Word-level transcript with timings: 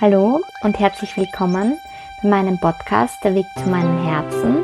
Hallo 0.00 0.40
und 0.62 0.80
herzlich 0.80 1.14
willkommen 1.18 1.76
bei 2.22 2.28
meinem 2.30 2.58
Podcast 2.58 3.22
Der 3.22 3.34
Weg 3.34 3.44
zu 3.54 3.68
meinem 3.68 4.02
Herzen. 4.02 4.62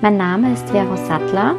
Mein 0.00 0.16
Name 0.16 0.54
ist 0.54 0.70
Vero 0.70 0.96
Sattler 0.96 1.56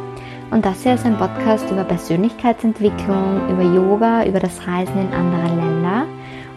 und 0.50 0.66
das 0.66 0.82
hier 0.82 0.94
ist 0.94 1.06
ein 1.06 1.16
Podcast 1.16 1.70
über 1.70 1.84
Persönlichkeitsentwicklung, 1.84 3.48
über 3.48 3.62
Yoga, 3.62 4.24
über 4.26 4.40
das 4.40 4.66
Reisen 4.66 4.98
in 4.98 5.12
andere 5.12 5.46
Länder. 5.46 6.06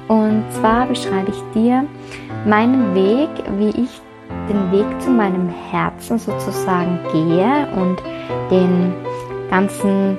Und 0.08 0.46
zwar 0.54 0.88
beschreibe 0.88 1.30
ich 1.30 1.54
dir 1.54 1.86
meinen 2.48 2.96
Weg, 2.96 3.30
wie 3.60 3.84
ich 3.84 4.02
den 4.50 4.72
Weg 4.72 5.00
zu 5.00 5.12
meinem 5.12 5.50
Herzen 5.70 6.18
sozusagen 6.18 6.98
gehe 7.12 7.68
und 7.76 8.02
den 8.50 8.96
ganzen 9.52 10.18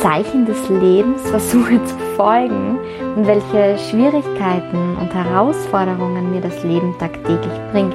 Zeichen 0.00 0.46
des 0.46 0.68
Lebens 0.68 1.22
versuche 1.30 1.82
zu 1.84 1.96
folgen 2.16 2.78
und 3.16 3.26
welche 3.26 3.78
Schwierigkeiten 3.78 4.96
und 5.00 5.12
Herausforderungen 5.12 6.30
mir 6.30 6.40
das 6.40 6.62
Leben 6.62 6.94
tagtäglich 6.98 7.52
bringt, 7.72 7.94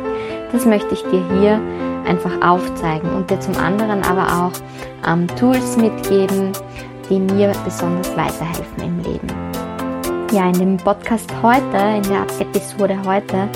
das 0.52 0.66
möchte 0.66 0.94
ich 0.94 1.02
dir 1.04 1.24
hier 1.40 1.62
einfach 2.06 2.42
aufzeigen 2.42 3.10
und 3.16 3.30
dir 3.30 3.40
zum 3.40 3.56
anderen 3.56 4.04
aber 4.04 4.28
auch 4.46 5.10
ähm, 5.10 5.28
Tools 5.40 5.78
mitgeben, 5.78 6.52
die 7.10 7.20
mir 7.20 7.54
besonders 7.64 8.16
weiterhelfen 8.16 8.84
im 8.84 9.00
Leben. 9.00 9.28
Ja, 10.32 10.48
in 10.48 10.54
dem 10.54 10.78
Podcast 10.78 11.32
heute, 11.42 11.78
in 11.96 12.04
der 12.04 12.26
Episode 12.40 12.98
heute, 13.06 13.48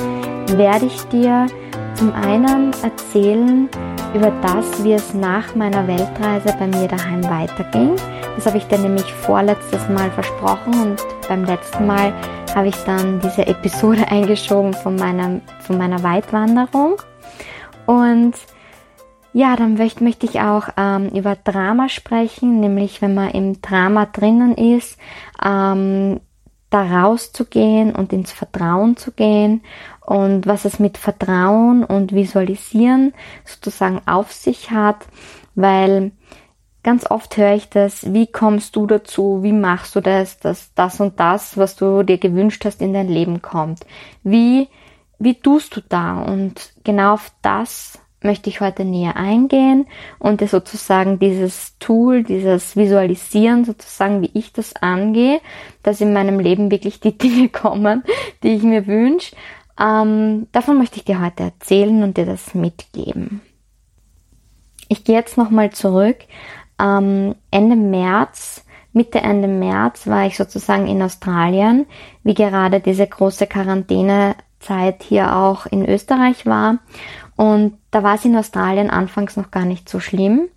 werde 0.57 0.85
ich 0.85 1.01
dir 1.09 1.47
zum 1.95 2.13
einen 2.13 2.71
erzählen 2.83 3.67
über 4.13 4.31
das, 4.41 4.83
wie 4.83 4.93
es 4.93 5.13
nach 5.13 5.55
meiner 5.55 5.87
Weltreise 5.87 6.55
bei 6.57 6.67
mir 6.67 6.87
daheim 6.87 7.23
weiterging 7.23 7.95
das 8.37 8.45
habe 8.45 8.59
ich 8.59 8.67
dir 8.67 8.77
nämlich 8.77 9.11
vorletztes 9.11 9.89
Mal 9.89 10.11
versprochen 10.11 10.73
und 10.79 11.03
beim 11.27 11.43
letzten 11.43 11.87
Mal 11.87 12.13
habe 12.55 12.67
ich 12.67 12.75
dann 12.83 13.19
diese 13.19 13.47
Episode 13.47 14.07
eingeschoben 14.11 14.75
von 14.75 14.95
meiner, 14.95 15.41
von 15.61 15.79
meiner 15.79 16.03
Weitwanderung. 16.03 16.97
Und 17.87 18.35
ja, 19.33 19.55
dann 19.55 19.73
möchte, 19.73 20.03
möchte 20.03 20.27
ich 20.27 20.39
auch 20.39 20.69
ähm, 20.77 21.09
über 21.09 21.35
Drama 21.35 21.89
sprechen, 21.89 22.59
nämlich 22.59 23.01
wenn 23.01 23.15
man 23.15 23.31
im 23.31 23.59
Drama 23.59 24.05
drinnen 24.05 24.53
ist, 24.55 24.99
ähm, 25.43 26.19
da 26.69 26.83
rauszugehen 26.83 27.95
und 27.95 28.13
ins 28.13 28.31
Vertrauen 28.31 28.97
zu 28.97 29.13
gehen 29.13 29.63
und 30.05 30.45
was 30.45 30.65
es 30.65 30.77
mit 30.77 30.99
Vertrauen 30.99 31.83
und 31.83 32.13
Visualisieren 32.13 33.13
sozusagen 33.45 34.01
auf 34.05 34.31
sich 34.31 34.69
hat, 34.69 35.07
weil 35.55 36.11
Ganz 36.87 37.11
oft 37.11 37.35
höre 37.35 37.53
ich 37.53 37.67
das, 37.67 38.13
wie 38.13 38.27
kommst 38.27 38.77
du 38.77 38.87
dazu, 38.87 39.43
wie 39.43 39.51
machst 39.51 39.93
du 39.97 39.99
das, 39.99 40.39
dass 40.39 40.73
das 40.73 41.01
und 41.01 41.19
das, 41.19 41.57
was 41.57 41.75
du 41.75 42.01
dir 42.01 42.17
gewünscht 42.17 42.63
hast, 42.63 42.81
in 42.81 42.93
dein 42.93 43.09
Leben 43.09 43.41
kommt. 43.41 43.85
Wie, 44.23 44.69
wie 45.19 45.33
tust 45.33 45.75
du 45.75 45.81
da? 45.81 46.21
Und 46.21 46.71
genau 46.85 47.15
auf 47.15 47.33
das 47.41 47.99
möchte 48.21 48.49
ich 48.49 48.61
heute 48.61 48.85
näher 48.85 49.17
eingehen 49.17 49.85
und 50.17 50.39
dir 50.39 50.47
sozusagen 50.47 51.19
dieses 51.19 51.77
Tool, 51.79 52.23
dieses 52.23 52.77
Visualisieren 52.77 53.65
sozusagen, 53.65 54.21
wie 54.21 54.31
ich 54.33 54.53
das 54.53 54.73
angehe, 54.77 55.41
dass 55.83 55.99
in 55.99 56.13
meinem 56.13 56.39
Leben 56.39 56.71
wirklich 56.71 57.01
die 57.01 57.17
Dinge 57.17 57.49
kommen, 57.49 58.05
die 58.43 58.53
ich 58.53 58.63
mir 58.63 58.87
wünsche. 58.87 59.35
Ähm, 59.77 60.47
davon 60.53 60.77
möchte 60.77 60.99
ich 60.99 61.03
dir 61.03 61.21
heute 61.21 61.43
erzählen 61.43 62.01
und 62.01 62.15
dir 62.15 62.25
das 62.25 62.55
mitgeben. 62.55 63.41
Ich 64.87 65.03
gehe 65.03 65.17
jetzt 65.17 65.37
nochmal 65.37 65.71
zurück 65.71 66.19
ähm, 66.79 67.35
Ende 67.51 67.75
März, 67.75 68.63
Mitte 68.93 69.19
Ende 69.19 69.47
März 69.47 70.07
war 70.07 70.25
ich 70.25 70.37
sozusagen 70.37 70.87
in 70.87 71.01
Australien, 71.01 71.85
wie 72.23 72.33
gerade 72.33 72.79
diese 72.79 73.05
große 73.05 73.45
Quarantänezeit 73.47 75.03
hier 75.03 75.35
auch 75.35 75.65
in 75.67 75.87
Österreich 75.87 76.45
war. 76.45 76.79
Und 77.35 77.77
da 77.91 78.01
war 78.01 78.15
es 78.15 78.25
in 78.25 78.35
Australien 78.35 78.89
anfangs 78.89 79.37
noch 79.37 79.51
gar 79.51 79.65
nicht 79.65 79.87
so 79.87 79.99
schlimm. 79.99 80.49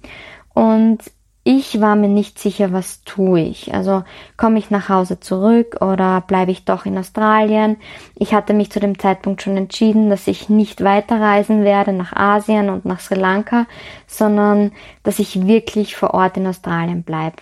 Und 0.54 1.00
ich 1.43 1.81
war 1.81 1.97
mir 1.97 2.09
nicht 2.09 2.39
sicher, 2.39 2.73
was 2.73 3.03
tue 3.05 3.41
ich. 3.41 3.73
Also 3.73 4.05
komme 4.37 4.59
ich 4.59 4.71
nach 4.71 4.89
Hause 4.91 5.21
zurück 5.21 5.78
oder 5.81 6.21
bleibe 6.21 6.51
ich 6.51 6.67
doch 6.67 6.84
in 6.84 6.99
Australien. 6.99 7.78
Ich 8.15 8.34
hatte 8.34 8.53
mich 8.53 8.71
zu 8.71 8.78
dem 8.78 8.99
Zeitpunkt 8.99 9.41
schon 9.41 9.56
entschieden, 9.56 10.11
dass 10.11 10.27
ich 10.27 10.51
nicht 10.51 10.84
weiterreisen 10.84 11.65
werde 11.65 11.95
nach 11.95 12.12
Asien 12.12 12.69
und 12.69 12.84
nach 12.84 13.01
Sri 13.01 13.15
Lanka, 13.15 13.67
sondern 14.06 14.73
dass 15.03 15.19
ich 15.19 15.47
wirklich 15.47 15.97
vor 15.97 16.12
Ort 16.12 16.37
in 16.37 16.47
Australien 16.47 17.05
bleibe. 17.05 17.37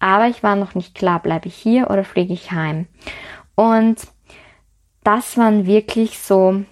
Aber 0.00 0.26
ich 0.26 0.42
war 0.42 0.56
noch 0.56 0.74
nicht 0.74 0.94
klar, 0.94 1.20
bleibe 1.20 1.46
ich 1.46 1.54
hier 1.54 1.90
oder 1.90 2.04
fliege 2.04 2.34
ich 2.34 2.50
heim. 2.50 2.86
Und 3.54 3.98
das 5.04 5.38
waren 5.38 5.66
wirklich 5.66 6.18
so 6.18 6.64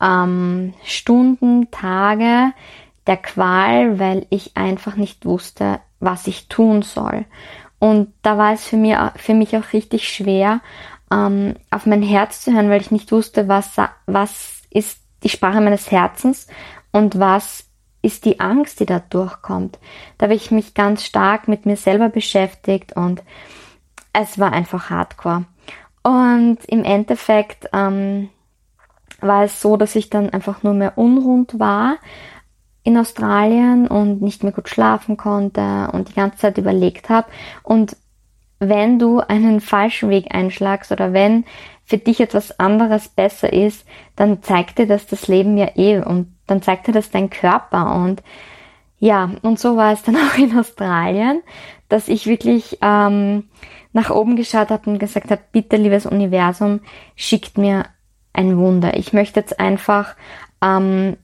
ähm, 0.00 0.74
Stunden, 0.84 1.70
Tage, 1.70 2.52
der 3.10 3.16
Qual, 3.16 3.98
weil 3.98 4.24
ich 4.30 4.56
einfach 4.56 4.94
nicht 4.94 5.26
wusste, 5.26 5.80
was 5.98 6.28
ich 6.28 6.48
tun 6.48 6.82
soll. 6.82 7.24
Und 7.80 8.12
da 8.22 8.38
war 8.38 8.52
es 8.52 8.64
für, 8.64 8.76
mir, 8.76 9.12
für 9.16 9.34
mich 9.34 9.56
auch 9.56 9.72
richtig 9.72 10.08
schwer, 10.08 10.60
ähm, 11.12 11.56
auf 11.70 11.86
mein 11.86 12.02
Herz 12.02 12.42
zu 12.42 12.52
hören, 12.52 12.70
weil 12.70 12.80
ich 12.80 12.92
nicht 12.92 13.10
wusste, 13.10 13.48
was, 13.48 13.72
was 14.06 14.62
ist 14.70 15.00
die 15.24 15.28
Sprache 15.28 15.60
meines 15.60 15.90
Herzens 15.90 16.46
und 16.92 17.18
was 17.18 17.66
ist 18.00 18.26
die 18.26 18.38
Angst, 18.38 18.78
die 18.78 18.86
da 18.86 19.00
durchkommt. 19.00 19.80
Da 20.16 20.26
habe 20.26 20.34
ich 20.34 20.52
mich 20.52 20.74
ganz 20.74 21.04
stark 21.04 21.48
mit 21.48 21.66
mir 21.66 21.76
selber 21.76 22.10
beschäftigt 22.10 22.92
und 22.94 23.24
es 24.12 24.38
war 24.38 24.52
einfach 24.52 24.88
hardcore. 24.88 25.46
Und 26.04 26.58
im 26.66 26.84
Endeffekt 26.84 27.68
ähm, 27.72 28.30
war 29.20 29.42
es 29.44 29.60
so, 29.60 29.76
dass 29.76 29.96
ich 29.96 30.10
dann 30.10 30.30
einfach 30.30 30.62
nur 30.62 30.74
mehr 30.74 30.96
unrund 30.96 31.58
war 31.58 31.96
in 32.82 32.96
Australien 32.96 33.86
und 33.86 34.22
nicht 34.22 34.42
mehr 34.42 34.52
gut 34.52 34.68
schlafen 34.68 35.16
konnte 35.16 35.90
und 35.92 36.08
die 36.08 36.14
ganze 36.14 36.38
Zeit 36.38 36.58
überlegt 36.58 37.08
habe. 37.08 37.28
Und 37.62 37.96
wenn 38.58 38.98
du 38.98 39.20
einen 39.20 39.60
falschen 39.60 40.10
Weg 40.10 40.34
einschlagst 40.34 40.92
oder 40.92 41.12
wenn 41.12 41.44
für 41.84 41.98
dich 41.98 42.20
etwas 42.20 42.58
anderes 42.60 43.08
besser 43.08 43.52
ist, 43.52 43.84
dann 44.16 44.42
zeigt 44.42 44.78
dir 44.78 44.86
das 44.86 45.06
das 45.06 45.28
Leben 45.28 45.56
ja 45.56 45.70
eh 45.76 46.00
und 46.00 46.34
dann 46.46 46.62
zeigt 46.62 46.86
dir 46.86 46.92
das 46.92 47.10
dein 47.10 47.30
Körper 47.30 47.94
und 47.96 48.22
ja, 49.00 49.30
und 49.42 49.58
so 49.58 49.76
war 49.76 49.92
es 49.92 50.02
dann 50.02 50.16
auch 50.16 50.38
in 50.38 50.56
Australien, 50.56 51.42
dass 51.88 52.06
ich 52.06 52.26
wirklich 52.26 52.78
ähm, 52.82 53.48
nach 53.92 54.10
oben 54.10 54.36
geschaut 54.36 54.70
habe 54.70 54.88
und 54.88 54.98
gesagt 54.98 55.30
habe, 55.30 55.42
bitte 55.50 55.76
liebes 55.76 56.06
Universum, 56.06 56.80
schickt 57.16 57.58
mir 57.58 57.86
ein 58.32 58.56
Wunder. 58.58 58.96
Ich 58.96 59.12
möchte 59.12 59.40
jetzt 59.40 59.58
einfach 59.58 60.14
ähm, 60.62 61.16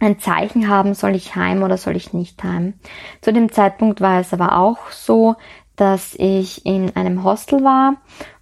ein 0.00 0.18
Zeichen 0.18 0.68
haben, 0.68 0.94
soll 0.94 1.14
ich 1.14 1.36
heim 1.36 1.62
oder 1.62 1.76
soll 1.76 1.96
ich 1.96 2.12
nicht 2.12 2.42
heim. 2.42 2.74
Zu 3.20 3.32
dem 3.32 3.50
Zeitpunkt 3.50 4.00
war 4.00 4.20
es 4.20 4.32
aber 4.32 4.58
auch 4.58 4.90
so, 4.90 5.36
dass 5.76 6.14
ich 6.14 6.66
in 6.66 6.94
einem 6.96 7.24
Hostel 7.24 7.64
war 7.64 7.96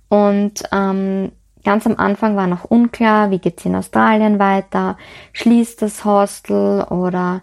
und 0.08 0.62
ähm, 0.72 1.32
ganz 1.64 1.86
am 1.86 1.96
Anfang 1.96 2.36
war 2.36 2.46
noch 2.46 2.64
unklar, 2.64 3.30
wie 3.30 3.38
geht's 3.38 3.64
in 3.64 3.76
Australien 3.76 4.38
weiter, 4.38 4.96
schließt 5.32 5.80
das 5.82 6.04
Hostel 6.04 6.82
oder 6.82 7.42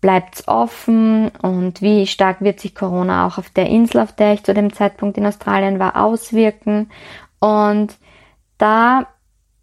bleibt's 0.00 0.48
offen 0.48 1.28
und 1.40 1.80
wie 1.80 2.06
stark 2.06 2.40
wird 2.40 2.60
sich 2.60 2.74
Corona 2.74 3.26
auch 3.26 3.38
auf 3.38 3.48
der 3.50 3.68
Insel, 3.68 4.00
auf 4.00 4.12
der 4.12 4.34
ich 4.34 4.44
zu 4.44 4.52
dem 4.52 4.72
Zeitpunkt 4.72 5.16
in 5.16 5.26
Australien 5.26 5.78
war, 5.78 5.96
auswirken. 5.96 6.90
Und 7.38 7.96
da 8.58 9.06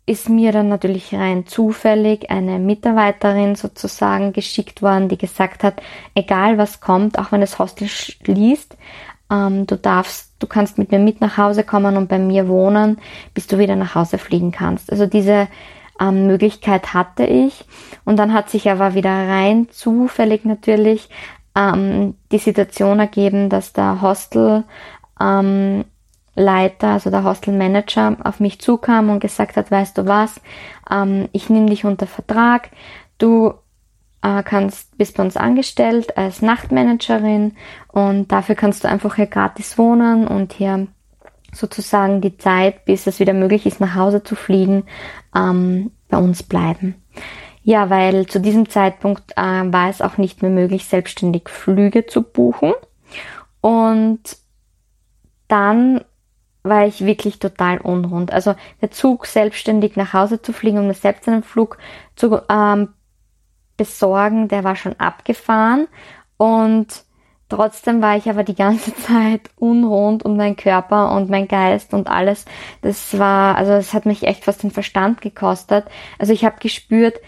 ist 0.05 0.29
mir 0.29 0.51
dann 0.51 0.67
natürlich 0.67 1.13
rein 1.13 1.45
zufällig 1.45 2.29
eine 2.31 2.59
Mitarbeiterin 2.59 3.55
sozusagen 3.55 4.33
geschickt 4.33 4.81
worden, 4.81 5.09
die 5.09 5.17
gesagt 5.17 5.63
hat, 5.63 5.81
egal 6.15 6.57
was 6.57 6.81
kommt, 6.81 7.19
auch 7.19 7.31
wenn 7.31 7.41
das 7.41 7.59
Hostel 7.59 7.87
schließt, 7.87 8.75
ähm, 9.31 9.67
du 9.67 9.77
darfst, 9.77 10.33
du 10.39 10.47
kannst 10.47 10.77
mit 10.77 10.91
mir 10.91 10.99
mit 10.99 11.21
nach 11.21 11.37
Hause 11.37 11.63
kommen 11.63 11.97
und 11.97 12.09
bei 12.09 12.19
mir 12.19 12.47
wohnen, 12.47 12.99
bis 13.33 13.47
du 13.47 13.57
wieder 13.57 13.75
nach 13.75 13.95
Hause 13.95 14.17
fliegen 14.17 14.51
kannst. 14.51 14.91
Also 14.91 15.05
diese 15.05 15.47
ähm, 15.99 16.27
Möglichkeit 16.27 16.93
hatte 16.93 17.25
ich 17.25 17.65
und 18.03 18.17
dann 18.17 18.33
hat 18.33 18.49
sich 18.49 18.69
aber 18.69 18.95
wieder 18.95 19.11
rein 19.11 19.69
zufällig 19.69 20.45
natürlich 20.45 21.09
ähm, 21.55 22.15
die 22.31 22.39
Situation 22.39 22.99
ergeben, 22.99 23.49
dass 23.49 23.71
der 23.73 24.01
Hostel 24.01 24.63
ähm, 25.19 25.85
Leiter, 26.35 26.89
also 26.89 27.09
der 27.09 27.23
Hostelmanager, 27.23 28.17
auf 28.23 28.39
mich 28.39 28.61
zukam 28.61 29.09
und 29.09 29.19
gesagt 29.19 29.57
hat, 29.57 29.69
weißt 29.69 29.97
du 29.97 30.05
was, 30.05 30.39
ähm, 30.89 31.27
ich 31.31 31.49
nehme 31.49 31.69
dich 31.69 31.85
unter 31.85 32.07
Vertrag, 32.07 32.69
du 33.17 33.53
äh, 34.21 34.43
kannst, 34.43 34.97
bist 34.97 35.17
bei 35.17 35.23
uns 35.23 35.37
angestellt 35.37 36.17
als 36.17 36.41
Nachtmanagerin 36.41 37.53
und 37.89 38.31
dafür 38.31 38.55
kannst 38.55 38.83
du 38.83 38.87
einfach 38.87 39.15
hier 39.15 39.27
gratis 39.27 39.77
wohnen 39.77 40.27
und 40.27 40.53
hier 40.53 40.87
sozusagen 41.53 42.21
die 42.21 42.37
Zeit, 42.37 42.85
bis 42.85 43.07
es 43.07 43.19
wieder 43.19 43.33
möglich 43.33 43.65
ist, 43.65 43.81
nach 43.81 43.95
Hause 43.95 44.23
zu 44.23 44.35
fliegen, 44.35 44.83
ähm, 45.35 45.91
bei 46.09 46.17
uns 46.17 46.43
bleiben. 46.43 46.95
Ja, 47.63 47.89
weil 47.89 48.25
zu 48.25 48.39
diesem 48.39 48.69
Zeitpunkt 48.69 49.33
äh, 49.35 49.41
war 49.41 49.89
es 49.89 50.01
auch 50.01 50.17
nicht 50.17 50.41
mehr 50.41 50.51
möglich, 50.51 50.85
selbstständig 50.85 51.49
Flüge 51.49 52.05
zu 52.05 52.23
buchen. 52.23 52.73
Und 53.59 54.37
dann 55.47 56.01
war 56.63 56.85
ich 56.85 57.05
wirklich 57.05 57.39
total 57.39 57.79
unrund. 57.79 58.31
Also 58.31 58.55
der 58.81 58.91
Zug 58.91 59.25
selbstständig 59.25 59.95
nach 59.95 60.13
Hause 60.13 60.41
zu 60.41 60.53
fliegen, 60.53 60.79
um 60.79 60.87
mir 60.87 60.93
selbst 60.93 61.27
einen 61.27 61.43
Flug 61.43 61.77
zu 62.15 62.41
ähm, 62.49 62.89
besorgen, 63.77 64.47
der 64.47 64.63
war 64.63 64.75
schon 64.75 64.99
abgefahren 64.99 65.87
und 66.37 67.03
Trotzdem 67.51 68.01
war 68.01 68.15
ich 68.15 68.29
aber 68.29 68.45
die 68.45 68.55
ganze 68.55 68.95
Zeit 69.07 69.49
unrund 69.57 70.23
und 70.23 70.37
mein 70.37 70.55
Körper 70.55 71.11
und 71.11 71.29
mein 71.29 71.49
Geist 71.49 71.93
und 71.93 72.07
alles. 72.07 72.45
Das 72.81 73.19
war, 73.19 73.57
also 73.57 73.73
es 73.73 73.93
hat 73.93 74.05
mich 74.05 74.23
echt 74.23 74.45
fast 74.45 74.63
den 74.63 74.71
Verstand 74.71 75.19
gekostet. 75.19 75.83
Also 76.17 76.31
ich 76.31 76.45
habe 76.45 76.61
gespürt, 76.61 77.19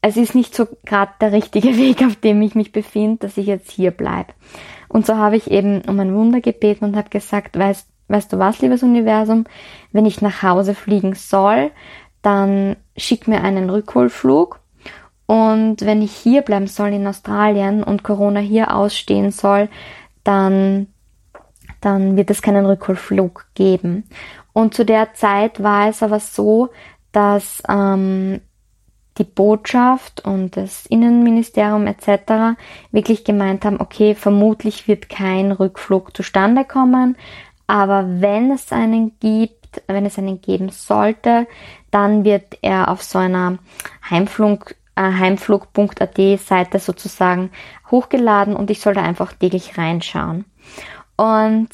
es 0.00 0.16
ist 0.16 0.34
nicht 0.34 0.54
so 0.54 0.66
gerade 0.86 1.12
der 1.20 1.32
richtige 1.32 1.68
Weg, 1.76 2.02
auf 2.06 2.16
dem 2.16 2.40
ich 2.40 2.54
mich 2.54 2.72
befinde, 2.72 3.18
dass 3.18 3.36
ich 3.36 3.46
jetzt 3.46 3.70
hier 3.70 3.90
bleib. 3.90 4.32
Und 4.88 5.04
so 5.04 5.16
habe 5.16 5.36
ich 5.36 5.50
eben 5.50 5.82
um 5.82 6.00
ein 6.00 6.14
Wunder 6.14 6.40
gebeten 6.40 6.86
und 6.86 6.96
habe 6.96 7.10
gesagt, 7.10 7.58
weißt, 7.58 7.86
weißt 8.08 8.32
du 8.32 8.38
was, 8.38 8.60
liebes 8.60 8.82
Universum, 8.82 9.44
wenn 9.92 10.06
ich 10.06 10.22
nach 10.22 10.42
Hause 10.42 10.74
fliegen 10.74 11.14
soll, 11.14 11.70
dann 12.22 12.76
schick 12.96 13.28
mir 13.28 13.42
einen 13.42 13.70
Rückholflug 13.70 14.60
und 15.26 15.84
wenn 15.84 16.02
ich 16.02 16.12
hier 16.12 16.42
bleiben 16.42 16.68
soll 16.68 16.92
in 16.92 17.06
Australien 17.06 17.82
und 17.82 18.04
Corona 18.04 18.40
hier 18.40 18.74
ausstehen 18.74 19.32
soll, 19.32 19.68
dann, 20.22 20.86
dann 21.80 22.16
wird 22.16 22.30
es 22.30 22.42
keinen 22.42 22.64
Rückholflug 22.64 23.46
geben. 23.54 24.04
Und 24.52 24.74
zu 24.74 24.84
der 24.84 25.14
Zeit 25.14 25.62
war 25.62 25.88
es 25.88 26.02
aber 26.02 26.20
so, 26.20 26.70
dass 27.10 27.62
ähm, 27.68 28.40
die 29.18 29.24
Botschaft 29.24 30.24
und 30.24 30.56
das 30.56 30.86
Innenministerium 30.86 31.86
etc. 31.86 32.58
wirklich 32.92 33.24
gemeint 33.24 33.64
haben, 33.64 33.80
okay, 33.80 34.14
vermutlich 34.14 34.86
wird 34.86 35.08
kein 35.08 35.52
Rückflug 35.52 36.16
zustande 36.16 36.64
kommen, 36.64 37.16
aber 37.66 38.04
wenn 38.20 38.50
es 38.50 38.72
einen 38.72 39.18
gibt, 39.18 39.82
wenn 39.86 40.06
es 40.06 40.18
einen 40.18 40.40
geben 40.40 40.70
sollte, 40.70 41.46
dann 41.90 42.24
wird 42.24 42.58
er 42.62 42.90
auf 42.90 43.02
so 43.02 43.18
einer 43.18 43.58
Heimflug 44.08 44.74
äh, 44.96 45.02
heimflug.at 45.02 46.40
Seite 46.40 46.78
sozusagen 46.78 47.50
hochgeladen 47.90 48.56
und 48.56 48.70
ich 48.70 48.80
soll 48.80 48.94
da 48.94 49.02
einfach 49.02 49.32
täglich 49.34 49.76
reinschauen. 49.76 50.46
Und 51.16 51.68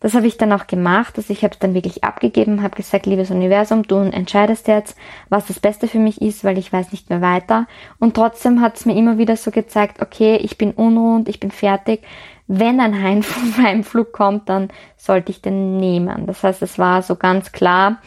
das 0.00 0.14
habe 0.14 0.26
ich 0.26 0.36
dann 0.36 0.52
auch 0.52 0.66
gemacht. 0.66 1.14
Also 1.16 1.32
ich 1.32 1.42
habe 1.42 1.54
es 1.54 1.58
dann 1.58 1.74
wirklich 1.74 2.04
abgegeben, 2.04 2.62
habe 2.62 2.76
gesagt, 2.76 3.06
liebes 3.06 3.30
Universum, 3.30 3.82
du 3.82 3.96
entscheidest 3.96 4.68
jetzt, 4.68 4.96
was 5.30 5.46
das 5.46 5.58
Beste 5.58 5.88
für 5.88 5.98
mich 5.98 6.20
ist, 6.20 6.44
weil 6.44 6.58
ich 6.58 6.72
weiß 6.72 6.92
nicht 6.92 7.08
mehr 7.08 7.22
weiter. 7.22 7.66
Und 7.98 8.14
trotzdem 8.14 8.60
hat 8.60 8.76
es 8.76 8.84
mir 8.84 8.96
immer 8.96 9.18
wieder 9.18 9.36
so 9.36 9.50
gezeigt, 9.50 10.02
okay, 10.02 10.36
ich 10.36 10.58
bin 10.58 10.72
unrund, 10.72 11.28
ich 11.28 11.40
bin 11.40 11.50
fertig. 11.50 12.02
Wenn 12.48 12.80
ein 12.80 13.02
Heimflug 13.02 14.12
kommt, 14.12 14.48
dann 14.48 14.68
sollte 14.96 15.32
ich 15.32 15.42
den 15.42 15.78
nehmen. 15.78 16.26
Das 16.26 16.42
heißt, 16.42 16.62
es 16.62 16.78
war 16.78 17.02
so 17.02 17.16
ganz 17.16 17.52
klar, 17.52 17.98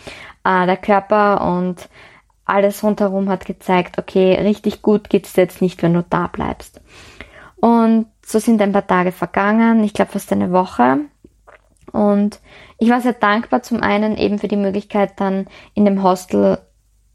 äh, 0.44 0.66
der 0.66 0.78
Körper 0.78 1.42
und 1.42 1.90
alles 2.46 2.84
rundherum 2.84 3.30
hat 3.30 3.46
gezeigt, 3.46 3.98
okay, 4.00 4.34
richtig 4.42 4.82
gut 4.82 5.10
geht's 5.10 5.36
jetzt 5.36 5.62
nicht, 5.62 5.84
wenn 5.84 5.94
du 5.94 6.04
da 6.10 6.28
bleibst. 6.28 6.82
Und 7.58 8.08
so 8.26 8.40
sind 8.40 8.62
ein 8.62 8.72
paar 8.72 8.88
Tage 8.88 9.12
vergangen, 9.12 9.84
ich 9.84 9.94
glaube 9.94 10.12
fast 10.12 10.32
eine 10.32 10.52
Woche. 10.52 11.00
Und 11.92 12.40
ich 12.78 12.90
war 12.90 13.02
sehr 13.02 13.14
dankbar 13.14 13.62
zum 13.62 13.82
einen 13.82 14.18
eben 14.18 14.40
für 14.40 14.48
die 14.48 14.56
Möglichkeit 14.56 15.20
dann 15.20 15.48
in 15.74 15.86
dem 15.86 16.04
Hostel 16.04 16.60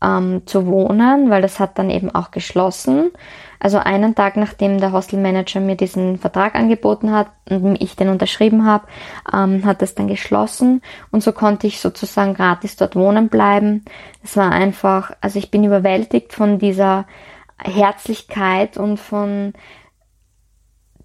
ähm, 0.05 0.43
zu 0.47 0.67
wohnen, 0.67 1.31
weil 1.31 1.43
das 1.43 1.59
hat 1.59 1.79
dann 1.79 1.91
eben 1.91 2.15
auch 2.15 2.31
geschlossen. 2.31 3.11
Also 3.59 3.79
einen 3.79 4.15
Tag 4.15 4.37
nachdem 4.37 4.79
der 4.79 4.93
Hostelmanager 4.93 5.61
mir 5.61 5.77
diesen 5.77 6.19
Vertrag 6.19 6.55
angeboten 6.55 7.13
hat 7.13 7.29
und 7.49 7.81
ich 7.81 7.97
den 7.97 8.11
unterschrieben 8.11 8.67
habe, 8.67 8.87
ähm, 9.33 9.65
hat 9.65 9.81
es 9.81 9.95
dann 9.95 10.07
geschlossen 10.07 10.83
und 11.11 11.23
so 11.23 11.33
konnte 11.33 11.67
ich 11.67 11.81
sozusagen 11.81 12.35
gratis 12.35 12.77
dort 12.77 12.95
wohnen 12.95 13.29
bleiben. 13.29 13.85
Es 14.23 14.37
war 14.37 14.53
einfach, 14.53 15.13
also 15.23 15.39
ich 15.39 15.51
bin 15.51 15.65
überwältigt 15.65 16.35
von 16.35 16.59
dieser 16.59 17.07
Herzlichkeit 17.57 18.77
und 18.77 18.99
von 18.99 19.55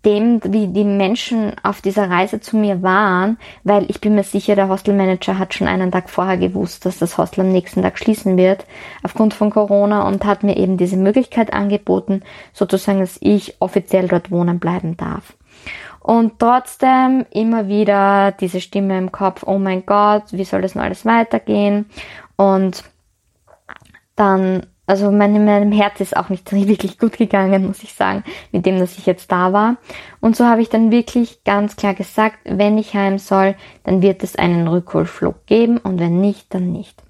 dem, 0.06 0.40
wie 0.46 0.68
die 0.68 0.86
Menschen 0.86 1.54
auf 1.62 1.82
dieser 1.82 2.10
Reise 2.10 2.40
zu 2.40 2.56
mir 2.56 2.82
waren, 2.82 3.38
weil 3.64 3.86
ich 3.90 4.00
bin 4.00 4.16
mir 4.16 4.24
sicher, 4.24 4.56
der 4.56 4.70
Hostelmanager 4.70 5.38
hat 5.38 5.54
schon 5.54 5.68
einen 5.68 5.92
Tag 5.92 6.10
vorher 6.10 6.38
gewusst, 6.38 6.86
dass 6.86 7.00
das 7.00 7.18
Hostel 7.18 7.42
am 7.42 7.52
nächsten 7.52 7.82
Tag 7.82 7.98
schließen 7.98 8.38
wird, 8.38 8.66
aufgrund 9.04 9.34
von 9.34 9.50
Corona 9.50 10.08
und 10.08 10.24
hat 10.24 10.44
mir 10.44 10.56
eben 10.56 10.78
diese 10.78 10.96
Möglichkeit 10.96 11.52
angeboten, 11.52 12.24
sozusagen, 12.54 13.00
dass 13.00 13.18
ich 13.20 13.56
offiziell 13.60 14.08
dort 14.08 14.32
wohnen 14.32 14.60
bleiben 14.60 14.96
darf. 14.96 15.34
Und 16.00 16.40
trotzdem 16.40 17.26
immer 17.32 17.68
wieder 17.68 18.32
diese 18.32 18.62
Stimme 18.62 18.98
im 18.98 19.12
Kopf, 19.12 19.44
oh 19.46 19.60
mein 19.60 19.86
Gott, 19.86 20.24
wie 20.32 20.46
soll 20.46 20.62
das 20.62 20.76
nun 20.76 20.84
alles 20.84 21.06
weitergehen? 21.06 21.90
Und 22.38 22.86
dann 24.16 24.66
also 24.90 25.12
mein, 25.12 25.46
meinem 25.46 25.72
Herz 25.72 26.00
ist 26.00 26.18
auch 26.18 26.30
nicht 26.30 26.52
wirklich 26.68 26.98
gut 26.98 27.18
gegangen, 27.18 27.68
muss 27.68 27.84
ich 27.84 27.94
sagen, 27.94 28.24
mit 28.52 28.66
dem, 28.66 28.80
dass 28.80 28.98
ich 28.98 29.06
jetzt 29.06 29.32
da 29.32 29.54
war. 29.54 29.78
Und 30.20 30.36
so 30.36 30.46
habe 30.46 30.64
ich 30.64 30.70
dann 30.70 30.92
wirklich 30.92 31.44
ganz 31.44 31.76
klar 31.76 31.94
gesagt, 31.94 32.38
wenn 32.44 32.78
ich 32.80 32.96
heim 32.96 33.20
soll, 33.20 33.56
dann 33.84 34.02
wird 34.02 34.24
es 34.24 34.36
einen 34.36 34.68
Rückholflug 34.68 35.46
geben 35.46 35.78
und 35.78 36.00
wenn 36.00 36.20
nicht, 36.20 36.52
dann 36.56 36.72
nicht. 36.72 37.04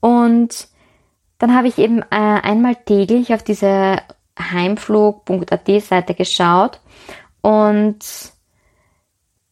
Und 0.00 0.68
dann 1.36 1.54
habe 1.54 1.68
ich 1.68 1.76
eben 1.76 2.00
äh, 2.00 2.06
einmal 2.10 2.74
täglich 2.74 3.34
auf 3.34 3.42
diese 3.42 3.98
heimflug.at 4.38 5.82
Seite 5.82 6.14
geschaut 6.14 6.80
und 7.42 7.98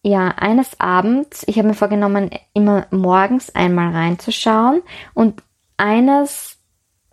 ja, 0.03 0.29
eines 0.29 0.81
Abends, 0.81 1.45
ich 1.47 1.59
habe 1.59 1.69
mir 1.69 1.75
vorgenommen, 1.75 2.31
immer 2.55 2.87
morgens 2.91 3.55
einmal 3.55 3.93
reinzuschauen 3.93 4.81
und 5.13 5.43
eines 5.77 6.58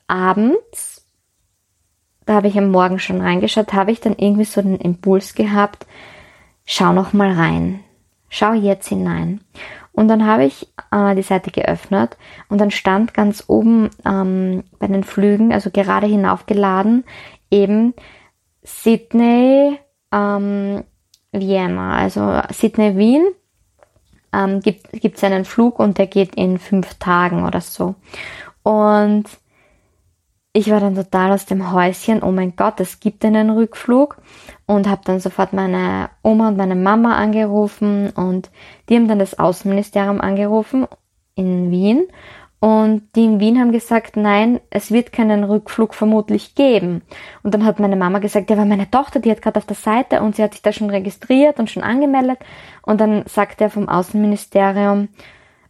abends, 0.07 1.05
da 2.25 2.35
habe 2.35 2.47
ich 2.47 2.57
am 2.57 2.71
Morgen 2.71 2.99
schon 2.99 3.21
reingeschaut, 3.21 3.73
habe 3.73 3.91
ich 3.91 4.01
dann 4.01 4.15
irgendwie 4.17 4.45
so 4.45 4.61
den 4.61 4.77
Impuls 4.77 5.35
gehabt, 5.35 5.85
schau 6.65 6.93
noch 6.93 7.13
mal 7.13 7.31
rein, 7.31 7.81
schau 8.29 8.53
jetzt 8.53 8.87
hinein. 8.89 9.41
Und 9.91 10.09
dann 10.09 10.25
habe 10.25 10.43
ich 10.43 10.67
äh, 10.91 11.15
die 11.15 11.21
Seite 11.21 11.51
geöffnet 11.51 12.17
und 12.49 12.59
dann 12.59 12.71
stand 12.71 13.13
ganz 13.13 13.45
oben 13.47 13.89
ähm, 14.05 14.63
bei 14.77 14.87
den 14.87 15.03
Flügen, 15.05 15.53
also 15.53 15.69
gerade 15.71 16.05
hinaufgeladen, 16.07 17.05
eben 17.49 17.93
Sydney, 18.63 19.79
ähm, 20.11 20.83
Vienna, 21.31 21.95
also 21.95 22.41
Sydney, 22.51 22.97
Wien, 22.97 23.25
ähm, 24.33 24.59
gibt 24.59 25.17
es 25.17 25.23
einen 25.23 25.45
Flug 25.45 25.79
und 25.79 25.97
der 25.97 26.07
geht 26.07 26.35
in 26.35 26.57
fünf 26.57 26.95
Tagen 26.95 27.45
oder 27.45 27.61
so. 27.61 27.95
Und 28.63 29.25
ich 30.55 30.71
war 30.71 30.79
dann 30.79 30.95
total 30.95 31.33
aus 31.33 31.45
dem 31.45 31.73
Häuschen, 31.73 32.23
oh 32.23 32.31
mein 32.31 32.55
Gott, 32.55 32.79
es 32.79 33.01
gibt 33.01 33.25
einen 33.25 33.49
Rückflug 33.49 34.15
und 34.65 34.87
habe 34.87 35.01
dann 35.03 35.19
sofort 35.19 35.51
meine 35.51 36.09
Oma 36.23 36.47
und 36.47 36.55
meine 36.55 36.75
Mama 36.75 37.17
angerufen 37.17 38.09
und 38.11 38.49
die 38.87 38.95
haben 38.95 39.09
dann 39.09 39.19
das 39.19 39.37
Außenministerium 39.37 40.21
angerufen 40.21 40.87
in 41.35 41.71
Wien 41.71 42.07
und 42.61 43.03
die 43.17 43.25
in 43.25 43.41
Wien 43.41 43.59
haben 43.59 43.73
gesagt, 43.73 44.15
nein, 44.15 44.61
es 44.69 44.91
wird 44.91 45.11
keinen 45.11 45.43
Rückflug 45.43 45.93
vermutlich 45.93 46.55
geben. 46.55 47.01
Und 47.43 47.53
dann 47.53 47.65
hat 47.65 47.81
meine 47.81 47.97
Mama 47.97 48.19
gesagt, 48.19 48.49
ja, 48.49 48.55
aber 48.55 48.65
meine 48.65 48.89
Tochter, 48.89 49.19
die 49.19 49.31
hat 49.31 49.41
gerade 49.41 49.59
auf 49.59 49.65
der 49.65 49.75
Seite 49.75 50.21
und 50.21 50.37
sie 50.37 50.43
hat 50.43 50.53
sich 50.53 50.61
da 50.61 50.71
schon 50.71 50.89
registriert 50.89 51.59
und 51.59 51.69
schon 51.69 51.83
angemeldet. 51.83 52.39
Und 52.81 53.01
dann 53.01 53.25
sagt 53.27 53.59
er 53.59 53.69
vom 53.69 53.89
Außenministerium, 53.89 55.09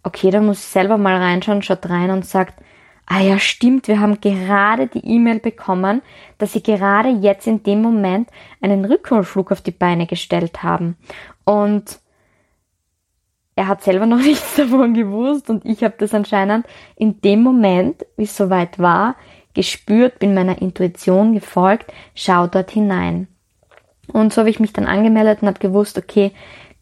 okay, 0.04 0.30
da 0.30 0.42
muss 0.42 0.60
ich 0.60 0.66
selber 0.66 1.00
mal 1.00 1.18
reinschauen, 1.18 1.64
schaut 1.64 1.90
rein 1.90 2.12
und 2.12 2.24
sagt, 2.24 2.54
ah 3.06 3.22
ja, 3.22 3.40
stimmt, 3.40 3.88
wir 3.88 4.00
haben 4.00 4.20
gerade 4.22 4.88
die 4.88 5.06
E-Mail 5.06 5.40
bekommen, 5.40 6.02
dass 6.38 6.54
sie 6.54 6.64
gerade 6.64 7.10
jetzt 7.10 7.48
in 7.48 7.64
dem 7.64 7.82
Moment 7.82 8.30
einen 8.62 8.86
Rückholflug 8.86 9.52
auf 9.52 9.62
die 9.62 9.72
Beine 9.72 10.08
gestellt 10.08 10.64
haben. 10.64 10.98
Und 11.44 12.00
er 13.56 13.68
hat 13.68 13.84
selber 13.84 14.06
noch 14.08 14.22
nichts 14.22 14.56
davon 14.56 14.94
gewusst 14.94 15.50
und 15.50 15.66
ich 15.66 15.84
habe 15.84 15.96
das 15.98 16.14
anscheinend 16.14 16.66
in 16.96 17.22
dem 17.22 17.42
Moment, 17.42 18.06
wie 18.18 18.24
es 18.24 18.36
soweit 18.36 18.80
war, 18.80 19.16
gespürt, 19.54 20.20
bin 20.20 20.34
meiner 20.34 20.62
Intuition 20.62 21.34
gefolgt, 21.34 21.94
schau 22.14 22.48
dort 22.48 22.72
hinein. 22.72 23.28
Und 24.12 24.34
so 24.34 24.42
habe 24.42 24.50
ich 24.50 24.60
mich 24.60 24.74
dann 24.74 24.86
angemeldet 24.86 25.42
und 25.42 25.48
habe 25.48 25.60
gewusst, 25.60 25.98
okay, 25.98 26.32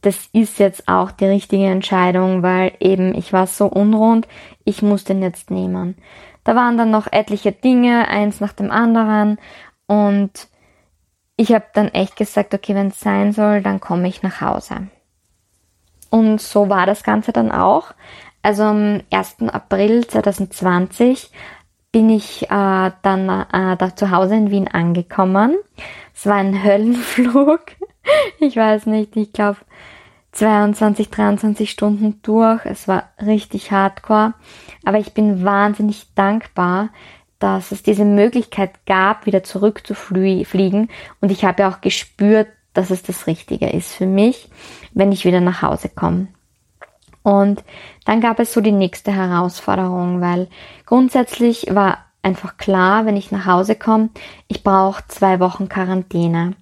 das 0.04 0.30
ist 0.34 0.60
jetzt 0.60 0.88
auch 0.88 1.12
die 1.12 1.26
richtige 1.26 1.66
Entscheidung, 1.66 2.44
weil 2.44 2.74
eben 2.80 3.16
ich 3.16 3.34
war 3.34 3.48
so 3.48 3.66
unrund, 3.66 4.28
ich 4.66 4.82
muss 4.82 5.06
den 5.06 5.22
jetzt 5.22 5.50
nehmen. 5.50 5.96
Da 6.44 6.56
waren 6.56 6.78
dann 6.78 6.92
noch 6.92 7.08
etliche 7.12 7.54
Dinge, 7.54 8.08
eins 8.08 8.42
nach 8.42 8.54
dem 8.54 8.70
anderen 8.70 9.40
und 9.88 10.48
ich 11.36 11.54
habe 11.54 11.66
dann 11.74 11.88
echt 11.88 12.16
gesagt, 12.16 12.54
okay, 12.54 12.76
wenn 12.76 12.88
es 12.88 13.00
sein 13.00 13.32
soll, 13.32 13.62
dann 13.62 13.80
komme 13.80 14.08
ich 14.08 14.22
nach 14.22 14.42
Hause. 14.42 14.88
Und 16.10 16.40
so 16.40 16.70
war 16.70 16.86
das 16.86 17.04
Ganze 17.04 17.32
dann 17.32 17.52
auch. 17.52 17.94
Also 18.44 18.64
am 18.64 19.02
1. 19.10 19.38
April 19.48 20.06
2020 20.06 21.32
bin 21.92 22.10
ich 22.10 22.44
äh, 22.52 22.92
dann 23.02 23.30
äh, 23.30 23.78
da 23.78 23.96
zu 23.96 24.12
Hause 24.12 24.36
in 24.36 24.52
Wien 24.52 24.68
angekommen. 24.68 25.56
Es 26.14 26.26
war 26.26 26.36
ein 26.36 26.64
Höllenflug. 26.64 27.62
ich 28.40 28.58
weiß 28.58 28.86
nicht, 28.88 29.16
ich 29.16 29.32
glaube 29.32 29.58
22, 30.34 31.10
23 31.10 31.70
Stunden 31.70 32.20
durch. 32.24 32.66
Es 32.66 32.88
war 32.88 33.10
richtig 33.22 33.72
hardcore. 33.72 34.34
Aber 34.84 34.98
ich 35.00 35.14
bin 35.14 35.44
wahnsinnig 35.44 36.14
dankbar, 36.16 36.90
dass 37.40 37.72
es 37.72 37.84
diese 37.84 38.06
Möglichkeit 38.06 38.86
gab, 38.86 39.26
wieder 39.26 39.44
zurückzufliegen. 39.44 40.90
Und 41.22 41.32
ich 41.32 41.46
habe 41.46 41.64
ja 41.64 41.70
auch 41.70 41.82
gespürt, 41.82 42.48
dass 42.74 42.90
es 42.90 43.04
das 43.04 43.28
Richtige 43.28 43.70
ist 43.70 43.94
für 43.94 44.06
mich, 44.06 44.50
wenn 44.94 45.12
ich 45.12 45.26
wieder 45.26 45.42
nach 45.42 45.62
Hause 45.62 45.90
komme. 45.90 46.28
Und 47.22 47.64
dann 48.06 48.20
gab 48.20 48.40
es 48.40 48.54
so 48.54 48.62
die 48.62 48.72
nächste 48.72 49.12
Herausforderung, 49.12 50.20
weil 50.20 50.48
grundsätzlich 50.86 51.68
war 51.74 52.00
einfach 52.22 52.58
klar, 52.58 53.06
wenn 53.06 53.16
ich 53.16 53.32
nach 53.32 53.46
Hause 53.46 53.76
komme, 53.76 54.10
ich 54.48 54.64
brauche 54.64 55.04
zwei 55.08 55.40
Wochen 55.40 55.70
Quarantäne. 55.70 56.56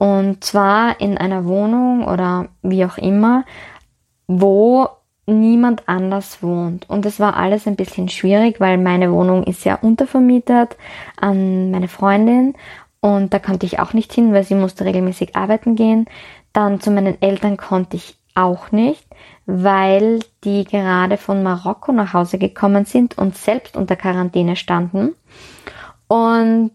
Und 0.00 0.42
zwar 0.42 0.98
in 0.98 1.18
einer 1.18 1.44
Wohnung 1.44 2.08
oder 2.08 2.48
wie 2.62 2.86
auch 2.86 2.96
immer, 2.96 3.44
wo 4.26 4.88
niemand 5.26 5.90
anders 5.90 6.42
wohnt. 6.42 6.88
Und 6.88 7.04
es 7.04 7.20
war 7.20 7.36
alles 7.36 7.66
ein 7.66 7.76
bisschen 7.76 8.08
schwierig, 8.08 8.60
weil 8.60 8.78
meine 8.78 9.12
Wohnung 9.12 9.44
ist 9.44 9.62
ja 9.66 9.74
untervermietet 9.74 10.78
an 11.20 11.70
meine 11.70 11.86
Freundin 11.86 12.54
und 13.00 13.34
da 13.34 13.38
konnte 13.38 13.66
ich 13.66 13.78
auch 13.78 13.92
nicht 13.92 14.10
hin, 14.10 14.32
weil 14.32 14.44
sie 14.44 14.54
musste 14.54 14.86
regelmäßig 14.86 15.36
arbeiten 15.36 15.76
gehen. 15.76 16.06
Dann 16.54 16.80
zu 16.80 16.90
meinen 16.90 17.20
Eltern 17.20 17.58
konnte 17.58 17.98
ich 17.98 18.16
auch 18.34 18.72
nicht, 18.72 19.04
weil 19.44 20.20
die 20.44 20.64
gerade 20.64 21.18
von 21.18 21.42
Marokko 21.42 21.92
nach 21.92 22.14
Hause 22.14 22.38
gekommen 22.38 22.86
sind 22.86 23.18
und 23.18 23.36
selbst 23.36 23.76
unter 23.76 23.96
Quarantäne 23.96 24.56
standen. 24.56 25.14
Und 26.08 26.72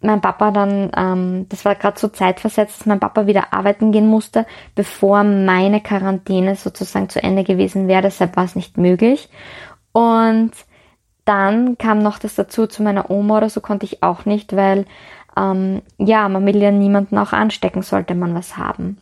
mein 0.00 0.20
Papa 0.20 0.50
dann, 0.50 0.90
ähm, 0.96 1.46
das 1.48 1.64
war 1.64 1.74
gerade 1.74 1.98
so 1.98 2.08
zeitversetzt, 2.08 2.80
dass 2.80 2.86
mein 2.86 3.00
Papa 3.00 3.26
wieder 3.26 3.52
arbeiten 3.52 3.92
gehen 3.92 4.06
musste, 4.06 4.46
bevor 4.74 5.24
meine 5.24 5.80
Quarantäne 5.80 6.56
sozusagen 6.56 7.08
zu 7.08 7.22
Ende 7.22 7.44
gewesen 7.44 7.88
wäre. 7.88 8.02
Deshalb 8.02 8.36
war 8.36 8.44
es 8.44 8.56
nicht 8.56 8.78
möglich. 8.78 9.28
Und 9.92 10.52
dann 11.24 11.76
kam 11.78 11.98
noch 12.02 12.18
das 12.18 12.34
dazu 12.34 12.66
zu 12.66 12.82
meiner 12.82 13.10
Oma 13.10 13.38
oder 13.38 13.50
so 13.50 13.60
konnte 13.60 13.86
ich 13.86 14.02
auch 14.02 14.24
nicht, 14.24 14.56
weil 14.56 14.86
ähm, 15.36 15.82
ja, 15.98 16.28
man 16.28 16.46
will 16.46 16.56
ja 16.56 16.70
niemanden 16.70 17.18
auch 17.18 17.32
anstecken, 17.32 17.82
sollte 17.82 18.14
man 18.14 18.34
was 18.34 18.56
haben. 18.56 18.98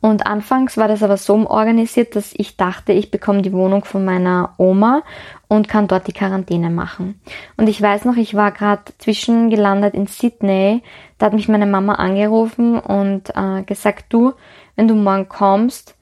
Und 0.00 0.26
anfangs 0.26 0.76
war 0.76 0.88
das 0.88 1.02
aber 1.02 1.16
so 1.16 1.34
organisiert, 1.48 2.16
dass 2.16 2.32
ich 2.34 2.56
dachte, 2.56 2.92
ich 2.92 3.10
bekomme 3.10 3.42
die 3.42 3.52
Wohnung 3.52 3.84
von 3.84 4.04
meiner 4.04 4.54
Oma 4.58 5.02
und 5.48 5.68
kann 5.68 5.88
dort 5.88 6.06
die 6.06 6.12
Quarantäne 6.12 6.70
machen. 6.70 7.20
Und 7.56 7.68
ich 7.68 7.80
weiß 7.80 8.04
noch, 8.04 8.16
ich 8.16 8.34
war 8.34 8.52
gerade 8.52 8.82
zwischengelandet 8.98 9.94
in 9.94 10.06
Sydney. 10.06 10.82
Da 11.18 11.26
hat 11.26 11.34
mich 11.34 11.48
meine 11.48 11.66
Mama 11.66 11.94
angerufen 11.94 12.78
und 12.78 13.30
äh, 13.36 13.62
gesagt, 13.64 14.06
du, 14.10 14.32
wenn 14.76 14.88
du 14.88 14.94
morgen 14.94 15.28
kommst, 15.28 15.94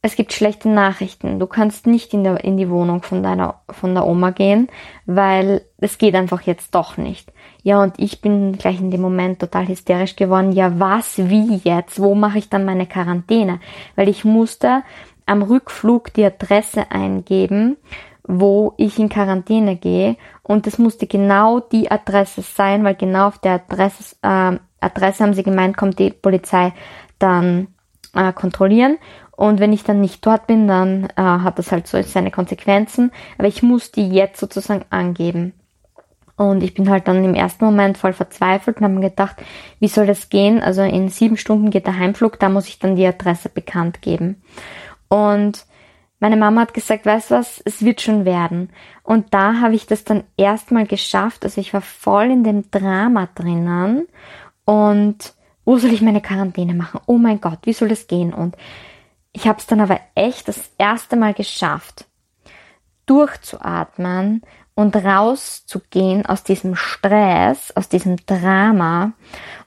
es 0.00 0.14
gibt 0.14 0.32
schlechte 0.32 0.68
Nachrichten. 0.68 1.40
Du 1.40 1.46
kannst 1.46 1.86
nicht 1.86 2.14
in, 2.14 2.22
der, 2.22 2.44
in 2.44 2.56
die 2.56 2.70
Wohnung 2.70 3.02
von 3.02 3.22
deiner, 3.22 3.60
von 3.68 3.94
der 3.94 4.06
Oma 4.06 4.30
gehen, 4.30 4.68
weil 5.06 5.62
es 5.78 5.98
geht 5.98 6.14
einfach 6.14 6.42
jetzt 6.42 6.74
doch 6.74 6.96
nicht. 6.96 7.32
Ja, 7.64 7.82
und 7.82 7.98
ich 7.98 8.20
bin 8.20 8.56
gleich 8.56 8.80
in 8.80 8.92
dem 8.92 9.00
Moment 9.00 9.40
total 9.40 9.66
hysterisch 9.66 10.14
geworden. 10.14 10.52
Ja, 10.52 10.78
was, 10.78 11.18
wie 11.18 11.60
jetzt? 11.64 12.00
Wo 12.00 12.14
mache 12.14 12.38
ich 12.38 12.48
dann 12.48 12.64
meine 12.64 12.86
Quarantäne? 12.86 13.58
Weil 13.96 14.08
ich 14.08 14.24
musste 14.24 14.82
am 15.26 15.42
Rückflug 15.42 16.12
die 16.14 16.24
Adresse 16.24 16.90
eingeben, 16.90 17.76
wo 18.22 18.74
ich 18.76 18.98
in 19.00 19.08
Quarantäne 19.08 19.76
gehe. 19.76 20.16
Und 20.42 20.66
es 20.68 20.78
musste 20.78 21.08
genau 21.08 21.58
die 21.58 21.90
Adresse 21.90 22.42
sein, 22.42 22.84
weil 22.84 22.94
genau 22.94 23.26
auf 23.28 23.38
der 23.38 23.54
Adresse, 23.54 24.16
äh, 24.22 24.58
Adresse 24.80 25.24
haben 25.24 25.34
sie 25.34 25.42
gemeint, 25.42 25.76
kommt 25.76 25.98
die 25.98 26.10
Polizei 26.10 26.72
dann 27.18 27.66
äh, 28.14 28.32
kontrollieren. 28.32 28.98
Und 29.38 29.60
wenn 29.60 29.72
ich 29.72 29.84
dann 29.84 30.00
nicht 30.00 30.26
dort 30.26 30.48
bin, 30.48 30.66
dann 30.66 31.04
äh, 31.14 31.22
hat 31.22 31.60
das 31.60 31.70
halt 31.70 31.86
so 31.86 32.02
seine 32.02 32.32
Konsequenzen. 32.32 33.12
Aber 33.38 33.46
ich 33.46 33.62
muss 33.62 33.92
die 33.92 34.08
jetzt 34.08 34.40
sozusagen 34.40 34.84
angeben. 34.90 35.52
Und 36.34 36.64
ich 36.64 36.74
bin 36.74 36.90
halt 36.90 37.06
dann 37.06 37.24
im 37.24 37.34
ersten 37.34 37.64
Moment 37.64 37.98
voll 37.98 38.12
verzweifelt 38.12 38.78
und 38.78 38.82
habe 38.82 38.94
mir 38.94 39.10
gedacht, 39.10 39.36
wie 39.78 39.86
soll 39.86 40.06
das 40.06 40.28
gehen? 40.28 40.60
Also 40.60 40.82
in 40.82 41.08
sieben 41.08 41.36
Stunden 41.36 41.70
geht 41.70 41.86
der 41.86 41.96
Heimflug, 41.96 42.40
da 42.40 42.48
muss 42.48 42.66
ich 42.66 42.80
dann 42.80 42.96
die 42.96 43.06
Adresse 43.06 43.48
bekannt 43.48 44.02
geben. 44.02 44.42
Und 45.06 45.66
meine 46.18 46.36
Mama 46.36 46.62
hat 46.62 46.74
gesagt, 46.74 47.06
weißt 47.06 47.30
du 47.30 47.36
was, 47.36 47.62
es 47.64 47.84
wird 47.84 48.00
schon 48.00 48.24
werden. 48.24 48.70
Und 49.04 49.32
da 49.34 49.60
habe 49.60 49.76
ich 49.76 49.86
das 49.86 50.02
dann 50.02 50.24
erstmal 50.36 50.84
geschafft. 50.84 51.44
Also 51.44 51.60
ich 51.60 51.72
war 51.72 51.82
voll 51.82 52.24
in 52.32 52.42
dem 52.42 52.72
Drama 52.72 53.28
drinnen. 53.36 54.08
Und 54.64 55.32
wo 55.64 55.78
soll 55.78 55.92
ich 55.92 56.02
meine 56.02 56.22
Quarantäne 56.22 56.74
machen? 56.74 56.98
Oh 57.06 57.18
mein 57.18 57.40
Gott, 57.40 57.60
wie 57.62 57.72
soll 57.72 57.88
das 57.88 58.08
gehen? 58.08 58.34
Und 58.34 58.56
ich 59.32 59.46
habe 59.46 59.58
es 59.58 59.66
dann 59.66 59.80
aber 59.80 60.00
echt 60.14 60.48
das 60.48 60.70
erste 60.78 61.16
Mal 61.16 61.34
geschafft, 61.34 62.06
durchzuatmen 63.06 64.42
und 64.74 64.96
rauszugehen 64.96 66.26
aus 66.26 66.44
diesem 66.44 66.76
Stress, 66.76 67.72
aus 67.76 67.88
diesem 67.88 68.16
Drama 68.26 69.12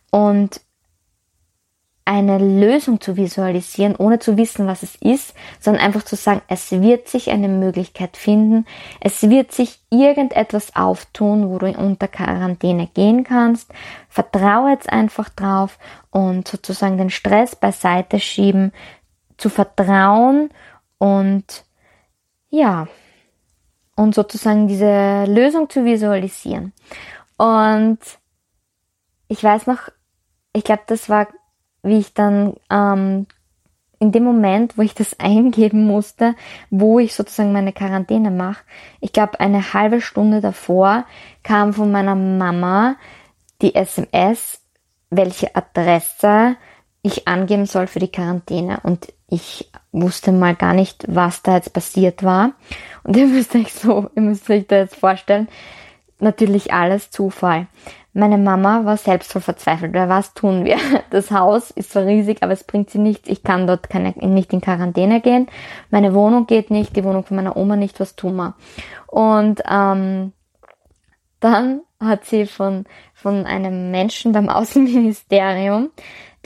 und 0.10 0.62
eine 2.04 2.40
Lösung 2.40 3.00
zu 3.00 3.16
visualisieren, 3.16 3.96
ohne 3.96 4.20
zu 4.20 4.36
wissen, 4.36 4.68
was 4.68 4.84
es 4.84 4.96
ist, 4.96 5.34
sondern 5.60 5.86
einfach 5.86 6.04
zu 6.04 6.16
sagen, 6.16 6.42
es 6.48 6.72
wird 6.72 7.08
sich 7.08 7.30
eine 7.30 7.48
Möglichkeit 7.48 8.18
finden, 8.18 8.66
es 9.00 9.30
wird 9.30 9.52
sich 9.52 9.80
irgendetwas 9.92 10.76
auftun, 10.76 11.50
wo 11.50 11.60
du 11.60 11.68
unter 11.68 12.08
Quarantäne 12.08 12.88
gehen 12.88 13.24
kannst. 13.24 13.72
Vertraue 14.10 14.72
jetzt 14.72 14.92
einfach 14.92 15.30
drauf 15.30 15.78
und 16.10 16.48
sozusagen 16.48 16.98
den 16.98 17.12
Stress 17.12 17.56
beiseite 17.56 18.20
schieben, 18.20 18.74
zu 19.42 19.50
vertrauen 19.50 20.50
und 21.00 21.66
ja, 22.50 22.88
und 23.96 24.14
sozusagen 24.14 24.68
diese 24.68 25.26
Lösung 25.26 25.70
zu 25.70 25.84
visualisieren. 25.84 26.74
Und 27.38 28.00
ich 29.28 29.44
weiß 29.44 29.66
noch, 29.68 29.90
ich 30.54 30.64
glaube, 30.64 30.84
das 30.86 31.10
war, 31.10 31.28
wie 31.82 31.98
ich 31.98 32.14
dann 32.14 32.56
ähm, 32.70 33.26
in 33.98 34.12
dem 34.12 34.24
Moment, 34.24 34.78
wo 34.78 34.84
ich 34.84 34.94
das 34.94 35.20
eingeben 35.20 35.86
musste, 35.86 36.36
wo 36.70 37.00
ich 37.00 37.16
sozusagen 37.16 37.52
meine 37.52 37.74
Quarantäne 37.74 38.30
mache, 38.30 38.64
ich 39.00 39.12
glaube, 39.12 39.40
eine 39.40 39.74
halbe 39.74 40.02
Stunde 40.02 40.40
davor 40.40 41.06
kam 41.42 41.74
von 41.74 41.92
meiner 41.92 42.16
Mama 42.16 42.96
die 43.62 43.74
SMS, 43.74 44.62
welche 45.10 45.56
Adresse 45.56 46.58
ich 47.02 47.28
angeben 47.28 47.66
soll 47.66 47.88
für 47.88 48.00
die 48.00 48.12
Quarantäne. 48.12 48.80
Und 48.84 49.14
ich 49.32 49.72
wusste 49.94 50.32
mal 50.32 50.56
gar 50.56 50.74
nicht, 50.74 51.06
was 51.08 51.42
da 51.42 51.56
jetzt 51.56 51.74
passiert 51.74 52.22
war. 52.22 52.52
Und 53.04 53.18
ihr 53.18 53.26
müsst 53.26 53.56
euch 53.56 53.74
so, 53.74 54.10
ihr 54.16 54.22
müsst 54.22 54.50
euch 54.50 54.68
da 54.68 54.78
jetzt 54.78 54.96
vorstellen, 54.96 55.48
natürlich 56.20 56.72
alles 56.74 57.10
Zufall. 57.10 57.68
Meine 58.14 58.38
Mama 58.38 58.84
war 58.84 58.98
selbst 58.98 59.32
voll 59.32 59.42
verzweifelt, 59.42 59.94
weil 59.94 60.10
was 60.10 60.34
tun 60.34 60.66
wir? 60.66 60.78
Das 61.12 61.32
Haus 61.32 61.72
ist 61.72 61.92
zwar 61.92 62.06
riesig, 62.06 62.44
aber 62.44 62.52
es 62.52 62.66
bringt 62.66 62.90
sie 62.90 63.00
nichts. 63.00 63.30
Ich 63.30 63.42
kann 63.42 63.68
dort 63.68 63.90
keine, 63.90 64.12
nicht 64.12 64.54
in 64.54 64.62
Quarantäne 64.62 65.22
gehen. 65.22 65.48
Meine 65.90 66.14
Wohnung 66.14 66.46
geht 66.46 66.72
nicht, 66.72 66.96
die 66.96 67.04
Wohnung 67.04 67.24
von 67.24 67.38
meiner 67.38 67.56
Oma 67.56 67.78
nicht. 67.78 68.00
Was 68.00 68.16
tun 68.16 68.36
wir? 68.36 68.56
Und 69.08 69.62
ähm, 69.70 70.34
dann 71.40 71.82
hat 72.02 72.26
sie 72.26 72.46
von, 72.48 72.86
von 73.14 73.46
einem 73.46 73.92
Menschen 73.92 74.34
beim 74.34 74.50
Außenministerium 74.50 75.90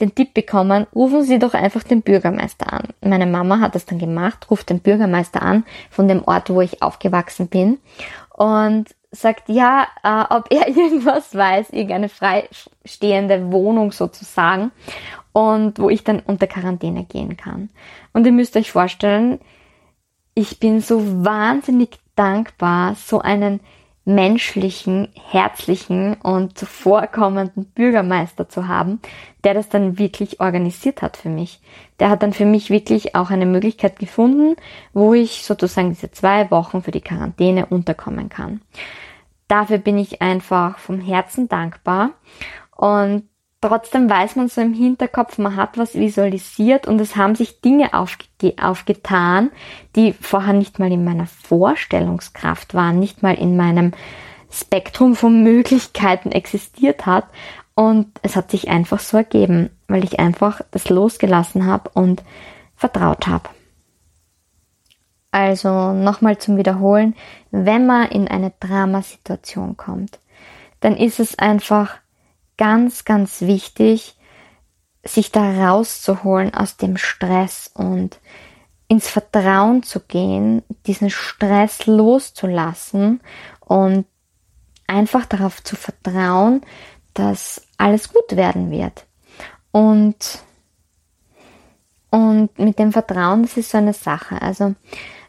den 0.00 0.14
Tipp 0.14 0.34
bekommen, 0.34 0.86
rufen 0.94 1.22
Sie 1.22 1.38
doch 1.38 1.54
einfach 1.54 1.82
den 1.82 2.02
Bürgermeister 2.02 2.72
an. 2.72 2.88
Meine 3.00 3.26
Mama 3.26 3.60
hat 3.60 3.74
das 3.74 3.86
dann 3.86 3.98
gemacht, 3.98 4.50
ruft 4.50 4.68
den 4.70 4.80
Bürgermeister 4.80 5.42
an 5.42 5.64
von 5.90 6.06
dem 6.08 6.22
Ort, 6.24 6.50
wo 6.50 6.60
ich 6.60 6.82
aufgewachsen 6.82 7.48
bin 7.48 7.78
und 8.30 8.94
sagt, 9.10 9.48
ja, 9.48 9.86
äh, 10.02 10.34
ob 10.34 10.52
er 10.52 10.68
irgendwas 10.76 11.34
weiß, 11.34 11.70
irgendeine 11.70 12.08
freistehende 12.08 13.50
Wohnung 13.52 13.92
sozusagen 13.92 14.70
und 15.32 15.78
wo 15.78 15.88
ich 15.88 16.04
dann 16.04 16.20
unter 16.20 16.46
Quarantäne 16.46 17.04
gehen 17.04 17.36
kann. 17.36 17.70
Und 18.12 18.26
ihr 18.26 18.32
müsst 18.32 18.56
euch 18.56 18.72
vorstellen, 18.72 19.40
ich 20.34 20.60
bin 20.60 20.80
so 20.80 21.24
wahnsinnig 21.24 21.98
dankbar, 22.14 22.94
so 22.94 23.20
einen 23.20 23.60
menschlichen, 24.06 25.08
herzlichen 25.30 26.14
und 26.14 26.56
zuvorkommenden 26.56 27.66
Bürgermeister 27.66 28.48
zu 28.48 28.68
haben, 28.68 29.00
der 29.42 29.52
das 29.52 29.68
dann 29.68 29.98
wirklich 29.98 30.40
organisiert 30.40 31.02
hat 31.02 31.16
für 31.16 31.28
mich. 31.28 31.60
Der 31.98 32.08
hat 32.08 32.22
dann 32.22 32.32
für 32.32 32.44
mich 32.44 32.70
wirklich 32.70 33.16
auch 33.16 33.30
eine 33.30 33.46
Möglichkeit 33.46 33.98
gefunden, 33.98 34.54
wo 34.92 35.12
ich 35.12 35.44
sozusagen 35.44 35.90
diese 35.90 36.12
zwei 36.12 36.50
Wochen 36.52 36.82
für 36.82 36.92
die 36.92 37.00
Quarantäne 37.00 37.66
unterkommen 37.66 38.28
kann. 38.28 38.60
Dafür 39.48 39.78
bin 39.78 39.98
ich 39.98 40.22
einfach 40.22 40.78
vom 40.78 41.00
Herzen 41.00 41.48
dankbar 41.48 42.10
und 42.76 43.24
trotzdem 43.66 44.08
weiß 44.08 44.36
man 44.36 44.48
so 44.48 44.60
im 44.60 44.74
Hinterkopf, 44.74 45.38
man 45.38 45.56
hat 45.56 45.76
was 45.76 45.94
visualisiert 45.94 46.86
und 46.86 47.00
es 47.00 47.16
haben 47.16 47.34
sich 47.34 47.60
Dinge 47.60 47.94
aufge 47.94 48.26
aufgetan, 48.60 49.50
die 49.96 50.12
vorher 50.12 50.52
nicht 50.52 50.78
mal 50.78 50.92
in 50.92 51.04
meiner 51.04 51.26
Vorstellungskraft 51.26 52.74
waren, 52.74 53.00
nicht 53.00 53.22
mal 53.22 53.34
in 53.34 53.56
meinem 53.56 53.92
Spektrum 54.50 55.16
von 55.16 55.42
Möglichkeiten 55.42 56.32
existiert 56.32 57.06
hat. 57.06 57.24
Und 57.74 58.06
es 58.22 58.36
hat 58.36 58.50
sich 58.50 58.68
einfach 58.68 59.00
so 59.00 59.18
ergeben. 59.18 59.70
weil 59.88 60.02
ich 60.02 60.18
einfach 60.18 60.62
das 60.72 60.88
losgelassen 60.88 61.66
habe 61.66 61.90
und 61.94 62.24
vertraut 62.74 63.26
habe. 63.26 63.48
Also 65.30 65.92
nochmal 65.92 66.38
zum 66.38 66.56
Wiederholen, 66.56 67.14
wenn 67.50 67.86
man 67.86 68.08
in 68.08 68.26
eine 68.26 68.52
Dramasituation 68.58 69.76
kommt, 69.76 70.18
dann 70.80 70.96
ist 70.96 71.20
es 71.20 71.38
einfach 71.38 71.98
ganz, 72.56 73.04
ganz 73.04 73.42
wichtig, 73.42 74.16
sich 75.04 75.30
da 75.30 75.68
rauszuholen 75.68 76.54
aus 76.54 76.76
dem 76.76 76.96
Stress 76.96 77.70
und 77.74 78.18
ins 78.88 79.08
Vertrauen 79.08 79.82
zu 79.82 80.00
gehen, 80.00 80.62
diesen 80.86 81.10
Stress 81.10 81.86
loszulassen 81.86 83.20
und 83.60 84.06
einfach 84.86 85.26
darauf 85.26 85.62
zu 85.62 85.76
vertrauen, 85.76 86.62
dass 87.14 87.66
alles 87.78 88.12
gut 88.12 88.36
werden 88.36 88.70
wird. 88.70 89.06
Und, 89.72 90.38
und 92.10 92.58
mit 92.58 92.78
dem 92.78 92.92
Vertrauen, 92.92 93.42
das 93.42 93.56
ist 93.56 93.70
so 93.70 93.78
eine 93.78 93.92
Sache. 93.92 94.40
Also, 94.40 94.74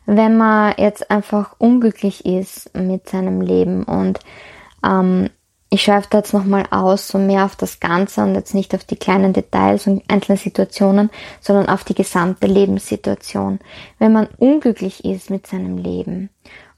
wenn 0.05 0.37
man 0.37 0.75
jetzt 0.77 1.09
einfach 1.11 1.55
unglücklich 1.57 2.25
ist 2.25 2.73
mit 2.75 3.09
seinem 3.09 3.41
Leben 3.41 3.83
und 3.83 4.19
ähm, 4.83 5.29
ich 5.69 5.83
schreibe 5.83 6.07
da 6.09 6.19
jetzt 6.19 6.33
nochmal 6.33 6.65
aus, 6.71 7.07
so 7.07 7.17
mehr 7.17 7.43
auf 7.43 7.55
das 7.55 7.79
Ganze 7.79 8.23
und 8.23 8.35
jetzt 8.35 8.53
nicht 8.53 8.73
auf 8.73 8.85
die 8.85 8.95
kleinen 8.95 9.33
Details 9.33 9.87
und 9.87 10.03
einzelne 10.09 10.37
Situationen, 10.37 11.09
sondern 11.41 11.67
auf 11.67 11.83
die 11.83 11.95
gesamte 11.95 12.47
Lebenssituation. 12.47 13.59
Wenn 13.99 14.13
man 14.13 14.27
unglücklich 14.37 15.03
ist 15.03 15.29
mit 15.29 15.45
seinem 15.45 15.77
Leben 15.77 16.29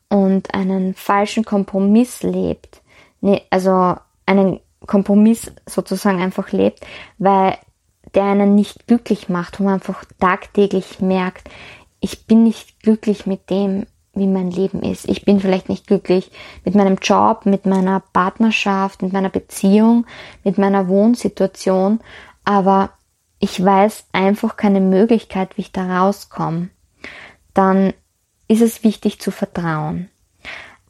und 0.10 0.54
einen 0.56 0.96
falschen 0.96 1.46
Kompromiss 1.46 2.24
lebt, 2.24 2.82
nee, 3.22 3.44
also 3.52 3.96
einen 4.26 4.60
Kompromiss 4.88 5.52
sozusagen 5.68 6.22
einfach 6.22 6.52
lebt, 6.52 6.80
weil 7.20 7.58
der 8.16 8.24
einen 8.24 8.56
nicht 8.56 8.88
glücklich 8.88 9.30
macht, 9.30 9.60
wo 9.60 9.66
man 9.66 9.76
einfach 9.76 10.04
tagtäglich 10.20 11.00
merkt, 11.00 11.48
ich 12.00 12.26
bin 12.26 12.44
nicht 12.44 12.82
glücklich 12.82 13.28
mit 13.28 13.52
dem, 13.52 13.86
wie 14.20 14.28
mein 14.28 14.52
Leben 14.52 14.84
ist. 14.84 15.10
Ich 15.10 15.26
bin 15.26 15.40
vielleicht 15.40 15.70
nicht 15.70 15.88
glücklich 15.88 16.32
mit 16.64 16.76
meinem 16.76 16.98
Job, 17.02 17.46
mit 17.46 17.66
meiner 17.66 18.02
Partnerschaft, 18.14 19.02
mit 19.02 19.14
meiner 19.14 19.30
Beziehung, 19.30 20.06
mit 20.44 20.58
meiner 20.58 20.88
Wohnsituation, 20.88 22.00
aber 22.46 22.92
ich 23.40 23.64
weiß 23.64 24.06
einfach 24.12 24.58
keine 24.58 24.82
Möglichkeit, 24.82 25.58
wie 25.58 25.62
ich 25.62 25.72
da 25.72 26.02
rauskomme. 26.02 26.70
Dann 27.54 27.94
ist 28.48 28.62
es 28.62 28.84
wichtig 28.84 29.20
zu 29.20 29.32
vertrauen. 29.32 30.10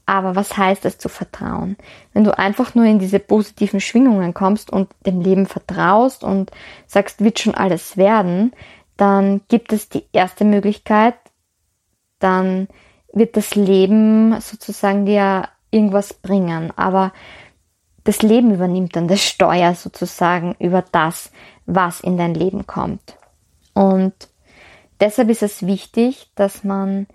Aber 0.06 0.36
was 0.36 0.58
heißt 0.58 0.86
es 0.86 0.98
zu 0.98 1.08
vertrauen? 1.08 1.78
Wenn 2.14 2.24
du 2.24 2.36
einfach 2.36 2.74
nur 2.74 2.86
in 2.86 2.98
diese 2.98 3.20
positiven 3.20 3.80
Schwingungen 3.80 4.34
kommst 4.34 4.72
und 4.72 4.90
dem 5.06 5.22
Leben 5.22 5.46
vertraust 5.46 6.24
und 6.24 6.50
sagst, 6.88 7.24
wird 7.24 7.38
schon 7.38 7.54
alles 7.54 7.96
werden, 7.96 8.54
dann 8.98 9.42
gibt 9.50 9.72
es 9.72 9.88
die 9.88 10.04
erste 10.12 10.46
Möglichkeit, 10.46 11.14
dann 12.18 12.68
wird 13.14 13.38
das 13.38 13.56
Leben 13.56 14.40
sozusagen 14.42 15.06
dir 15.06 15.50
irgendwas 15.72 16.14
bringen. 16.14 16.72
Aber 16.76 17.12
das 18.04 18.22
Leben 18.22 18.54
übernimmt 18.54 18.96
dann 18.96 19.08
das 19.08 19.22
Steuer 19.22 19.76
sozusagen 19.76 20.56
über 20.60 20.84
das, 20.92 21.32
was 21.66 22.02
in 22.02 22.18
dein 22.18 22.34
Leben 22.34 22.66
kommt. 22.66 23.18
Und 23.74 24.14
deshalb 25.00 25.30
ist 25.30 25.44
es 25.44 25.66
wichtig, 25.66 26.32
dass 26.36 26.64
man 26.64 27.08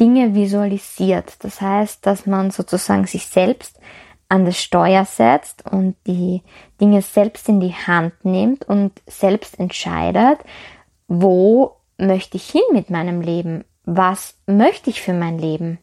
Dinge 0.00 0.34
visualisiert. 0.34 1.36
Das 1.40 1.60
heißt, 1.60 2.04
dass 2.06 2.26
man 2.26 2.50
sozusagen 2.50 3.06
sich 3.06 3.26
selbst 3.26 3.78
an 4.28 4.44
das 4.44 4.58
Steuer 4.58 5.04
setzt 5.04 5.64
und 5.70 5.96
die 6.06 6.42
Dinge 6.80 7.02
selbst 7.02 7.48
in 7.48 7.60
die 7.60 7.74
Hand 7.74 8.24
nimmt 8.24 8.64
und 8.64 8.92
selbst 9.06 9.60
entscheidet, 9.60 10.38
wo 11.06 11.76
möchte 11.98 12.36
ich 12.36 12.50
hin 12.50 12.62
mit 12.72 12.90
meinem 12.90 13.20
Leben? 13.20 13.64
Was 13.84 14.36
möchte 14.46 14.90
ich 14.90 15.02
für 15.02 15.12
mein 15.12 15.38
Leben? 15.38 15.78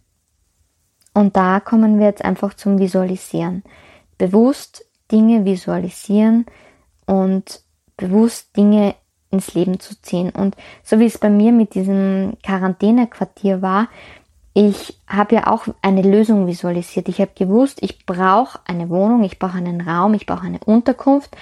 Und 1.14 1.36
da 1.36 1.60
kommen 1.60 2.00
wir 2.00 2.08
jetzt 2.08 2.24
einfach 2.24 2.54
zum 2.54 2.80
Visualisieren. 2.80 3.64
Bewusst 4.18 4.86
Dinge 5.12 5.46
visualisieren 5.46 6.46
und 7.06 7.62
bewusst 7.98 8.56
Dinge 8.56 8.96
ins 9.30 9.54
Leben 9.54 9.80
zu 9.80 10.02
ziehen. 10.02 10.30
Und 10.30 10.56
so 10.84 11.00
wie 11.00 11.06
es 11.06 11.18
bei 11.18 11.30
mir 11.30 11.52
mit 11.52 11.76
diesem 11.76 12.38
Quarantänequartier 12.44 13.62
war, 13.62 13.88
ich 14.54 15.00
habe 15.08 15.36
ja 15.36 15.48
auch 15.48 15.68
eine 15.82 16.02
Lösung 16.02 16.48
visualisiert. 16.48 17.08
Ich 17.08 17.22
habe 17.22 17.32
gewusst, 17.36 17.82
ich 17.82 18.06
brauche 18.06 18.60
eine 18.66 18.90
Wohnung, 18.90 19.24
ich 19.24 19.40
brauche 19.40 19.58
einen 19.58 19.82
Raum, 19.82 20.14
ich 20.14 20.26
brauche 20.26 20.46
eine 20.46 20.60
Unterkunft. 20.66 21.36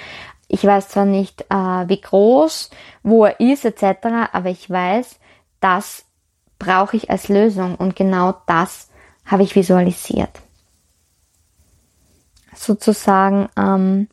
Ich 0.47 0.63
weiß 0.63 0.89
zwar 0.89 1.05
nicht, 1.05 1.41
äh, 1.49 1.55
wie 1.87 2.01
groß, 2.01 2.69
wo 3.03 3.25
er 3.25 3.39
ist, 3.39 3.65
etc., 3.65 4.29
aber 4.31 4.49
ich 4.49 4.69
weiß, 4.69 5.19
das 5.59 6.05
brauche 6.59 6.97
ich 6.97 7.09
als 7.09 7.29
Lösung 7.29 7.75
und 7.75 7.95
genau 7.95 8.35
das 8.45 8.89
habe 9.25 9.43
ich 9.43 9.55
visualisiert. 9.55 10.41
Sozusagen 12.53 13.49
ähm, 13.57 14.07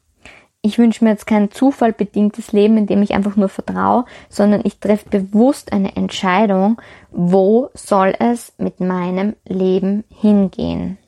ich 0.67 0.79
wünsche 0.79 1.05
mir 1.05 1.11
jetzt 1.11 1.29
kein 1.29 1.53
zufallbedingtes 1.53 2.51
Leben, 2.51 2.77
in 2.77 2.87
dem 2.87 3.01
ich 3.01 3.15
einfach 3.15 3.37
nur 3.37 3.49
vertraue, 3.49 4.05
sondern 4.29 4.63
ich 4.65 4.81
treffe 4.81 5.09
bewusst 5.09 5.73
eine 5.73 5.95
Entscheidung, 5.95 6.81
wo 7.13 7.71
soll 7.75 8.15
es 8.19 8.53
mit 8.59 8.81
meinem 8.81 9.37
Leben 9.45 10.03
hingehen. 10.09 10.99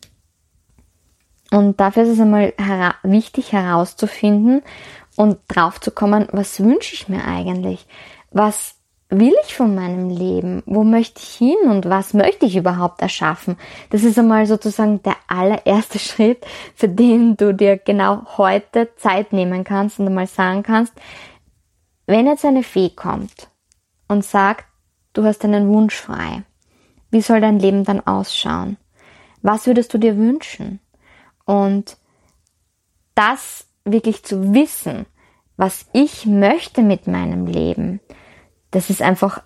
Und 1.51 1.81
dafür 1.81 2.05
ist 2.05 2.11
es 2.11 2.21
einmal 2.21 2.55
hera 2.57 2.95
wichtig 3.03 3.53
herauszufinden 3.53 4.63
und 5.17 5.39
drauf 5.49 5.81
zu 5.81 5.91
kommen, 5.91 6.29
was 6.31 6.61
wünsche 6.61 6.95
ich 6.95 7.09
mir 7.09 7.25
eigentlich? 7.25 7.89
Was 8.31 8.77
will 9.11 9.35
ich 9.45 9.55
von 9.55 9.75
meinem 9.75 10.11
Leben? 10.11 10.63
Wo 10.67 10.85
möchte 10.85 11.21
ich 11.23 11.35
hin 11.35 11.57
und 11.67 11.89
was 11.89 12.13
möchte 12.13 12.47
ich 12.47 12.57
überhaupt 12.57 13.01
erschaffen? 13.01 13.57
Das 13.91 14.05
ist 14.05 14.19
einmal 14.19 14.47
sozusagen 14.47 15.03
der 15.03 15.17
allererste 15.27 15.99
Schritt, 15.99 16.47
für 16.75 16.89
den 16.89 17.37
du 17.37 17.55
dir 17.55 17.79
genau 17.79 18.27
heute 18.37 18.95
Zeit 18.97 19.33
nehmen 19.33 19.65
kannst 19.65 19.99
und 19.99 20.07
einmal 20.07 20.27
sagen 20.27 20.63
kannst, 20.63 20.93
wenn 22.07 22.27
jetzt 22.27 22.45
eine 22.45 22.63
Fee 22.63 22.91
kommt 22.91 23.49
und 24.09 24.25
sagt, 24.25 24.65
du 25.13 25.25
hast 25.25 25.45
einen 25.45 25.69
Wunsch 25.69 25.95
frei, 25.95 26.43
wie 27.11 27.21
soll 27.21 27.41
dein 27.41 27.59
Leben 27.59 27.85
dann 27.85 28.07
ausschauen? 28.07 28.77
Was 29.43 29.67
würdest 29.67 29.93
du 29.95 29.99
dir 29.99 30.17
wünschen? 30.17 30.81
Und 31.45 31.97
das 33.15 33.67
wirklich 33.85 34.25
zu 34.25 34.55
wissen, 34.55 35.07
was 35.57 35.87
ich 35.93 36.27
möchte 36.27 36.83
mit 36.83 37.07
meinem 37.07 37.47
Leben, 37.47 38.01
das 38.71 38.91
ist 38.91 39.03
einfach 39.03 39.43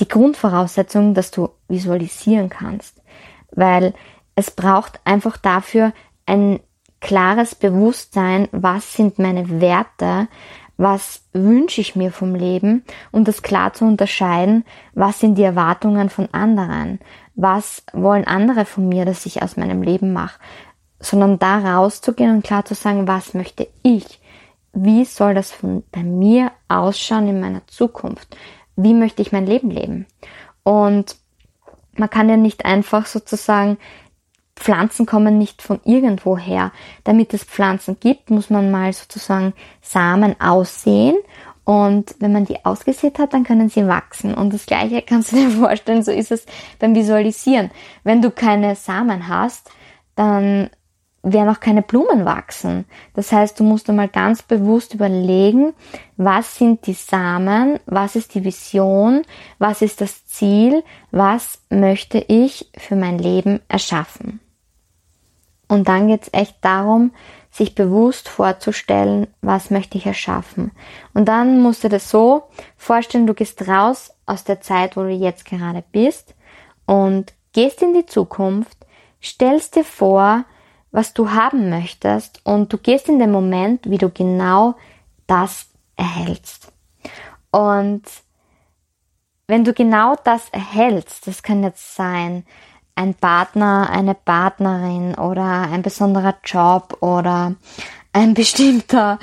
die 0.00 0.08
Grundvoraussetzung, 0.08 1.14
dass 1.14 1.30
du 1.30 1.50
visualisieren 1.68 2.48
kannst, 2.48 3.02
weil 3.50 3.94
es 4.34 4.50
braucht 4.50 5.00
einfach 5.04 5.36
dafür 5.36 5.92
ein 6.26 6.60
klares 7.00 7.54
Bewusstsein, 7.54 8.48
was 8.52 8.94
sind 8.94 9.18
meine 9.18 9.60
Werte, 9.60 10.28
was 10.76 11.22
wünsche 11.32 11.80
ich 11.80 11.96
mir 11.96 12.12
vom 12.12 12.34
Leben 12.34 12.84
und 13.10 13.26
das 13.26 13.42
klar 13.42 13.72
zu 13.72 13.84
unterscheiden, 13.84 14.64
was 14.94 15.18
sind 15.18 15.36
die 15.36 15.42
Erwartungen 15.42 16.08
von 16.08 16.28
anderen, 16.32 17.00
was 17.34 17.82
wollen 17.92 18.26
andere 18.26 18.64
von 18.64 18.88
mir, 18.88 19.04
dass 19.04 19.26
ich 19.26 19.42
aus 19.42 19.56
meinem 19.56 19.82
Leben 19.82 20.12
mache, 20.12 20.38
sondern 21.00 21.38
da 21.38 21.58
rauszugehen 21.58 22.36
und 22.36 22.44
klar 22.44 22.64
zu 22.64 22.74
sagen, 22.74 23.08
was 23.08 23.34
möchte 23.34 23.68
ich, 23.82 24.20
wie 24.72 25.04
soll 25.04 25.34
das 25.34 25.50
von 25.50 25.82
bei 25.90 26.02
mir 26.02 26.52
ausschauen 26.68 27.28
in 27.28 27.40
meiner 27.40 27.66
Zukunft? 27.66 28.36
Wie 28.76 28.94
möchte 28.94 29.22
ich 29.22 29.32
mein 29.32 29.46
Leben 29.46 29.70
leben? 29.70 30.06
Und 30.62 31.16
man 31.94 32.10
kann 32.10 32.28
ja 32.28 32.36
nicht 32.36 32.64
einfach 32.64 33.06
sozusagen 33.06 33.78
Pflanzen 34.58 35.06
kommen 35.06 35.38
nicht 35.38 35.62
von 35.62 35.80
irgendwo 35.84 36.36
her. 36.36 36.72
Damit 37.04 37.32
es 37.32 37.44
Pflanzen 37.44 37.98
gibt, 38.00 38.30
muss 38.30 38.50
man 38.50 38.70
mal 38.70 38.92
sozusagen 38.92 39.54
Samen 39.80 40.40
aussehen. 40.40 41.16
Und 41.64 42.14
wenn 42.18 42.32
man 42.32 42.44
die 42.44 42.64
ausgesät 42.64 43.18
hat, 43.18 43.34
dann 43.34 43.44
können 43.44 43.68
sie 43.68 43.86
wachsen. 43.86 44.34
Und 44.34 44.54
das 44.54 44.66
Gleiche 44.66 45.02
kannst 45.02 45.32
du 45.32 45.36
dir 45.36 45.50
vorstellen, 45.58 46.02
so 46.02 46.10
ist 46.10 46.32
es 46.32 46.46
beim 46.78 46.94
Visualisieren. 46.94 47.70
Wenn 48.04 48.22
du 48.22 48.30
keine 48.30 48.74
Samen 48.74 49.28
hast, 49.28 49.70
dann 50.14 50.70
werden 51.22 51.48
auch 51.48 51.60
keine 51.60 51.82
Blumen 51.82 52.24
wachsen. 52.24 52.84
Das 53.14 53.32
heißt, 53.32 53.58
du 53.58 53.64
musst 53.64 53.88
einmal 53.88 54.08
ganz 54.08 54.42
bewusst 54.42 54.94
überlegen, 54.94 55.74
was 56.16 56.56
sind 56.56 56.86
die 56.86 56.94
Samen, 56.94 57.80
was 57.86 58.16
ist 58.16 58.34
die 58.34 58.44
Vision, 58.44 59.22
was 59.58 59.82
ist 59.82 60.00
das 60.00 60.26
Ziel, 60.26 60.84
was 61.10 61.60
möchte 61.70 62.18
ich 62.18 62.70
für 62.76 62.96
mein 62.96 63.18
Leben 63.18 63.60
erschaffen. 63.68 64.40
Und 65.68 65.88
dann 65.88 66.08
geht 66.08 66.22
es 66.22 66.32
echt 66.32 66.56
darum, 66.62 67.12
sich 67.50 67.74
bewusst 67.74 68.28
vorzustellen, 68.28 69.26
was 69.42 69.70
möchte 69.70 69.98
ich 69.98 70.06
erschaffen. 70.06 70.72
Und 71.14 71.26
dann 71.26 71.60
musst 71.60 71.84
du 71.84 71.88
das 71.88 72.10
so 72.10 72.44
vorstellen, 72.76 73.26
du 73.26 73.34
gehst 73.34 73.66
raus 73.68 74.12
aus 74.26 74.44
der 74.44 74.60
Zeit, 74.60 74.96
wo 74.96 75.02
du 75.02 75.10
jetzt 75.10 75.44
gerade 75.44 75.82
bist 75.92 76.34
und 76.86 77.34
gehst 77.52 77.82
in 77.82 77.94
die 77.94 78.06
Zukunft, 78.06 78.76
stellst 79.22 79.76
dir 79.76 79.84
vor, 79.84 80.44
was 80.90 81.14
du 81.14 81.30
haben 81.30 81.70
möchtest 81.70 82.40
und 82.44 82.72
du 82.72 82.78
gehst 82.78 83.08
in 83.08 83.18
den 83.18 83.30
Moment, 83.30 83.90
wie 83.90 83.98
du 83.98 84.08
genau 84.08 84.74
das 85.26 85.66
erhältst. 85.96 86.72
Und 87.50 88.02
wenn 89.46 89.64
du 89.64 89.72
genau 89.72 90.16
das 90.24 90.48
erhältst, 90.50 91.26
das 91.26 91.42
kann 91.42 91.62
jetzt 91.62 91.94
sein, 91.94 92.44
ein 92.94 93.14
Partner, 93.14 93.88
eine 93.90 94.14
Partnerin 94.14 95.14
oder 95.14 95.68
ein 95.70 95.82
besonderer 95.82 96.34
Job 96.44 96.98
oder 97.00 97.54
ein 98.12 98.34
bestimmter 98.34 99.18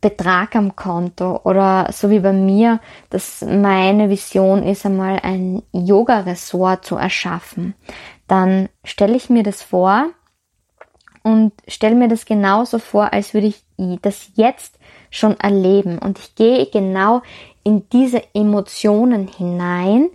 Betrag 0.00 0.56
am 0.56 0.74
Konto 0.74 1.40
oder 1.44 1.88
so 1.92 2.10
wie 2.10 2.20
bei 2.20 2.32
mir, 2.32 2.80
dass 3.10 3.42
meine 3.42 4.08
Vision 4.08 4.62
ist 4.62 4.84
einmal 4.84 5.20
ein 5.22 5.62
Yoga-Ressort 5.72 6.84
zu 6.84 6.96
erschaffen, 6.96 7.74
dann 8.26 8.68
stelle 8.84 9.16
ich 9.16 9.30
mir 9.30 9.42
das 9.42 9.62
vor 9.62 10.06
und 11.22 11.52
stelle 11.68 11.94
mir 11.94 12.08
das 12.08 12.24
genauso 12.24 12.78
vor, 12.78 13.12
als 13.12 13.34
würde 13.34 13.48
ich 13.48 13.62
das 14.02 14.30
jetzt 14.34 14.78
schon 15.10 15.38
erleben 15.38 15.98
und 15.98 16.18
ich 16.18 16.34
gehe 16.34 16.66
genau 16.66 17.22
in 17.64 17.88
diese 17.90 18.22
Emotionen 18.34 19.28
hinein, 19.28 20.10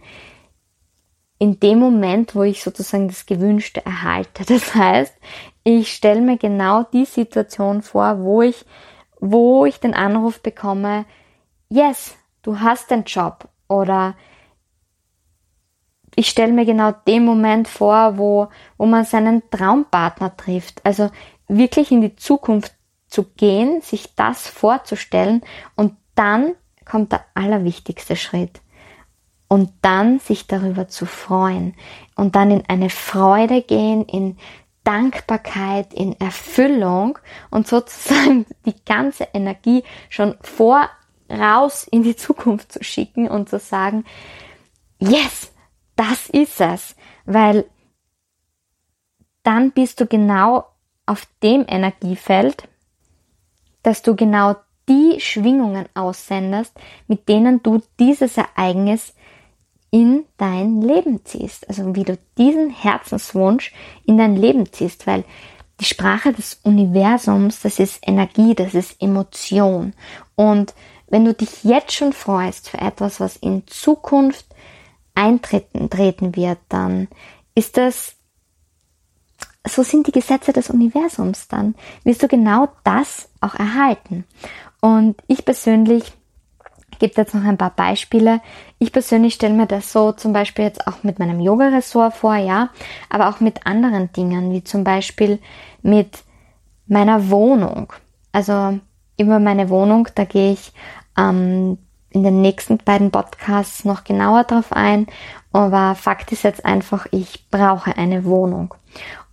in 1.39 1.59
dem 1.59 1.79
Moment, 1.79 2.35
wo 2.35 2.43
ich 2.43 2.63
sozusagen 2.63 3.07
das 3.07 3.25
Gewünschte 3.25 3.85
erhalte. 3.85 4.43
Das 4.45 4.73
heißt, 4.73 5.13
ich 5.63 5.93
stelle 5.93 6.21
mir 6.21 6.37
genau 6.37 6.83
die 6.83 7.05
Situation 7.05 7.81
vor, 7.81 8.19
wo 8.19 8.41
ich, 8.41 8.65
wo 9.19 9.65
ich 9.65 9.79
den 9.79 9.93
Anruf 9.93 10.41
bekomme, 10.41 11.05
yes, 11.69 12.15
du 12.41 12.59
hast 12.59 12.89
den 12.89 13.03
Job 13.03 13.49
oder 13.67 14.15
ich 16.17 16.29
stelle 16.29 16.51
mir 16.51 16.65
genau 16.65 16.93
den 17.05 17.23
Moment 17.23 17.67
vor, 17.67 18.17
wo, 18.17 18.47
wo 18.79 18.87
man 18.87 19.05
seinen 19.05 19.47
Traumpartner 19.51 20.35
trifft. 20.35 20.83
Also 20.83 21.11
wirklich 21.47 21.91
in 21.91 22.01
die 22.01 22.15
Zukunft 22.15 22.73
zu 23.07 23.23
gehen, 23.23 23.81
sich 23.81 24.15
das 24.15 24.47
vorzustellen 24.47 25.43
und 25.75 25.93
dann 26.15 26.55
kommt 26.89 27.11
der 27.11 27.23
allerwichtigste 27.35 28.15
Schritt. 28.15 28.61
Und 29.47 29.71
dann 29.83 30.17
sich 30.17 30.47
darüber 30.47 30.87
zu 30.87 31.05
freuen 31.05 31.75
und 32.15 32.35
dann 32.35 32.49
in 32.49 32.63
eine 32.67 32.89
Freude 32.89 33.61
gehen, 33.61 34.03
in 34.05 34.37
Dankbarkeit, 34.83 35.93
in 35.93 36.19
Erfüllung 36.19 37.19
und 37.51 37.67
sozusagen 37.67 38.47
die 38.65 38.75
ganze 38.85 39.27
Energie 39.35 39.83
schon 40.09 40.35
voraus 40.41 41.83
in 41.83 42.01
die 42.01 42.15
Zukunft 42.15 42.71
zu 42.71 42.83
schicken 42.83 43.29
und 43.29 43.49
zu 43.49 43.59
sagen, 43.59 44.03
yes, 44.97 45.51
das 45.97 46.29
ist 46.29 46.61
es, 46.61 46.95
weil 47.25 47.65
dann 49.43 49.71
bist 49.71 49.99
du 49.99 50.05
genau 50.05 50.65
auf 51.05 51.27
dem 51.43 51.65
Energiefeld, 51.67 52.67
dass 53.83 54.01
du 54.01 54.15
genau 54.15 54.55
die 54.87 55.19
Schwingungen 55.19 55.87
aussendest, 55.93 56.73
mit 57.07 57.27
denen 57.27 57.61
du 57.61 57.81
dieses 57.99 58.37
Ereignis 58.37 59.13
in 59.91 60.25
dein 60.37 60.81
Leben 60.81 61.25
ziehst. 61.25 61.67
Also 61.69 61.95
wie 61.95 62.03
du 62.03 62.17
diesen 62.37 62.69
Herzenswunsch 62.69 63.73
in 64.05 64.17
dein 64.17 64.35
Leben 64.35 64.71
ziehst, 64.71 65.07
weil 65.07 65.23
die 65.79 65.85
Sprache 65.85 66.33
des 66.33 66.59
Universums, 66.63 67.61
das 67.61 67.79
ist 67.79 67.99
Energie, 68.07 68.55
das 68.55 68.73
ist 68.73 69.01
Emotion. 69.01 69.93
Und 70.35 70.73
wenn 71.07 71.25
du 71.25 71.33
dich 71.33 71.63
jetzt 71.63 71.93
schon 71.93 72.13
freust 72.13 72.69
für 72.69 72.79
etwas, 72.79 73.19
was 73.19 73.37
in 73.37 73.65
Zukunft 73.67 74.45
eintreten 75.17 75.89
treten 75.89 76.35
wird, 76.35 76.59
dann 76.69 77.07
ist 77.55 77.75
das 77.75 78.13
so 79.67 79.83
sind 79.83 80.07
die 80.07 80.13
Gesetze 80.13 80.53
des 80.53 80.69
Universums 80.69 81.49
dann. 81.49 81.75
Wirst 82.05 82.23
du 82.23 82.29
genau 82.29 82.69
das 82.85 83.29
auch 83.41 83.55
erhalten. 83.55 84.23
Und 84.79 85.17
ich 85.27 85.43
persönlich 85.43 86.13
gibt 86.99 87.17
jetzt 87.17 87.35
noch 87.35 87.43
ein 87.43 87.57
paar 87.57 87.75
Beispiele. 87.75 88.41
Ich 88.79 88.91
persönlich 88.91 89.33
stelle 89.33 89.53
mir 89.53 89.67
das 89.67 89.91
so 89.91 90.13
zum 90.13 90.31
Beispiel 90.31 90.65
jetzt 90.65 90.87
auch 90.87 91.03
mit 91.03 91.19
meinem 91.19 91.41
Yoga-Ressort 91.41 92.13
vor, 92.13 92.35
ja, 92.35 92.69
aber 93.09 93.29
auch 93.29 93.39
mit 93.39 93.67
anderen 93.67 94.11
Dingen, 94.13 94.51
wie 94.51 94.63
zum 94.63 94.83
Beispiel 94.83 95.39
mit 95.81 96.23
meiner 96.87 97.29
Wohnung. 97.29 97.91
Also 98.31 98.79
über 99.19 99.39
meine 99.39 99.69
Wohnung, 99.69 100.07
da 100.15 100.23
gehe 100.23 100.53
ich 100.53 100.71
ähm, 101.17 101.77
in 102.09 102.23
den 102.23 102.41
nächsten 102.41 102.77
beiden 102.77 103.11
Podcasts 103.11 103.85
noch 103.85 104.03
genauer 104.03 104.43
drauf 104.43 104.71
ein. 104.71 105.07
Aber 105.51 105.95
Fakt 105.95 106.31
ist 106.31 106.43
jetzt 106.43 106.65
einfach, 106.65 107.07
ich 107.11 107.49
brauche 107.49 107.97
eine 107.97 108.25
Wohnung. 108.25 108.73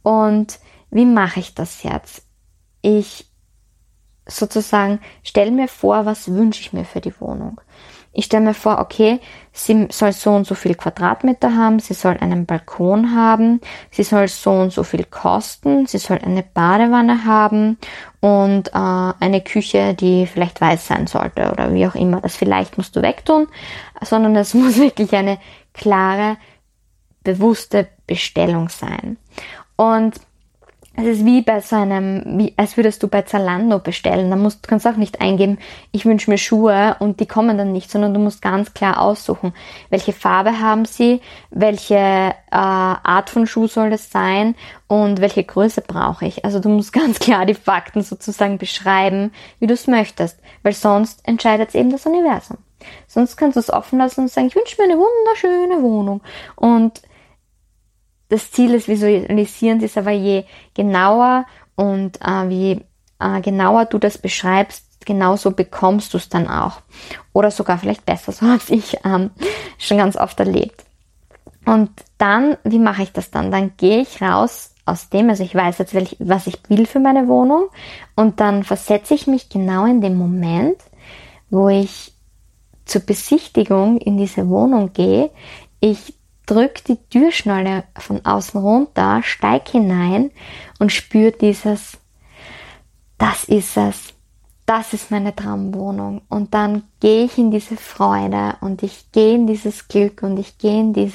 Und 0.02 0.58
wie 0.90 1.06
mache 1.06 1.40
ich 1.40 1.54
das 1.54 1.82
jetzt? 1.82 2.22
Ich 2.82 3.26
sozusagen 4.26 5.00
stelle 5.22 5.50
mir 5.50 5.68
vor, 5.68 6.06
was 6.06 6.32
wünsche 6.32 6.60
ich 6.60 6.72
mir 6.72 6.84
für 6.84 7.00
die 7.00 7.18
Wohnung. 7.20 7.60
Ich 8.16 8.26
stelle 8.26 8.44
mir 8.44 8.54
vor, 8.54 8.78
okay, 8.78 9.20
sie 9.52 9.88
soll 9.90 10.12
so 10.12 10.30
und 10.30 10.46
so 10.46 10.54
viel 10.54 10.76
Quadratmeter 10.76 11.56
haben, 11.56 11.80
sie 11.80 11.94
soll 11.94 12.16
einen 12.20 12.46
Balkon 12.46 13.14
haben, 13.14 13.60
sie 13.90 14.04
soll 14.04 14.28
so 14.28 14.52
und 14.52 14.72
so 14.72 14.84
viel 14.84 15.04
kosten, 15.04 15.86
sie 15.86 15.98
soll 15.98 16.18
eine 16.18 16.44
Badewanne 16.44 17.24
haben 17.24 17.76
und 18.20 18.68
äh, 18.68 18.72
eine 18.72 19.40
Küche, 19.42 19.94
die 19.94 20.26
vielleicht 20.26 20.60
weiß 20.60 20.86
sein 20.86 21.08
sollte 21.08 21.50
oder 21.50 21.74
wie 21.74 21.86
auch 21.86 21.96
immer. 21.96 22.20
Das 22.20 22.36
vielleicht 22.36 22.78
musst 22.78 22.94
du 22.94 23.02
wegtun, 23.02 23.48
sondern 24.00 24.36
es 24.36 24.54
muss 24.54 24.78
wirklich 24.78 25.12
eine 25.12 25.38
klare, 25.72 26.36
bewusste 27.24 27.88
Bestellung 28.06 28.68
sein. 28.68 29.16
Und 29.76 30.20
es 30.96 31.06
ist 31.06 31.24
wie 31.24 31.42
bei 31.42 31.60
so 31.60 31.74
einem, 31.74 32.38
wie, 32.38 32.54
als 32.56 32.76
würdest 32.76 33.02
du 33.02 33.08
bei 33.08 33.22
Zalando 33.22 33.80
bestellen. 33.80 34.30
Da 34.30 34.36
musst, 34.36 34.64
du 34.64 34.68
kannst 34.68 34.86
auch 34.86 34.96
nicht 34.96 35.20
eingeben, 35.20 35.58
ich 35.90 36.06
wünsche 36.06 36.30
mir 36.30 36.38
Schuhe 36.38 36.94
und 37.00 37.18
die 37.18 37.26
kommen 37.26 37.58
dann 37.58 37.72
nicht, 37.72 37.90
sondern 37.90 38.14
du 38.14 38.20
musst 38.20 38.42
ganz 38.42 38.74
klar 38.74 39.00
aussuchen, 39.00 39.52
welche 39.90 40.12
Farbe 40.12 40.60
haben 40.60 40.84
sie, 40.84 41.20
welche 41.50 41.96
äh, 41.96 42.32
Art 42.50 43.28
von 43.28 43.48
Schuh 43.48 43.66
soll 43.66 43.92
es 43.92 44.10
sein 44.10 44.54
und 44.86 45.20
welche 45.20 45.42
Größe 45.42 45.80
brauche 45.80 46.26
ich. 46.26 46.44
Also 46.44 46.60
du 46.60 46.68
musst 46.68 46.92
ganz 46.92 47.18
klar 47.18 47.44
die 47.44 47.54
Fakten 47.54 48.02
sozusagen 48.02 48.58
beschreiben, 48.58 49.32
wie 49.58 49.66
du 49.66 49.74
es 49.74 49.88
möchtest, 49.88 50.38
weil 50.62 50.74
sonst 50.74 51.26
entscheidet 51.26 51.70
es 51.70 51.74
eben 51.74 51.90
das 51.90 52.06
Universum. 52.06 52.58
Sonst 53.08 53.36
kannst 53.36 53.56
du 53.56 53.60
es 53.60 53.70
offen 53.70 53.98
lassen 53.98 54.20
und 54.20 54.30
sagen, 54.30 54.46
ich 54.46 54.54
wünsche 54.54 54.76
mir 54.80 54.84
eine 54.84 55.00
wunderschöne 55.00 55.82
Wohnung 55.82 56.20
und 56.54 57.02
das 58.28 58.50
Ziel 58.50 58.72
des 58.72 58.88
Visualisierens 58.88 59.82
ist 59.82 59.98
aber 59.98 60.10
je 60.10 60.44
genauer 60.74 61.46
und 61.76 62.20
äh, 62.20 62.48
wie 62.48 62.84
äh, 63.20 63.40
genauer 63.40 63.86
du 63.86 63.98
das 63.98 64.18
beschreibst, 64.18 65.06
genauso 65.06 65.50
bekommst 65.50 66.14
du 66.14 66.18
es 66.18 66.28
dann 66.28 66.48
auch. 66.48 66.80
Oder 67.32 67.50
sogar 67.50 67.78
vielleicht 67.78 68.06
besser, 68.06 68.32
so 68.32 68.46
habe 68.46 68.62
ich 68.68 68.98
ähm, 69.04 69.30
schon 69.78 69.98
ganz 69.98 70.16
oft 70.16 70.38
erlebt. 70.40 70.84
Und 71.66 71.90
dann, 72.18 72.56
wie 72.64 72.78
mache 72.78 73.02
ich 73.02 73.12
das 73.12 73.30
dann? 73.30 73.50
Dann 73.50 73.72
gehe 73.76 74.02
ich 74.02 74.20
raus 74.20 74.74
aus 74.86 75.08
dem, 75.08 75.30
also 75.30 75.42
ich 75.42 75.54
weiß 75.54 75.78
jetzt, 75.78 75.94
was 76.18 76.46
ich 76.46 76.58
will 76.68 76.84
für 76.84 77.00
meine 77.00 77.26
Wohnung 77.26 77.68
und 78.16 78.40
dann 78.40 78.64
versetze 78.64 79.14
ich 79.14 79.26
mich 79.26 79.48
genau 79.48 79.86
in 79.86 80.02
dem 80.02 80.16
Moment, 80.16 80.76
wo 81.48 81.70
ich 81.70 82.12
zur 82.84 83.00
Besichtigung 83.00 83.96
in 83.96 84.18
diese 84.18 84.48
Wohnung 84.48 84.92
gehe. 84.92 85.30
Ich 85.80 86.13
drück 86.46 86.84
die 86.84 86.96
Türschnalle 87.10 87.84
von 87.96 88.24
außen 88.24 88.60
runter, 88.60 89.22
steig 89.22 89.68
hinein 89.68 90.30
und 90.78 90.92
spür 90.92 91.30
dieses, 91.30 91.98
das 93.18 93.44
ist 93.44 93.76
es, 93.76 94.14
das 94.66 94.94
ist 94.94 95.10
meine 95.10 95.34
Traumwohnung. 95.34 96.22
Und 96.28 96.54
dann 96.54 96.84
gehe 97.00 97.24
ich 97.24 97.36
in 97.36 97.50
diese 97.50 97.76
Freude 97.76 98.56
und 98.60 98.82
ich 98.82 99.10
gehe 99.12 99.34
in 99.34 99.46
dieses 99.46 99.88
Glück 99.88 100.22
und 100.22 100.38
ich 100.38 100.58
gehe 100.58 100.80
in 100.80 100.94
in 100.94 101.14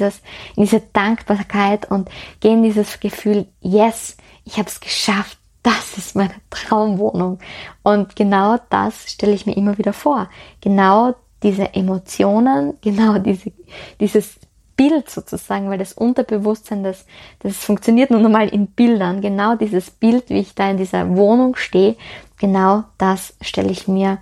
diese 0.57 0.81
Dankbarkeit 0.93 1.89
und 1.89 2.09
gehe 2.39 2.53
in 2.53 2.63
dieses 2.63 2.99
Gefühl, 2.99 3.47
yes, 3.61 4.17
ich 4.45 4.57
habe 4.57 4.69
es 4.69 4.79
geschafft. 4.79 5.37
Das 5.61 5.97
ist 5.97 6.15
meine 6.15 6.35
Traumwohnung. 6.49 7.39
Und 7.83 8.15
genau 8.15 8.57
das 8.69 9.11
stelle 9.11 9.33
ich 9.33 9.45
mir 9.45 9.57
immer 9.57 9.77
wieder 9.77 9.93
vor. 9.93 10.29
Genau 10.61 11.15
diese 11.43 11.73
Emotionen, 11.73 12.77
genau 12.81 13.17
diese, 13.17 13.51
dieses 13.99 14.39
Bild 14.79 15.09
sozusagen, 15.09 15.69
weil 15.69 15.77
das 15.77 15.91
Unterbewusstsein, 15.91 16.85
das, 16.85 17.05
das 17.39 17.57
funktioniert 17.57 18.11
nur 18.11 18.21
normal 18.21 18.47
in 18.47 18.67
Bildern. 18.67 19.19
Genau 19.19 19.55
dieses 19.55 19.91
Bild, 19.91 20.29
wie 20.29 20.39
ich 20.39 20.55
da 20.55 20.71
in 20.71 20.77
dieser 20.77 21.17
Wohnung 21.17 21.57
stehe, 21.57 21.97
genau 22.37 22.85
das 22.97 23.33
stelle 23.41 23.71
ich 23.71 23.89
mir 23.89 24.19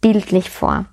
bildlich 0.00 0.48
vor. 0.48 0.86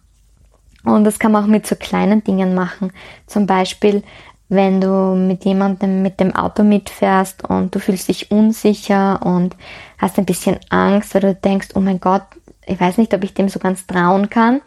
Und 0.83 1.05
das 1.05 1.19
kann 1.19 1.31
man 1.31 1.45
auch 1.45 1.47
mit 1.47 1.65
so 1.65 1.77
kleinen 1.77 2.21
Dingen 2.25 2.53
machen. 2.53 2.91
Zum 3.27 3.47
Beispiel, 3.47 4.03
wenn 4.49 4.81
du 4.81 5.15
mit 5.15 5.45
jemandem 5.45 6.01
mit 6.01 6.19
dem 6.19 6.35
Auto 6.35 6.63
mitfährst 6.63 7.47
und 7.47 7.73
du 7.73 7.79
fühlst 7.79 8.09
dich 8.09 8.29
unsicher 8.29 9.25
und 9.25 9.55
hast 9.99 10.19
ein 10.19 10.25
bisschen 10.25 10.59
Angst 10.67 11.15
oder 11.15 11.33
du 11.33 11.39
denkst, 11.39 11.69
oh 11.75 11.79
mein 11.79 12.01
Gott, 12.01 12.23
ich 12.65 12.77
weiß 12.77 12.97
nicht, 12.97 13.13
ob 13.13 13.23
ich 13.23 13.33
dem 13.33 13.47
so 13.47 13.59
ganz 13.59 13.87
trauen 13.87 14.29
kann. 14.29 14.59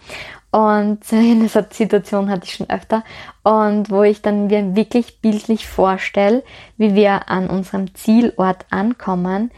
Und 0.54 1.00
eine 1.12 1.48
Situation 1.48 2.30
hatte 2.30 2.44
ich 2.44 2.54
schon 2.54 2.70
öfter. 2.70 3.02
Und 3.42 3.90
wo 3.90 4.04
ich 4.04 4.22
dann 4.22 4.46
mir 4.46 4.76
wirklich 4.76 5.20
bildlich 5.20 5.66
vorstelle, 5.66 6.44
wie 6.76 6.94
wir 6.94 7.28
an 7.28 7.50
unserem 7.50 7.92
Zielort 7.94 8.64
ankommen. 8.70 9.50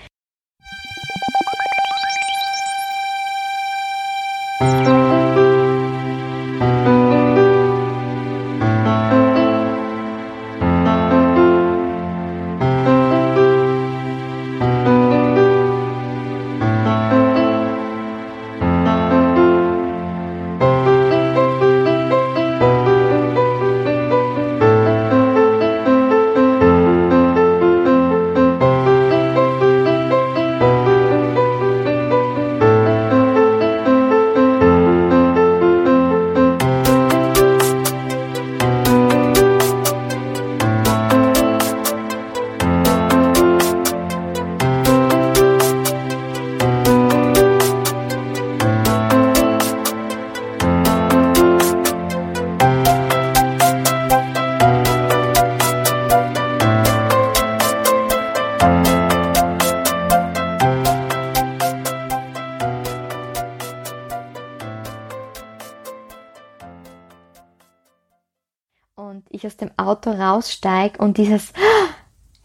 Auto 70.06 70.10
raussteige 70.10 70.98
und 70.98 71.18
dieses, 71.18 71.52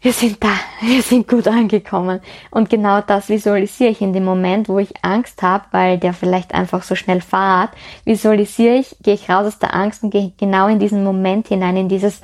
wir 0.00 0.12
sind 0.12 0.42
da, 0.42 0.52
wir 0.80 1.02
sind 1.02 1.28
gut 1.28 1.46
angekommen. 1.46 2.20
Und 2.50 2.70
genau 2.70 3.00
das 3.00 3.28
visualisiere 3.28 3.90
ich 3.90 4.00
in 4.00 4.12
dem 4.12 4.24
Moment, 4.24 4.68
wo 4.68 4.78
ich 4.78 4.92
Angst 5.02 5.42
habe, 5.42 5.64
weil 5.70 5.98
der 5.98 6.12
vielleicht 6.12 6.54
einfach 6.54 6.82
so 6.82 6.94
schnell 6.94 7.20
fahrt, 7.20 7.70
visualisiere 8.04 8.76
ich, 8.76 8.96
gehe 9.02 9.14
ich 9.14 9.28
raus 9.28 9.46
aus 9.46 9.58
der 9.58 9.74
Angst 9.74 10.02
und 10.02 10.10
gehe 10.10 10.32
genau 10.36 10.68
in 10.68 10.78
diesen 10.78 11.04
Moment 11.04 11.48
hinein, 11.48 11.76
in 11.76 11.88
dieses, 11.88 12.20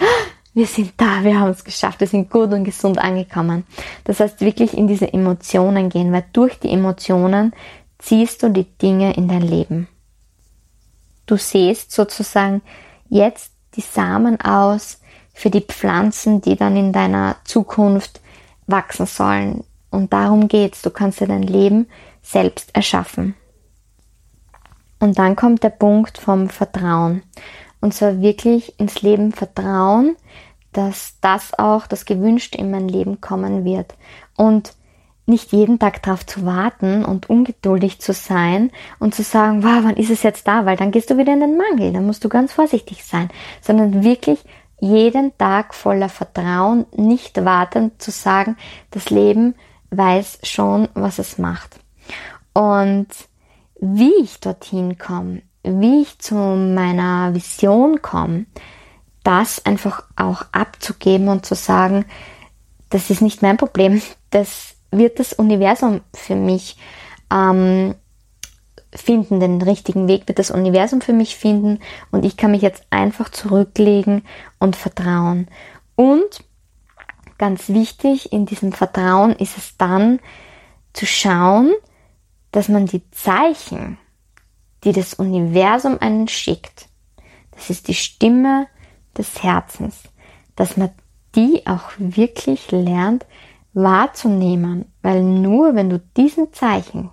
wir 0.55 0.67
sind 0.67 0.93
da, 0.97 1.23
wir 1.23 1.39
haben 1.39 1.51
es 1.51 1.65
geschafft, 1.65 2.01
wir 2.01 2.09
sind 2.09 2.31
gut 2.31 2.53
und 2.53 2.65
gesund 2.65 2.99
angekommen. 2.99 3.65
Das 4.05 4.21
heißt 4.21 4.41
wirklich 4.41 4.77
in 4.77 4.89
diese 4.89 5.13
Emotionen 5.13 5.89
gehen, 5.89 6.13
weil 6.13 6.25
durch 6.33 6.59
die 6.59 6.71
Emotionen 6.71 7.53
ziehst 7.99 8.43
du 8.43 8.49
die 8.49 8.65
Dinge 8.65 9.15
in 9.15 9.29
dein 9.29 9.43
Leben. 9.43 9.89
Du 11.27 11.37
siehst 11.37 11.93
sozusagen 11.93 12.63
jetzt 13.09 13.53
die 13.77 13.83
Samen 13.83 14.41
aus 14.41 14.98
für 15.39 15.51
die 15.51 15.61
Pflanzen, 15.61 16.41
die 16.41 16.57
dann 16.57 16.77
in 16.77 16.93
deiner 16.93 17.37
Zukunft 17.45 18.21
wachsen 18.67 19.07
sollen. 19.07 19.63
Und 19.89 20.13
darum 20.13 20.49
geht's. 20.49 20.83
Du 20.83 20.91
kannst 20.91 21.21
dir 21.21 21.29
dein 21.29 21.45
Leben 21.45 21.87
selbst 22.23 22.75
erschaffen. 22.75 23.37
Und 24.99 25.17
dann 25.17 25.37
kommt 25.37 25.63
der 25.63 25.71
Punkt 25.71 26.19
vom 26.19 26.49
Vertrauen. 26.49 27.23
Und 27.81 27.95
zwar 27.95 28.21
wirklich 28.21 28.81
ins 28.81 29.01
Leben 29.03 29.31
vertrauen, 29.31 30.17
dass 30.73 31.15
das 31.21 31.57
auch 31.57 31.87
das 31.87 32.05
Gewünschte 32.05 32.59
in 32.59 32.73
mein 32.73 32.89
Leben 32.89 33.21
kommen 33.21 33.65
wird. 33.65 33.95
Und 34.37 34.75
nicht 35.27 35.53
jeden 35.53 35.79
Tag 35.79 36.03
darauf 36.03 36.27
zu 36.27 36.45
warten 36.47 37.05
und 37.05 37.31
ungeduldig 37.31 38.01
zu 38.01 38.13
sein 38.13 38.73
und 38.99 39.15
zu 39.15 39.23
sagen, 39.23 39.63
wow, 39.63 39.81
wann 39.83 39.97
ist 39.97 40.11
es 40.11 40.25
jetzt 40.25 40.49
da? 40.49 40.67
Weil 40.67 40.77
dann 40.77 40.91
gehst 40.91 41.11
du 41.11 41.17
wieder 41.17 41.33
in 41.33 41.41
den 41.41 41.57
Mangel, 41.57 41.93
dann 41.93 42.07
musst 42.07 42.25
du 42.25 42.29
ganz 42.29 42.53
vorsichtig 42.53 43.05
sein, 43.05 43.29
sondern 43.61 44.03
wirklich 44.03 44.41
jeden 44.81 45.37
Tag 45.39 45.75
voller 45.75 46.09
Vertrauen, 46.09 46.87
nicht 46.97 47.45
warten 47.45 47.93
zu 47.99 48.11
sagen, 48.11 48.57
das 48.91 49.11
Leben 49.11 49.55
weiß 49.91 50.41
schon, 50.43 50.89
was 50.95 51.19
es 51.19 51.39
macht. 51.39 51.81
Und 52.53 53.09
wie 53.81 54.13
ich 54.23 54.41
dorthin 54.41 54.99
komme, 54.99 55.43
wie 55.63 56.03
ich 56.03 56.19
zu 56.19 56.35
meiner 56.35 57.35
Vision 57.35 58.03
komme, 58.03 58.47
das 59.25 59.65
einfach 59.67 60.05
auch 60.17 60.43
abzugeben 60.53 61.29
und 61.29 61.45
zu 61.45 61.55
sagen, 61.55 62.05
das 62.91 63.11
ist 63.11 63.21
nicht 63.21 63.43
mein 63.43 63.57
Problem, 63.57 64.01
das 64.31 64.75
wird 64.91 65.19
das 65.19 65.33
Universum 65.33 66.01
für 66.15 66.35
mich 66.35 66.77
ähm, 67.33 67.95
finden, 68.95 69.41
den 69.41 69.61
richtigen 69.61 70.09
Weg 70.09 70.29
wird 70.29 70.39
das 70.39 70.51
Universum 70.51 71.01
für 71.01 71.13
mich 71.13 71.37
finden 71.37 71.81
und 72.11 72.25
ich 72.25 72.37
kann 72.37 72.53
mich 72.53 72.63
jetzt 72.63 72.87
einfach 72.91 73.29
zurücklegen 73.29 74.23
und 74.59 74.77
vertrauen. 74.77 75.49
Und 75.95 76.45
ganz 77.37 77.69
wichtig 77.69 78.33
in 78.33 78.47
diesem 78.47 78.73
Vertrauen 78.73 79.33
ist 79.33 79.59
es 79.59 79.77
dann 79.77 80.21
zu 80.93 81.07
schauen, 81.07 81.73
dass 82.51 82.69
man 82.69 82.87
die 82.87 83.09
Zeichen, 83.11 83.99
die 84.85 84.93
das 84.93 85.15
Universum 85.15 85.99
einen 86.01 86.29
schickt, 86.29 86.89
das 87.53 87.71
ist 87.71 87.89
die 87.89 87.95
Stimme 87.95 88.69
des 89.17 89.43
Herzens, 89.43 90.05
dass 90.57 90.77
man 90.77 90.91
die 91.35 91.67
auch 91.67 91.91
wirklich 91.99 92.71
lernt, 92.71 93.27
wahrzunehmen, 93.75 94.93
weil 95.03 95.23
nur 95.23 95.75
wenn 95.75 95.91
du 95.91 95.99
diesen 96.17 96.53
Zeichen 96.53 97.11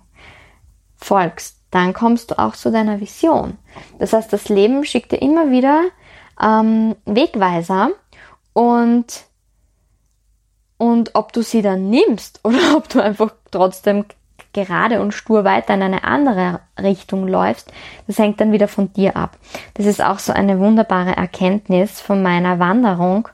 folgst, 0.96 1.60
dann 1.76 1.92
kommst 1.92 2.30
du 2.30 2.38
auch 2.38 2.56
zu 2.56 2.72
deiner 2.72 3.00
Vision. 3.00 3.58
Das 3.98 4.14
heißt, 4.14 4.32
das 4.32 4.48
Leben 4.48 4.84
schickt 4.84 5.12
dir 5.12 5.20
immer 5.20 5.50
wieder 5.50 5.82
ähm, 6.40 6.96
Wegweiser 7.04 7.90
und 8.54 9.24
und 10.78 11.14
ob 11.14 11.32
du 11.32 11.42
sie 11.42 11.62
dann 11.62 11.90
nimmst 11.90 12.40
oder 12.44 12.76
ob 12.76 12.88
du 12.88 13.00
einfach 13.00 13.30
trotzdem 13.50 14.06
gerade 14.52 15.02
und 15.02 15.12
stur 15.12 15.44
weiter 15.44 15.74
in 15.74 15.82
eine 15.82 16.04
andere 16.04 16.60
Richtung 16.80 17.28
läufst, 17.28 17.70
das 18.06 18.18
hängt 18.18 18.40
dann 18.40 18.52
wieder 18.52 18.68
von 18.68 18.90
dir 18.94 19.14
ab. 19.14 19.36
Das 19.74 19.84
ist 19.84 20.02
auch 20.02 20.18
so 20.18 20.32
eine 20.32 20.58
wunderbare 20.58 21.14
Erkenntnis 21.14 22.00
von 22.00 22.22
meiner 22.22 22.58
Wanderung, 22.58 23.28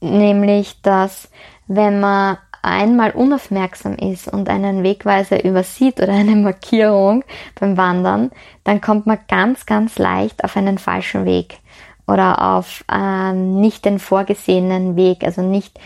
nämlich 0.00 0.80
dass 0.82 1.28
wenn 1.66 1.98
man 1.98 2.38
einmal 2.64 3.12
unaufmerksam 3.12 3.94
ist 3.94 4.28
und 4.28 4.48
einen 4.48 4.82
Wegweiser 4.82 5.44
übersieht 5.44 6.00
oder 6.00 6.12
eine 6.12 6.36
Markierung 6.36 7.24
beim 7.58 7.76
Wandern, 7.76 8.30
dann 8.64 8.80
kommt 8.80 9.06
man 9.06 9.18
ganz, 9.28 9.66
ganz 9.66 9.98
leicht 9.98 10.42
auf 10.44 10.56
einen 10.56 10.78
falschen 10.78 11.24
Weg 11.24 11.58
oder 12.06 12.56
auf 12.56 12.84
äh, 12.90 13.32
nicht 13.32 13.84
den 13.84 13.98
vorgesehenen 13.98 14.96
Weg, 14.96 15.24
also 15.24 15.42
nicht 15.42 15.78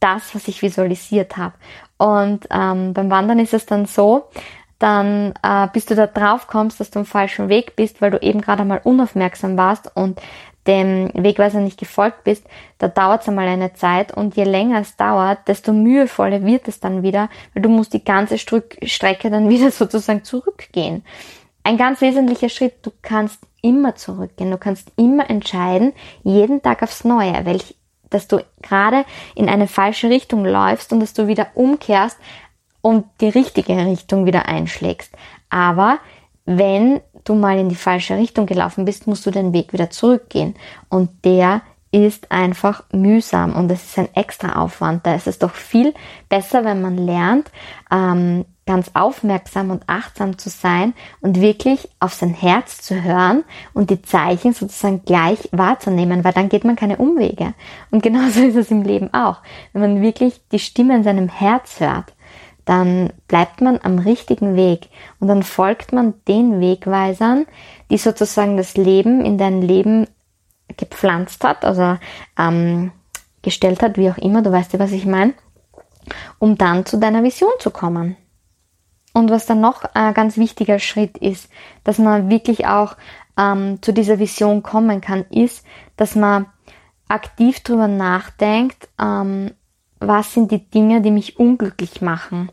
das, 0.00 0.34
was 0.34 0.48
ich 0.48 0.62
visualisiert 0.62 1.36
habe. 1.36 1.54
Und 1.96 2.46
ähm, 2.50 2.92
beim 2.92 3.10
Wandern 3.10 3.38
ist 3.38 3.54
es 3.54 3.66
dann 3.66 3.86
so, 3.86 4.28
dann 4.78 5.32
äh, 5.42 5.68
bis 5.72 5.86
du 5.86 5.94
da 5.94 6.06
drauf 6.06 6.46
kommst, 6.46 6.80
dass 6.80 6.90
du 6.90 6.98
am 7.00 7.06
falschen 7.06 7.48
Weg 7.48 7.76
bist, 7.76 8.02
weil 8.02 8.10
du 8.10 8.18
eben 8.18 8.40
gerade 8.40 8.64
mal 8.64 8.80
unaufmerksam 8.82 9.56
warst 9.56 9.90
und 9.96 10.20
dem 10.66 11.10
Wegweiser 11.14 11.60
nicht 11.60 11.78
gefolgt 11.78 12.24
bist, 12.24 12.44
da 12.78 12.88
dauert 12.88 13.22
es 13.22 13.28
einmal 13.28 13.48
eine 13.48 13.74
Zeit 13.74 14.12
und 14.12 14.36
je 14.36 14.44
länger 14.44 14.80
es 14.80 14.96
dauert, 14.96 15.46
desto 15.46 15.72
mühevoller 15.72 16.44
wird 16.44 16.68
es 16.68 16.80
dann 16.80 17.02
wieder, 17.02 17.28
weil 17.52 17.62
du 17.62 17.68
musst 17.68 17.92
die 17.92 18.04
ganze 18.04 18.38
Strecke 18.38 19.30
dann 19.30 19.48
wieder 19.50 19.70
sozusagen 19.70 20.24
zurückgehen. 20.24 21.04
Ein 21.62 21.78
ganz 21.78 22.00
wesentlicher 22.00 22.48
Schritt, 22.48 22.74
du 22.82 22.90
kannst 23.02 23.40
immer 23.62 23.94
zurückgehen, 23.94 24.50
du 24.50 24.58
kannst 24.58 24.92
immer 24.96 25.30
entscheiden, 25.30 25.92
jeden 26.22 26.60
Tag 26.60 26.82
aufs 26.82 27.04
Neue, 27.04 27.46
welch, 27.46 27.74
dass 28.10 28.28
du 28.28 28.44
gerade 28.60 29.04
in 29.34 29.48
eine 29.48 29.66
falsche 29.66 30.10
Richtung 30.10 30.44
läufst 30.44 30.92
und 30.92 31.00
dass 31.00 31.14
du 31.14 31.26
wieder 31.26 31.48
umkehrst 31.54 32.18
und 32.82 33.06
die 33.22 33.30
richtige 33.30 33.74
Richtung 33.74 34.26
wieder 34.26 34.46
einschlägst. 34.46 35.10
Aber 35.48 35.98
wenn 36.44 37.00
du 37.24 37.34
mal 37.34 37.58
in 37.58 37.68
die 37.68 37.74
falsche 37.74 38.16
Richtung 38.16 38.46
gelaufen 38.46 38.84
bist, 38.84 39.06
musst 39.06 39.26
du 39.26 39.30
den 39.30 39.52
Weg 39.52 39.72
wieder 39.72 39.90
zurückgehen. 39.90 40.54
Und 40.88 41.10
der 41.24 41.62
ist 41.94 42.32
einfach 42.32 42.82
mühsam 42.92 43.54
und 43.54 43.70
es 43.70 43.84
ist 43.84 43.98
ein 43.98 44.12
extra 44.14 44.60
Aufwand. 44.60 45.06
Da 45.06 45.14
ist 45.14 45.28
es 45.28 45.38
doch 45.38 45.54
viel 45.54 45.94
besser, 46.28 46.64
wenn 46.64 46.82
man 46.82 46.96
lernt, 46.98 47.52
ähm, 47.88 48.44
ganz 48.66 48.90
aufmerksam 48.94 49.70
und 49.70 49.84
achtsam 49.86 50.36
zu 50.36 50.48
sein 50.48 50.94
und 51.20 51.40
wirklich 51.40 51.88
auf 52.00 52.14
sein 52.14 52.34
Herz 52.34 52.80
zu 52.80 53.04
hören 53.04 53.44
und 53.74 53.90
die 53.90 54.02
Zeichen 54.02 54.54
sozusagen 54.54 55.04
gleich 55.04 55.48
wahrzunehmen, 55.52 56.24
weil 56.24 56.32
dann 56.32 56.48
geht 56.48 56.64
man 56.64 56.74
keine 56.74 56.96
Umwege. 56.96 57.54
Und 57.92 58.02
genauso 58.02 58.40
ist 58.44 58.56
es 58.56 58.72
im 58.72 58.82
Leben 58.82 59.12
auch. 59.14 59.38
Wenn 59.72 59.82
man 59.82 60.02
wirklich 60.02 60.40
die 60.50 60.58
Stimme 60.58 60.96
in 60.96 61.04
seinem 61.04 61.28
Herz 61.28 61.78
hört, 61.78 62.13
dann 62.64 63.12
bleibt 63.28 63.60
man 63.60 63.78
am 63.82 63.98
richtigen 63.98 64.56
Weg 64.56 64.88
und 65.20 65.28
dann 65.28 65.42
folgt 65.42 65.92
man 65.92 66.14
den 66.26 66.60
Wegweisern, 66.60 67.46
die 67.90 67.98
sozusagen 67.98 68.56
das 68.56 68.76
Leben 68.76 69.24
in 69.24 69.38
dein 69.38 69.60
Leben 69.62 70.06
gepflanzt 70.76 71.44
hat, 71.44 71.64
also 71.64 71.98
ähm, 72.38 72.92
gestellt 73.42 73.82
hat, 73.82 73.98
wie 73.98 74.10
auch 74.10 74.18
immer, 74.18 74.42
du 74.42 74.50
weißt 74.50 74.72
ja, 74.72 74.78
was 74.78 74.92
ich 74.92 75.06
meine, 75.06 75.34
um 76.38 76.56
dann 76.56 76.86
zu 76.86 76.96
deiner 76.98 77.22
Vision 77.22 77.52
zu 77.58 77.70
kommen. 77.70 78.16
Und 79.12 79.30
was 79.30 79.46
dann 79.46 79.60
noch 79.60 79.84
ein 79.94 80.12
ganz 80.12 80.36
wichtiger 80.36 80.80
Schritt 80.80 81.18
ist, 81.18 81.48
dass 81.84 81.98
man 81.98 82.30
wirklich 82.30 82.66
auch 82.66 82.96
ähm, 83.38 83.78
zu 83.80 83.92
dieser 83.92 84.18
Vision 84.18 84.62
kommen 84.62 85.00
kann, 85.00 85.24
ist, 85.30 85.64
dass 85.96 86.16
man 86.16 86.46
aktiv 87.08 87.60
drüber 87.60 87.86
nachdenkt, 87.86 88.88
ähm, 89.00 89.52
was 90.00 90.34
sind 90.34 90.50
die 90.50 90.68
Dinge, 90.70 91.00
die 91.00 91.10
mich 91.10 91.38
unglücklich 91.38 92.00
machen 92.00 92.50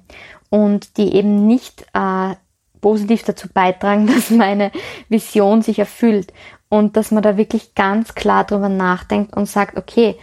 und 0.49 0.97
die 0.97 1.15
eben 1.15 1.47
nicht 1.47 1.85
äh, 1.93 2.35
positiv 2.81 3.23
dazu 3.23 3.47
beitragen, 3.49 4.07
dass 4.13 4.29
meine 4.29 4.71
Vision 5.09 5.61
sich 5.61 5.79
erfüllt 5.79 6.33
und 6.69 6.97
dass 6.97 7.11
man 7.11 7.23
da 7.23 7.37
wirklich 7.37 7.75
ganz 7.75 8.15
klar 8.15 8.45
drüber 8.45 8.69
nachdenkt 8.69 9.35
und 9.35 9.47
sagt, 9.47 9.77
okay, 9.77 10.17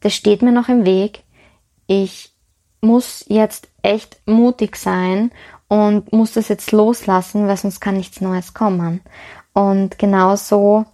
das 0.00 0.14
steht 0.14 0.42
mir 0.42 0.52
noch 0.52 0.68
im 0.68 0.84
Weg, 0.84 1.24
ich 1.86 2.32
muss 2.80 3.24
jetzt 3.28 3.68
echt 3.82 4.20
mutig 4.26 4.76
sein 4.76 5.30
und 5.68 6.12
muss 6.12 6.32
das 6.32 6.48
jetzt 6.48 6.72
loslassen, 6.72 7.48
weil 7.48 7.56
sonst 7.56 7.80
kann 7.80 7.96
nichts 7.96 8.20
Neues 8.20 8.54
kommen. 8.54 9.00
Und 9.54 9.98
genauso 9.98 10.84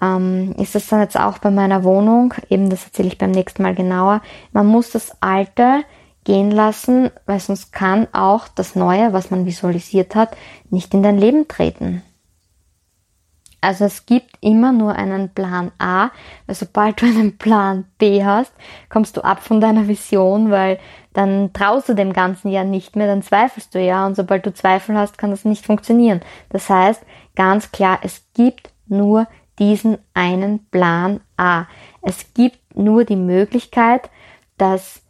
ähm, 0.00 0.54
ist 0.58 0.74
es 0.74 0.88
dann 0.88 1.00
jetzt 1.00 1.18
auch 1.18 1.38
bei 1.38 1.50
meiner 1.50 1.84
Wohnung, 1.84 2.34
eben 2.48 2.70
das 2.70 2.84
erzähle 2.84 3.08
ich 3.08 3.18
beim 3.18 3.30
nächsten 3.30 3.62
Mal 3.62 3.74
genauer. 3.74 4.22
Man 4.52 4.66
muss 4.66 4.90
das 4.90 5.16
Alte 5.20 5.84
gehen 6.24 6.50
lassen, 6.50 7.10
weil 7.26 7.40
sonst 7.40 7.72
kann 7.72 8.06
auch 8.12 8.48
das 8.48 8.74
Neue, 8.74 9.12
was 9.12 9.30
man 9.30 9.46
visualisiert 9.46 10.14
hat, 10.14 10.36
nicht 10.70 10.92
in 10.94 11.02
dein 11.02 11.18
Leben 11.18 11.48
treten. 11.48 12.02
Also 13.60 13.86
es 13.86 14.06
gibt 14.06 14.36
immer 14.40 14.70
nur 14.72 14.94
einen 14.94 15.30
Plan 15.30 15.72
A, 15.78 16.10
weil 16.46 16.54
sobald 16.54 17.00
du 17.00 17.06
einen 17.06 17.38
Plan 17.38 17.86
B 17.98 18.24
hast, 18.24 18.52
kommst 18.88 19.16
du 19.16 19.22
ab 19.22 19.42
von 19.42 19.60
deiner 19.60 19.88
Vision, 19.88 20.50
weil 20.50 20.78
dann 21.12 21.52
traust 21.52 21.88
du 21.88 21.94
dem 21.94 22.12
Ganzen 22.12 22.50
ja 22.50 22.62
nicht 22.62 22.94
mehr, 22.94 23.08
dann 23.08 23.22
zweifelst 23.22 23.74
du 23.74 23.80
ja 23.80 24.06
und 24.06 24.14
sobald 24.14 24.46
du 24.46 24.54
Zweifel 24.54 24.96
hast, 24.96 25.18
kann 25.18 25.30
das 25.30 25.44
nicht 25.44 25.66
funktionieren. 25.66 26.20
Das 26.50 26.70
heißt, 26.70 27.02
ganz 27.34 27.72
klar, 27.72 27.98
es 28.02 28.22
gibt 28.34 28.70
nur 28.86 29.26
diesen 29.58 29.98
einen 30.14 30.66
Plan 30.66 31.20
A. 31.36 31.66
Es 32.02 32.34
gibt 32.34 32.58
nur 32.76 33.04
die 33.04 33.16
Möglichkeit, 33.16 34.10
dass 34.56 35.02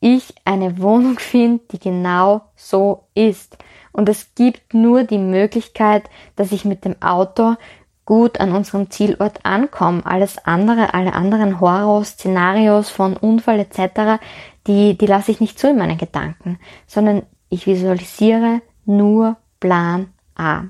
ich 0.00 0.34
eine 0.44 0.78
Wohnung 0.78 1.18
finde, 1.18 1.62
die 1.70 1.78
genau 1.78 2.42
so 2.56 3.04
ist. 3.14 3.58
Und 3.92 4.08
es 4.08 4.34
gibt 4.34 4.74
nur 4.74 5.04
die 5.04 5.18
Möglichkeit, 5.18 6.08
dass 6.36 6.52
ich 6.52 6.64
mit 6.64 6.84
dem 6.84 7.00
Auto 7.02 7.56
gut 8.04 8.40
an 8.40 8.52
unserem 8.52 8.90
Zielort 8.90 9.40
ankomme. 9.44 10.04
Alles 10.04 10.38
andere, 10.44 10.94
alle 10.94 11.12
anderen 11.12 11.60
Horror-Szenarios 11.60 12.90
von 12.90 13.16
Unfall 13.16 13.60
etc., 13.60 14.22
die, 14.66 14.96
die 14.96 15.06
lasse 15.06 15.30
ich 15.30 15.40
nicht 15.40 15.58
zu 15.58 15.68
in 15.68 15.78
meinen 15.78 15.98
Gedanken, 15.98 16.58
sondern 16.86 17.22
ich 17.48 17.66
visualisiere 17.66 18.62
nur 18.84 19.36
Plan 19.60 20.08
A. 20.34 20.64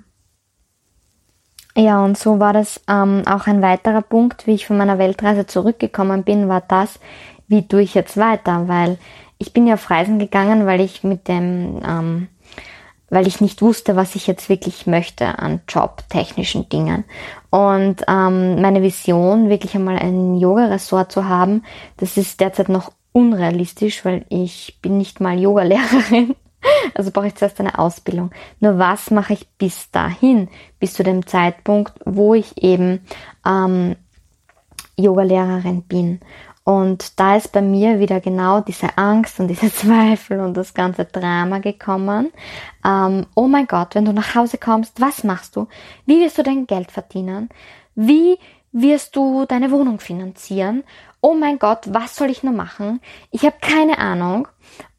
Ja, 1.76 2.04
und 2.04 2.18
so 2.18 2.38
war 2.38 2.52
das 2.52 2.80
ähm, 2.88 3.22
auch 3.26 3.46
ein 3.46 3.62
weiterer 3.62 4.02
Punkt, 4.02 4.46
wie 4.46 4.54
ich 4.54 4.66
von 4.66 4.76
meiner 4.76 4.98
Weltreise 4.98 5.46
zurückgekommen 5.46 6.22
bin, 6.22 6.48
war 6.48 6.61
das, 6.61 7.00
wie 7.48 7.66
tue 7.66 7.82
ich 7.82 7.94
jetzt 7.94 8.18
weiter, 8.18 8.68
weil 8.68 8.98
ich 9.38 9.52
bin 9.52 9.66
ja 9.66 9.74
auf 9.74 9.90
Reisen 9.90 10.18
gegangen, 10.18 10.66
weil 10.66 10.80
ich 10.80 11.02
mit 11.02 11.28
dem, 11.28 11.80
ähm, 11.87 12.28
weil 13.08 13.26
ich 13.26 13.40
nicht 13.40 13.62
wusste, 13.62 13.96
was 13.96 14.14
ich 14.14 14.26
jetzt 14.26 14.50
wirklich 14.50 14.87
möchte 14.87 15.38
an 15.38 15.61
jobtechnischen 15.66 16.68
Dingen. 16.68 17.04
Und 17.50 18.02
ähm, 18.06 18.61
meine 18.61 18.82
Vision, 18.82 19.48
wirklich 19.48 19.74
einmal 19.74 19.98
ein 19.98 20.37
Yoga-Ressort 20.37 21.11
zu 21.11 21.26
haben, 21.26 21.64
das 21.96 22.18
ist 22.18 22.40
derzeit 22.40 22.68
noch 22.68 22.92
unrealistisch, 23.12 24.04
weil 24.04 24.24
ich 24.28 24.78
bin 24.82 24.98
nicht 24.98 25.20
mal 25.20 25.38
Yoga-Lehrerin. 25.38 26.35
Also 26.94 27.11
brauche 27.11 27.29
ich 27.29 27.35
zuerst 27.35 27.61
eine 27.61 27.79
Ausbildung. 27.79 28.31
Nur 28.61 28.79
was 28.79 29.11
mache 29.11 29.33
ich 29.33 29.48
bis 29.59 29.90
dahin, 29.90 30.48
bis 30.79 30.94
zu 30.94 31.03
dem 31.03 31.27
Zeitpunkt, 31.27 31.92
wo 32.05 32.35
ich 32.35 32.62
eben 32.62 33.01
ähm, 33.46 33.96
Yoga-Lehrerin 34.96 35.83
bin. 35.83 36.20
Und 36.64 37.18
da 37.18 37.37
ist 37.37 37.51
bei 37.51 37.61
mir 37.61 37.98
wieder 37.98 38.20
genau 38.20 38.61
diese 38.61 38.96
Angst 38.96 39.40
und 39.40 39.48
diese 39.48 39.72
Zweifel 39.75 40.40
und 40.40 40.57
das 40.57 40.75
ganze 40.75 41.05
Drama 41.05 41.59
gekommen. 41.59 42.33
Ähm, 42.85 43.27
oh 43.35 43.48
mein 43.48 43.66
Gott, 43.66 43.94
wenn 43.94 44.05
du 44.05 44.12
nach 44.12 44.35
Hause 44.35 44.59
kommst, 44.59 45.01
was 45.01 45.25
machst 45.25 45.57
du? 45.57 45.66
Wie 46.07 46.20
wirst 46.20 46.38
du 46.38 46.42
dein 46.42 46.66
Geld 46.66 46.92
verdienen? 46.92 47.48
Wie 47.94 48.38
wirst 48.70 49.16
du 49.16 49.44
deine 49.44 49.70
Wohnung 49.70 49.98
finanzieren? 49.98 50.85
Oh 51.20 51.35
mein 51.35 51.59
Gott, 51.59 51.81
was 51.92 52.16
soll 52.16 52.31
ich 52.31 52.42
nur 52.42 52.55
machen? 52.55 53.01
Ich 53.31 53.44
habe 53.44 53.57
keine 53.61 53.98
Ahnung 53.98 54.48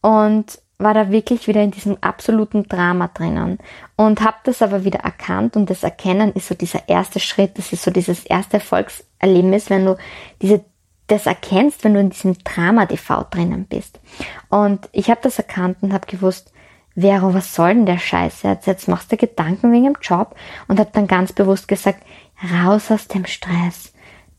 und 0.02 0.60
war 0.78 0.94
da 0.94 1.12
wirklich 1.12 1.48
wieder 1.48 1.62
in 1.62 1.72
diesem 1.72 1.98
absoluten 2.02 2.64
Drama 2.64 3.08
drinnen 3.08 3.60
und 3.96 4.22
habe 4.22 4.38
das 4.44 4.62
aber 4.62 4.84
wieder 4.84 5.00
erkannt 5.00 5.56
und 5.56 5.70
das 5.70 5.84
Erkennen 5.84 6.34
ist 6.34 6.48
so 6.48 6.56
dieser 6.56 6.90
erste 6.90 7.20
Schritt, 7.20 7.58
das 7.58 7.72
ist 7.72 7.84
so 7.84 7.92
dieses 7.92 8.26
erste 8.26 8.56
Erfolgserlebnis, 8.58 9.70
wenn 9.70 9.86
du 9.86 9.98
diese 10.42 10.66
das 11.08 11.26
erkennst, 11.26 11.84
wenn 11.84 11.94
du 11.94 12.00
in 12.00 12.10
diesem 12.12 12.38
Drama-TV 12.46 13.26
drinnen 13.30 13.66
bist. 13.66 14.00
Und 14.50 14.88
ich 14.94 15.10
habe 15.10 15.20
das 15.22 15.38
erkannt 15.38 15.78
und 15.82 15.92
habe 15.92 16.08
gewusst, 16.08 16.54
Vero, 16.96 17.34
was 17.34 17.56
soll 17.56 17.74
denn 17.74 17.86
der 17.86 17.98
Scheiß 17.98 18.44
jetzt? 18.44 18.68
Jetzt 18.68 18.88
machst 18.88 19.12
du 19.12 19.18
Gedanken 19.18 19.72
wegen 19.72 19.86
dem 19.86 19.98
Job 20.02 20.36
und 20.68 20.80
habe 20.80 20.92
dann 20.94 21.08
ganz 21.08 21.34
bewusst 21.34 21.68
gesagt, 21.68 22.04
raus 22.54 22.92
aus 22.92 23.08
dem 23.08 23.26
Stress, 23.26 23.94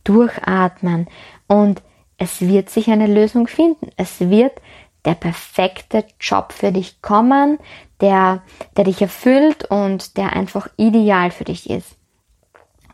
durchatmen 0.04 1.06
und 1.48 1.82
es 2.16 2.40
wird 2.40 2.70
sich 2.70 2.90
eine 2.90 3.08
Lösung 3.08 3.48
finden. 3.48 3.90
Es 3.96 4.20
wird 4.20 4.52
der 5.04 5.14
perfekte 5.14 6.04
Job 6.20 6.52
für 6.52 6.72
dich 6.72 7.02
kommen, 7.02 7.58
der, 8.00 8.42
der 8.76 8.84
dich 8.84 9.02
erfüllt 9.02 9.64
und 9.64 10.16
der 10.16 10.32
einfach 10.34 10.68
ideal 10.76 11.30
für 11.30 11.44
dich 11.44 11.70
ist. 11.70 11.96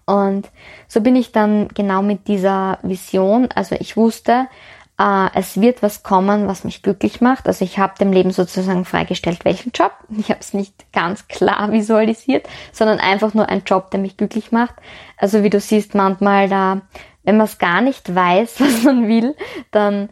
Und 0.06 0.50
so 0.88 1.00
bin 1.00 1.14
ich 1.14 1.30
dann 1.30 1.68
genau 1.68 2.02
mit 2.02 2.26
dieser 2.26 2.78
Vision, 2.82 3.48
also 3.54 3.76
ich 3.78 3.96
wusste, 3.96 4.48
äh, 5.00 5.28
es 5.34 5.60
wird 5.60 5.82
was 5.82 6.02
kommen, 6.02 6.46
was 6.46 6.64
mich 6.64 6.82
glücklich 6.82 7.20
macht. 7.20 7.46
Also 7.46 7.64
ich 7.64 7.78
habe 7.78 7.94
dem 7.98 8.12
Leben 8.12 8.32
sozusagen 8.32 8.84
freigestellt, 8.84 9.44
welchen 9.44 9.72
Job. 9.72 9.92
Ich 10.18 10.28
habe 10.28 10.40
es 10.40 10.52
nicht 10.52 10.92
ganz 10.92 11.28
klar 11.28 11.72
visualisiert, 11.72 12.48
sondern 12.72 12.98
einfach 12.98 13.34
nur 13.34 13.48
ein 13.48 13.62
Job, 13.64 13.90
der 13.90 14.00
mich 14.00 14.16
glücklich 14.16 14.52
macht. 14.52 14.74
Also 15.16 15.42
wie 15.42 15.50
du 15.50 15.58
siehst, 15.60 15.94
manchmal 15.94 16.48
da, 16.48 16.82
wenn 17.22 17.38
man 17.38 17.46
es 17.46 17.58
gar 17.58 17.80
nicht 17.80 18.14
weiß, 18.14 18.56
was 18.60 18.82
man 18.82 19.08
will, 19.08 19.34
dann 19.70 20.10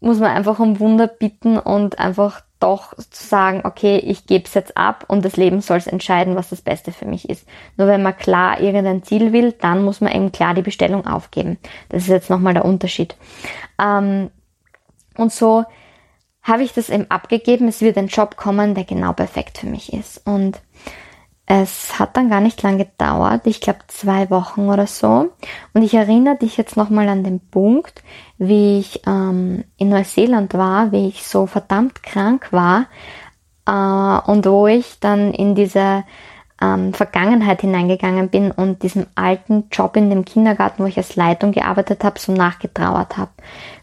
muss 0.00 0.18
man 0.18 0.30
einfach 0.30 0.58
um 0.58 0.80
Wunder 0.80 1.06
bitten 1.06 1.58
und 1.58 1.98
einfach 1.98 2.42
doch 2.58 2.94
zu 2.94 3.26
sagen, 3.26 3.62
okay, 3.64 3.98
ich 3.98 4.26
gebe 4.26 4.44
es 4.44 4.54
jetzt 4.54 4.76
ab 4.76 5.04
und 5.08 5.24
das 5.24 5.36
Leben 5.36 5.60
soll 5.60 5.78
es 5.78 5.86
entscheiden, 5.86 6.36
was 6.36 6.50
das 6.50 6.60
Beste 6.60 6.92
für 6.92 7.06
mich 7.06 7.28
ist. 7.28 7.46
Nur 7.76 7.88
wenn 7.88 8.02
man 8.02 8.16
klar 8.16 8.60
irgendein 8.60 9.02
Ziel 9.02 9.32
will, 9.32 9.52
dann 9.52 9.82
muss 9.82 10.00
man 10.00 10.12
eben 10.12 10.30
klar 10.30 10.54
die 10.54 10.62
Bestellung 10.62 11.06
aufgeben. 11.06 11.58
Das 11.88 12.02
ist 12.02 12.08
jetzt 12.08 12.30
nochmal 12.30 12.54
der 12.54 12.64
Unterschied. 12.66 13.16
Ähm, 13.78 14.30
und 15.16 15.32
so 15.32 15.64
habe 16.42 16.62
ich 16.62 16.72
das 16.72 16.90
eben 16.90 17.10
abgegeben. 17.10 17.68
Es 17.68 17.80
wird 17.80 17.96
ein 17.98 18.08
Job 18.08 18.36
kommen, 18.36 18.74
der 18.74 18.84
genau 18.84 19.12
perfekt 19.12 19.58
für 19.58 19.66
mich 19.66 19.92
ist. 19.92 20.26
Und 20.26 20.60
es 21.52 21.98
hat 21.98 22.16
dann 22.16 22.30
gar 22.30 22.40
nicht 22.40 22.62
lange 22.62 22.84
gedauert, 22.84 23.40
ich 23.44 23.60
glaube 23.60 23.80
zwei 23.88 24.30
Wochen 24.30 24.68
oder 24.68 24.86
so. 24.86 25.32
Und 25.74 25.82
ich 25.82 25.94
erinnere 25.94 26.36
dich 26.36 26.56
jetzt 26.56 26.76
nochmal 26.76 27.08
an 27.08 27.24
den 27.24 27.40
Punkt, 27.40 28.04
wie 28.38 28.78
ich 28.78 29.02
ähm, 29.04 29.64
in 29.76 29.88
Neuseeland 29.88 30.54
war, 30.54 30.92
wie 30.92 31.08
ich 31.08 31.26
so 31.26 31.46
verdammt 31.46 32.04
krank 32.04 32.52
war 32.52 32.86
äh, 33.66 34.30
und 34.30 34.46
wo 34.46 34.68
ich 34.68 35.00
dann 35.00 35.34
in 35.34 35.56
diese 35.56 36.04
ähm, 36.60 36.92
Vergangenheit 36.92 37.62
hineingegangen 37.62 38.28
bin 38.28 38.50
und 38.50 38.82
diesem 38.82 39.06
alten 39.14 39.64
Job 39.72 39.96
in 39.96 40.10
dem 40.10 40.24
Kindergarten, 40.24 40.82
wo 40.82 40.86
ich 40.86 40.98
als 40.98 41.16
Leitung 41.16 41.52
gearbeitet 41.52 42.04
habe, 42.04 42.18
so 42.18 42.32
nachgetrauert 42.32 43.16
habe. 43.16 43.30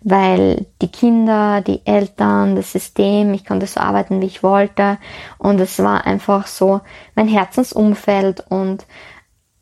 Weil 0.02 0.68
die 0.82 0.92
Kinder, 0.92 1.62
die 1.62 1.86
Eltern, 1.86 2.56
das 2.56 2.72
System, 2.72 3.34
ich 3.34 3.46
konnte 3.46 3.66
so 3.66 3.80
arbeiten, 3.80 4.22
wie 4.22 4.28
ich 4.28 4.44
wollte. 4.44 4.98
Und 5.38 5.60
es 5.60 5.80
war 5.80 6.06
einfach 6.06 6.48
so 6.48 6.82
mein 7.16 7.28
Herzensumfeld 7.28 8.46
und 8.50 8.86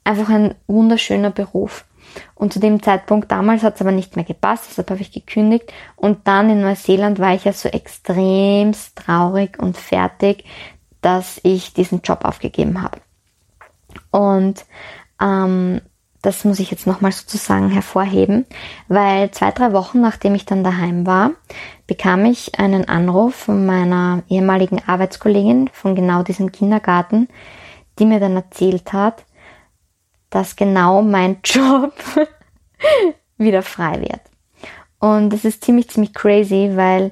einfach 0.04 0.30
ein 0.30 0.56
wunderschöner 0.68 1.32
Beruf. 1.32 1.86
Und 2.34 2.54
zu 2.54 2.60
dem 2.60 2.82
Zeitpunkt 2.82 3.32
damals 3.32 3.64
hat 3.64 3.76
es 3.76 3.82
aber 3.82 3.92
nicht 3.92 4.16
mehr 4.16 4.26
gepasst, 4.26 4.66
deshalb 4.70 4.90
habe 4.90 5.02
ich 5.02 5.12
gekündigt. 5.12 5.72
Und 5.96 6.28
dann 6.28 6.50
in 6.50 6.62
Neuseeland 6.62 7.20
war 7.20 7.34
ich 7.34 7.46
ja 7.46 7.54
so 7.54 7.70
extremst 7.70 8.96
traurig 8.96 9.58
und 9.60 9.78
fertig, 9.78 10.46
dass 11.02 11.40
ich 11.44 11.74
diesen 11.74 12.02
Job 12.02 12.26
aufgegeben 12.26 12.82
habe. 12.82 13.00
Und 14.12 14.66
ähm, 15.22 15.82
das 16.22 16.44
muss 16.44 16.60
ich 16.60 16.72
jetzt 16.72 16.88
nochmal 16.88 17.12
sozusagen 17.12 17.70
hervorheben, 17.70 18.46
weil 18.88 19.30
zwei, 19.32 19.52
drei 19.52 19.74
Wochen 19.74 20.02
nachdem 20.02 20.34
ich 20.34 20.46
dann 20.46 20.64
daheim 20.64 21.06
war, 21.06 21.32
bekam 21.86 22.26
ich 22.26 22.58
einen 22.58 22.90
Anruf 22.90 23.36
von 23.36 23.66
meiner 23.66 24.24
ehemaligen 24.28 24.82
Arbeitskollegin 24.88 25.70
von 25.72 25.94
genau 25.94 26.24
diesem 26.24 26.52
Kindergarten, 26.52 27.28
die 28.00 28.06
mir 28.06 28.20
dann 28.20 28.36
erzählt 28.36 28.92
hat, 28.92 29.24
dass 30.32 30.56
genau 30.56 31.04
mein 31.04 31.38
Job 31.46 31.94
wieder 33.38 33.62
frei 33.62 34.02
wird. 34.02 34.22
Und 35.00 35.30
das 35.30 35.46
ist 35.46 35.64
ziemlich, 35.64 35.90
ziemlich 35.90 36.14
crazy, 36.14 36.72
weil 36.74 37.12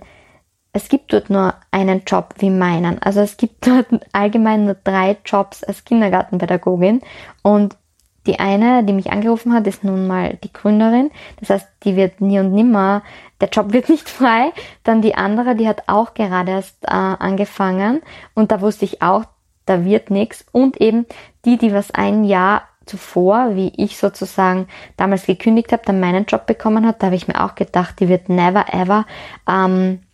es 0.74 0.90
gibt 0.90 1.14
dort 1.14 1.30
nur 1.30 1.54
einen 1.72 2.02
Job 2.06 2.34
wie 2.40 2.50
meinen. 2.50 3.02
Also 3.02 3.22
es 3.22 3.38
gibt 3.38 3.66
dort 3.68 3.88
allgemein 4.12 4.66
nur 4.66 4.76
drei 4.84 5.18
Jobs 5.24 5.64
als 5.64 5.86
Kindergartenpädagogin 5.86 7.02
und 7.44 7.78
die 8.26 8.40
eine, 8.40 8.86
die 8.86 8.94
mich 8.94 9.12
angerufen 9.12 9.54
hat, 9.54 9.68
ist 9.68 9.84
nun 9.84 10.08
mal 10.08 10.38
die 10.44 10.54
Gründerin. 10.54 11.12
Das 11.42 11.50
heißt, 11.50 11.68
die 11.84 11.98
wird 11.98 12.22
nie 12.22 12.40
und 12.40 12.54
nimmer, 12.54 13.04
der 13.42 13.50
Job 13.50 13.74
wird 13.74 13.90
nicht 13.90 14.10
frei. 14.10 14.52
Dann 14.84 15.02
die 15.02 15.16
andere, 15.16 15.56
die 15.56 15.68
hat 15.68 15.84
auch 15.88 16.14
gerade 16.14 16.52
erst 16.52 16.84
äh, 16.86 16.92
angefangen 16.92 18.02
und 18.34 18.52
da 18.52 18.62
wusste 18.62 18.86
ich 18.86 19.02
auch, 19.02 19.26
da 19.66 19.86
wird 19.86 20.10
nichts. 20.10 20.46
Und 20.52 20.80
eben 20.82 21.06
die, 21.46 21.58
die 21.58 21.74
was 21.74 21.92
ein 21.92 22.24
Jahr 22.24 22.64
zuvor, 22.86 23.56
wie 23.56 23.72
ich 23.78 23.98
sozusagen 23.98 24.68
damals 24.98 25.26
gekündigt 25.26 25.72
habe, 25.72 25.84
dann 25.86 26.00
meinen 26.00 26.26
Job 26.26 26.46
bekommen 26.46 26.86
hat, 26.86 27.02
da 27.02 27.08
habe 27.08 27.16
ich 27.16 27.28
mir 27.28 27.44
auch 27.44 27.56
gedacht, 27.56 28.00
die 28.00 28.10
wird 28.10 28.28
never 28.28 28.74
ever 28.74 29.06
ähm, 29.48 30.00
äh, 30.00 30.13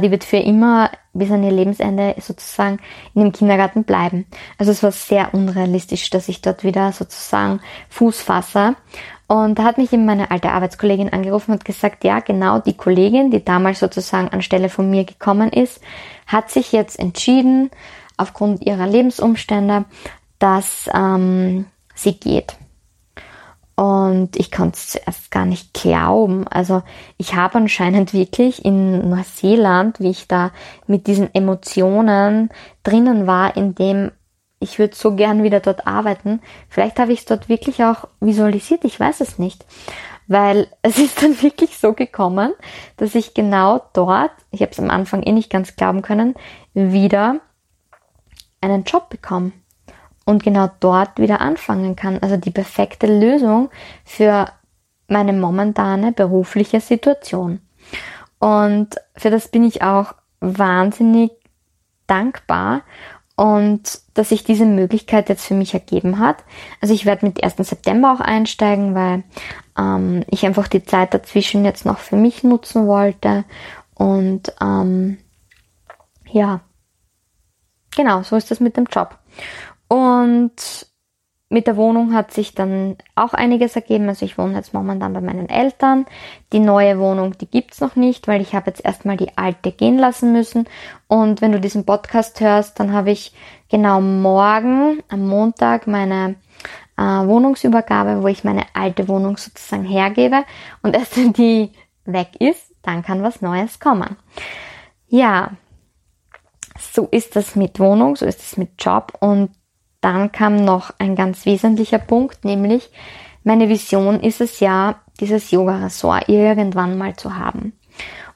die 0.00 0.10
wird 0.10 0.24
für 0.24 0.38
immer 0.38 0.90
bis 1.12 1.30
an 1.30 1.42
ihr 1.42 1.50
Lebensende 1.50 2.14
sozusagen 2.20 2.78
in 3.14 3.22
dem 3.22 3.32
Kindergarten 3.32 3.84
bleiben. 3.84 4.26
Also 4.58 4.72
es 4.72 4.82
war 4.82 4.92
sehr 4.92 5.34
unrealistisch, 5.34 6.10
dass 6.10 6.28
ich 6.28 6.40
dort 6.40 6.64
wieder 6.64 6.92
sozusagen 6.92 7.60
Fuß 7.88 8.22
fasse. 8.22 8.76
Und 9.26 9.58
da 9.58 9.64
hat 9.64 9.78
mich 9.78 9.92
eben 9.92 10.06
meine 10.06 10.30
alte 10.30 10.50
Arbeitskollegin 10.50 11.12
angerufen 11.12 11.52
und 11.52 11.64
gesagt, 11.64 12.02
ja, 12.04 12.20
genau 12.20 12.58
die 12.58 12.76
Kollegin, 12.76 13.30
die 13.30 13.44
damals 13.44 13.78
sozusagen 13.78 14.28
anstelle 14.28 14.68
von 14.68 14.90
mir 14.90 15.04
gekommen 15.04 15.50
ist, 15.52 15.80
hat 16.26 16.50
sich 16.50 16.72
jetzt 16.72 16.98
entschieden, 16.98 17.70
aufgrund 18.16 18.66
ihrer 18.66 18.86
Lebensumstände, 18.86 19.84
dass 20.38 20.90
ähm, 20.94 21.66
sie 21.94 22.18
geht. 22.18 22.56
Und 23.80 24.36
ich 24.36 24.50
konnte 24.50 24.76
es 24.76 24.88
zuerst 24.88 25.30
gar 25.30 25.46
nicht 25.46 25.72
glauben. 25.72 26.46
Also 26.46 26.82
ich 27.16 27.34
habe 27.34 27.56
anscheinend 27.56 28.12
wirklich 28.12 28.62
in 28.62 29.08
Neuseeland, 29.08 30.00
wie 30.00 30.10
ich 30.10 30.28
da 30.28 30.50
mit 30.86 31.06
diesen 31.06 31.34
Emotionen 31.34 32.50
drinnen 32.82 33.26
war, 33.26 33.56
in 33.56 33.74
dem 33.74 34.10
ich 34.58 34.78
würde 34.78 34.94
so 34.94 35.16
gern 35.16 35.42
wieder 35.42 35.60
dort 35.60 35.86
arbeiten. 35.86 36.42
Vielleicht 36.68 36.98
habe 36.98 37.14
ich 37.14 37.20
es 37.20 37.24
dort 37.24 37.48
wirklich 37.48 37.82
auch 37.82 38.06
visualisiert, 38.20 38.84
ich 38.84 39.00
weiß 39.00 39.22
es 39.22 39.38
nicht. 39.38 39.64
Weil 40.26 40.66
es 40.82 40.98
ist 40.98 41.22
dann 41.22 41.40
wirklich 41.40 41.78
so 41.78 41.94
gekommen, 41.94 42.52
dass 42.98 43.14
ich 43.14 43.32
genau 43.32 43.80
dort, 43.94 44.32
ich 44.50 44.60
habe 44.60 44.72
es 44.72 44.78
am 44.78 44.90
Anfang 44.90 45.22
eh 45.22 45.32
nicht 45.32 45.48
ganz 45.48 45.74
glauben 45.74 46.02
können, 46.02 46.34
wieder 46.74 47.40
einen 48.60 48.84
Job 48.84 49.08
bekomme 49.08 49.52
und 50.30 50.44
genau 50.44 50.70
dort 50.78 51.18
wieder 51.18 51.40
anfangen 51.40 51.96
kann. 51.96 52.18
Also 52.20 52.36
die 52.36 52.52
perfekte 52.52 53.06
Lösung 53.06 53.68
für 54.04 54.46
meine 55.08 55.32
momentane 55.32 56.12
berufliche 56.12 56.80
Situation. 56.80 57.60
Und 58.38 58.94
für 59.16 59.30
das 59.30 59.48
bin 59.48 59.64
ich 59.64 59.82
auch 59.82 60.14
wahnsinnig 60.38 61.32
dankbar 62.06 62.82
und 63.34 64.00
dass 64.14 64.28
sich 64.28 64.44
diese 64.44 64.66
Möglichkeit 64.66 65.28
jetzt 65.28 65.46
für 65.46 65.54
mich 65.54 65.74
ergeben 65.74 66.20
hat. 66.20 66.44
Also 66.80 66.94
ich 66.94 67.06
werde 67.06 67.26
mit 67.26 67.42
1. 67.42 67.56
September 67.68 68.12
auch 68.12 68.20
einsteigen, 68.20 68.94
weil 68.94 69.24
ähm, 69.76 70.24
ich 70.28 70.46
einfach 70.46 70.68
die 70.68 70.84
Zeit 70.84 71.12
dazwischen 71.12 71.64
jetzt 71.64 71.84
noch 71.84 71.98
für 71.98 72.16
mich 72.16 72.44
nutzen 72.44 72.86
wollte. 72.86 73.44
Und 73.94 74.54
ähm, 74.60 75.18
ja, 76.30 76.60
genau, 77.96 78.22
so 78.22 78.36
ist 78.36 78.50
das 78.50 78.60
mit 78.60 78.76
dem 78.76 78.86
Job. 78.86 79.18
Und 79.90 80.86
mit 81.48 81.66
der 81.66 81.76
Wohnung 81.76 82.14
hat 82.14 82.32
sich 82.32 82.54
dann 82.54 82.96
auch 83.16 83.34
einiges 83.34 83.74
ergeben. 83.74 84.08
Also 84.08 84.24
ich 84.24 84.38
wohne 84.38 84.54
jetzt 84.54 84.72
momentan 84.72 85.12
bei 85.12 85.20
meinen 85.20 85.48
Eltern. 85.48 86.06
Die 86.52 86.60
neue 86.60 87.00
Wohnung, 87.00 87.36
die 87.36 87.50
gibt's 87.50 87.80
noch 87.80 87.96
nicht, 87.96 88.28
weil 88.28 88.40
ich 88.40 88.54
habe 88.54 88.70
jetzt 88.70 88.84
erstmal 88.84 89.16
die 89.16 89.36
alte 89.36 89.72
gehen 89.72 89.98
lassen 89.98 90.32
müssen. 90.32 90.68
Und 91.08 91.40
wenn 91.40 91.50
du 91.50 91.60
diesen 91.60 91.84
Podcast 91.84 92.40
hörst, 92.40 92.78
dann 92.78 92.92
habe 92.92 93.10
ich 93.10 93.34
genau 93.68 94.00
morgen, 94.00 95.02
am 95.08 95.26
Montag, 95.26 95.88
meine 95.88 96.36
äh, 96.96 97.02
Wohnungsübergabe, 97.02 98.22
wo 98.22 98.28
ich 98.28 98.44
meine 98.44 98.66
alte 98.74 99.08
Wohnung 99.08 99.36
sozusagen 99.36 99.84
hergebe. 99.84 100.44
Und 100.82 100.94
erst 100.96 101.16
wenn 101.16 101.32
die 101.32 101.72
weg 102.04 102.28
ist, 102.38 102.76
dann 102.82 103.02
kann 103.02 103.24
was 103.24 103.42
Neues 103.42 103.80
kommen. 103.80 104.16
Ja, 105.08 105.50
so 106.78 107.08
ist 107.10 107.34
das 107.34 107.56
mit 107.56 107.80
Wohnung, 107.80 108.14
so 108.14 108.24
ist 108.24 108.40
es 108.40 108.56
mit 108.56 108.70
Job 108.78 109.14
und 109.18 109.50
dann 110.00 110.32
kam 110.32 110.56
noch 110.56 110.92
ein 110.98 111.14
ganz 111.14 111.44
wesentlicher 111.46 111.98
Punkt, 111.98 112.44
nämlich 112.44 112.90
meine 113.44 113.68
Vision 113.68 114.20
ist 114.20 114.40
es 114.40 114.60
ja, 114.60 115.00
dieses 115.20 115.50
Yoga-Ressort 115.50 116.28
irgendwann 116.28 116.96
mal 116.96 117.16
zu 117.16 117.36
haben. 117.36 117.72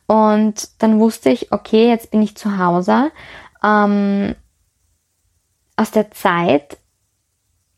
Und 0.07 0.83
dann 0.83 1.01
wusste 1.01 1.31
ich, 1.31 1.53
okay, 1.53 1.89
jetzt 1.89 2.11
bin 2.11 2.23
ich 2.23 2.37
zu 2.37 2.59
Hause. 2.59 3.11
Ähm, 3.62 4.35
aus 5.77 5.91
der 5.91 6.11
Zeit 6.11 6.79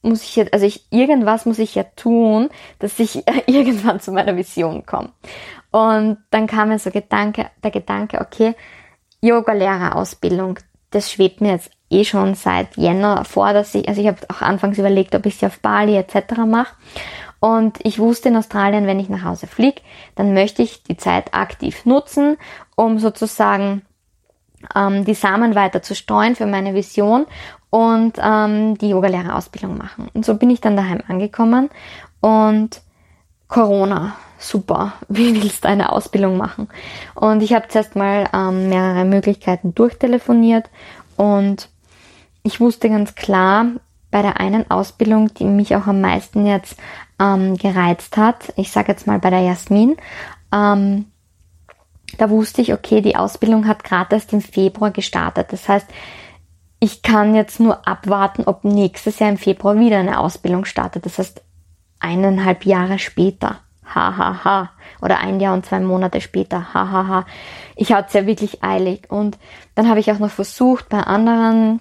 muss 0.03 0.23
ich 0.23 0.37
jetzt, 0.37 0.53
also 0.53 0.67
ich, 0.67 0.87
irgendwas 0.91 1.47
muss 1.47 1.59
ich 1.59 1.75
ja 1.75 1.85
tun, 1.85 2.49
dass 2.79 2.99
ich 2.99 3.25
irgendwann 3.47 4.01
zu 4.01 4.13
meiner 4.13 4.37
Vision 4.37 4.87
komme. 4.87 5.13
Und 5.71 6.19
dann 6.31 6.47
kam 6.47 6.69
mir 6.69 6.79
so 6.79 6.91
Gedanke, 6.91 7.51
der 7.63 7.71
Gedanke, 7.71 8.21
okay, 8.21 8.55
Yoga-Lehrerausbildung, 9.21 10.59
das 10.91 11.11
schwebt 11.11 11.41
mir 11.41 11.53
jetzt 11.53 11.71
eh 11.91 12.05
schon 12.05 12.35
seit 12.35 12.77
Jänner 12.77 13.25
vor, 13.25 13.53
dass 13.53 13.75
ich, 13.75 13.89
also 13.89 14.01
ich 14.01 14.07
habe 14.07 14.19
auch 14.29 14.43
anfangs 14.43 14.79
überlegt, 14.79 15.15
ob 15.15 15.27
ich 15.27 15.37
sie 15.37 15.47
auf 15.47 15.61
Bali 15.61 15.97
etc. 15.97 16.39
mache. 16.47 16.75
Und 17.39 17.79
ich 17.85 17.99
wusste 17.99 18.29
in 18.29 18.37
Australien, 18.37 18.87
wenn 18.87 18.99
ich 18.99 19.09
nach 19.09 19.23
Hause 19.23 19.47
fliege, 19.47 19.83
dann 20.15 20.35
möchte 20.35 20.63
ich 20.63 20.83
die 20.83 20.97
Zeit 20.97 21.35
aktiv 21.35 21.85
nutzen, 21.85 22.39
um 22.75 22.99
sozusagen 22.99 23.83
ähm, 24.75 25.05
die 25.05 25.15
Samen 25.15 25.55
weiter 25.55 25.83
zu 25.83 25.95
streuen 25.95 26.35
für 26.35 26.47
meine 26.47 26.75
Vision 26.75 27.27
und 27.71 28.15
ähm, 28.23 28.79
die 28.79 28.89
Yogalehrerausbildung 28.89 29.77
machen. 29.77 30.09
Und 30.15 30.25
so 30.25 30.35
bin 30.35 30.51
ich 30.51 30.61
dann 30.61 30.77
daheim 30.77 31.03
angekommen 31.07 31.71
und 32.21 32.81
Corona, 33.49 34.17
super, 34.39 34.95
wie 35.09 35.41
willst 35.41 35.65
du 35.65 35.69
eine 35.69 35.93
Ausbildung 35.93 36.37
machen? 36.37 36.69
Und 37.15 37.43
ich 37.43 37.53
habe 37.53 37.69
zuerst 37.69 37.97
mal 37.97 38.29
ähm, 38.33 38.69
mehrere 38.69 39.05
Möglichkeiten 39.05 39.75
durchtelefoniert 39.75 40.71
und 41.17 41.69
ich 42.47 42.61
wusste 42.61 42.89
ganz 42.89 43.15
klar, 43.15 43.67
bei 44.11 44.23
der 44.23 44.39
einen 44.39 44.71
Ausbildung, 44.71 45.35
die 45.35 45.45
mich 45.45 45.75
auch 45.75 45.87
am 45.87 46.01
meisten 46.01 46.47
jetzt 46.47 46.77
ähm, 47.19 47.57
gereizt 47.57 48.17
hat, 48.17 48.53
ich 48.57 48.71
sage 48.71 48.93
jetzt 48.93 49.07
mal 49.07 49.19
bei 49.19 49.31
der 49.31 49.41
Jasmin, 49.41 49.97
ähm, 50.53 51.07
da 52.19 52.31
wusste 52.31 52.63
ich, 52.63 52.73
okay, 52.73 53.01
die 53.01 53.17
Ausbildung 53.17 53.67
hat 53.67 53.83
gerade 53.83 54.15
erst 54.15 54.33
im 54.33 54.41
Februar 54.41 54.93
gestartet. 54.93 55.53
Das 55.53 55.69
heißt, 55.69 55.87
ich 56.79 57.03
kann 57.03 57.35
jetzt 57.35 57.59
nur 57.59 57.87
abwarten, 57.87 58.45
ob 58.45 58.65
nächstes 58.65 59.19
Jahr 59.19 59.31
im 59.31 59.39
Februar 59.39 59.79
wieder 59.79 59.99
eine 59.99 60.21
Ausbildung 60.21 60.65
startet. 60.65 61.05
Das 61.05 61.19
heißt, 61.19 61.43
eineinhalb 61.99 62.65
Jahre 62.65 62.99
später. 63.01 63.59
Hahaha. 63.85 64.45
Ha, 64.45 64.45
ha. 64.45 64.71
Oder 65.03 65.19
ein 65.19 65.41
Jahr 65.41 65.55
und 65.55 65.67
zwei 65.67 65.81
Monate 65.81 66.21
später. 66.21 66.73
Hahaha. 66.73 66.93
Ha, 66.93 67.09
ha. 67.09 67.27
Ich 67.75 67.93
hatte 67.93 68.09
es 68.09 68.15
ja 68.15 68.27
wirklich 68.27 68.63
eilig. 68.63 69.11
Und 69.11 69.37
dann 69.75 69.89
habe 69.89 70.01
ich 70.01 70.13
auch 70.13 70.19
noch 70.19 70.31
versucht, 70.31 70.89
bei 70.89 71.01
anderen 71.01 71.81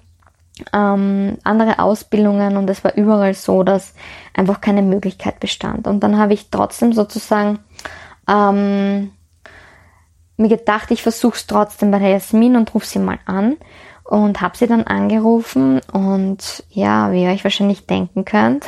ähm, 0.72 1.38
andere 1.44 1.78
Ausbildungen 1.78 2.56
und 2.56 2.68
es 2.70 2.82
war 2.82 2.94
überall 2.94 3.34
so, 3.34 3.62
dass 3.62 3.94
einfach 4.34 4.60
keine 4.60 4.82
Möglichkeit 4.82 5.40
bestand. 5.40 5.86
Und 5.86 6.00
dann 6.00 6.18
habe 6.18 6.34
ich 6.34 6.50
trotzdem 6.50 6.92
sozusagen 6.92 7.58
ähm, 8.28 9.10
mir 10.36 10.48
gedacht, 10.48 10.90
ich 10.90 11.02
versuche 11.02 11.36
es 11.36 11.46
trotzdem 11.46 11.90
bei 11.90 11.98
der 11.98 12.10
Jasmin 12.10 12.56
und 12.56 12.74
rufe 12.74 12.86
sie 12.86 12.98
mal 12.98 13.18
an 13.26 13.56
und 14.04 14.40
habe 14.40 14.56
sie 14.56 14.66
dann 14.66 14.84
angerufen 14.84 15.80
und 15.92 16.64
ja, 16.70 17.12
wie 17.12 17.24
ihr 17.24 17.30
euch 17.30 17.44
wahrscheinlich 17.44 17.86
denken 17.86 18.24
könnt, 18.24 18.66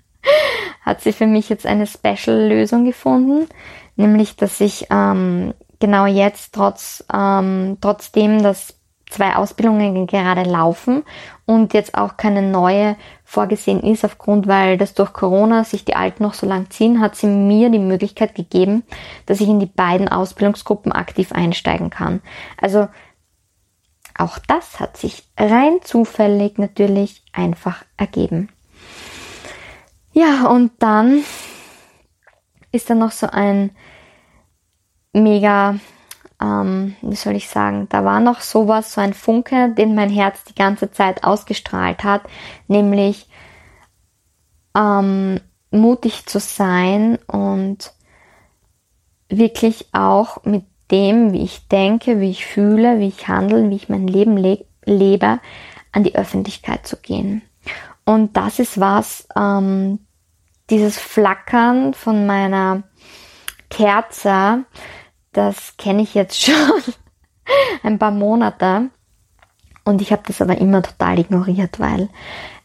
hat 0.82 1.00
sie 1.00 1.12
für 1.12 1.26
mich 1.26 1.48
jetzt 1.48 1.66
eine 1.66 1.86
Special-Lösung 1.86 2.84
gefunden, 2.84 3.48
nämlich 3.96 4.36
dass 4.36 4.60
ich 4.60 4.86
ähm, 4.90 5.54
genau 5.78 6.06
jetzt 6.06 6.54
trotz 6.54 7.04
ähm, 7.12 7.78
trotzdem, 7.80 8.42
dass 8.42 8.74
zwei 9.10 9.36
Ausbildungen 9.36 10.06
gerade 10.06 10.42
laufen 10.42 11.02
und 11.46 11.74
jetzt 11.74 11.94
auch 11.94 12.16
keine 12.16 12.42
neue 12.42 12.96
vorgesehen 13.24 13.80
ist, 13.82 14.04
aufgrund, 14.04 14.46
weil 14.46 14.78
das 14.78 14.94
durch 14.94 15.12
Corona 15.12 15.64
sich 15.64 15.84
die 15.84 15.96
alten 15.96 16.22
noch 16.22 16.34
so 16.34 16.46
lang 16.46 16.70
ziehen, 16.70 17.00
hat 17.00 17.16
sie 17.16 17.26
mir 17.26 17.70
die 17.70 17.78
Möglichkeit 17.78 18.34
gegeben, 18.34 18.84
dass 19.26 19.40
ich 19.40 19.48
in 19.48 19.60
die 19.60 19.66
beiden 19.66 20.08
Ausbildungsgruppen 20.08 20.92
aktiv 20.92 21.32
einsteigen 21.32 21.90
kann. 21.90 22.22
Also 22.60 22.88
auch 24.16 24.38
das 24.38 24.80
hat 24.80 24.96
sich 24.96 25.28
rein 25.38 25.78
zufällig 25.82 26.58
natürlich 26.58 27.22
einfach 27.32 27.84
ergeben. 27.96 28.48
Ja, 30.12 30.46
und 30.46 30.72
dann 30.80 31.22
ist 32.72 32.90
da 32.90 32.94
noch 32.94 33.12
so 33.12 33.28
ein 33.28 33.70
mega 35.12 35.76
ähm, 36.40 36.96
wie 37.02 37.16
soll 37.16 37.36
ich 37.36 37.48
sagen, 37.48 37.88
da 37.90 38.04
war 38.04 38.20
noch 38.20 38.40
sowas, 38.40 38.92
so 38.94 39.00
ein 39.00 39.14
Funke, 39.14 39.74
den 39.76 39.94
mein 39.94 40.10
Herz 40.10 40.44
die 40.44 40.54
ganze 40.54 40.90
Zeit 40.90 41.24
ausgestrahlt 41.24 42.04
hat, 42.04 42.22
nämlich 42.66 43.28
ähm, 44.76 45.40
mutig 45.70 46.26
zu 46.26 46.40
sein 46.40 47.18
und 47.26 47.92
wirklich 49.28 49.86
auch 49.92 50.44
mit 50.44 50.64
dem, 50.90 51.32
wie 51.32 51.42
ich 51.42 51.68
denke, 51.68 52.20
wie 52.20 52.30
ich 52.30 52.46
fühle, 52.46 52.98
wie 52.98 53.08
ich 53.08 53.28
handle, 53.28 53.70
wie 53.70 53.76
ich 53.76 53.88
mein 53.88 54.06
Leben 54.06 54.36
le 54.36 54.64
lebe, 54.84 55.38
an 55.92 56.04
die 56.04 56.16
Öffentlichkeit 56.16 56.86
zu 56.86 56.96
gehen. 56.96 57.42
Und 58.04 58.36
das 58.36 58.58
ist 58.58 58.80
was, 58.80 59.28
ähm, 59.36 60.00
dieses 60.70 60.98
Flackern 60.98 61.94
von 61.94 62.26
meiner 62.26 62.82
Kerze, 63.68 64.64
das 65.32 65.76
kenne 65.76 66.02
ich 66.02 66.14
jetzt 66.14 66.40
schon 66.42 66.82
ein 67.82 67.98
paar 67.98 68.10
Monate. 68.10 68.90
Und 69.84 70.02
ich 70.02 70.12
habe 70.12 70.22
das 70.26 70.40
aber 70.42 70.58
immer 70.58 70.82
total 70.82 71.18
ignoriert, 71.18 71.80
weil 71.80 72.08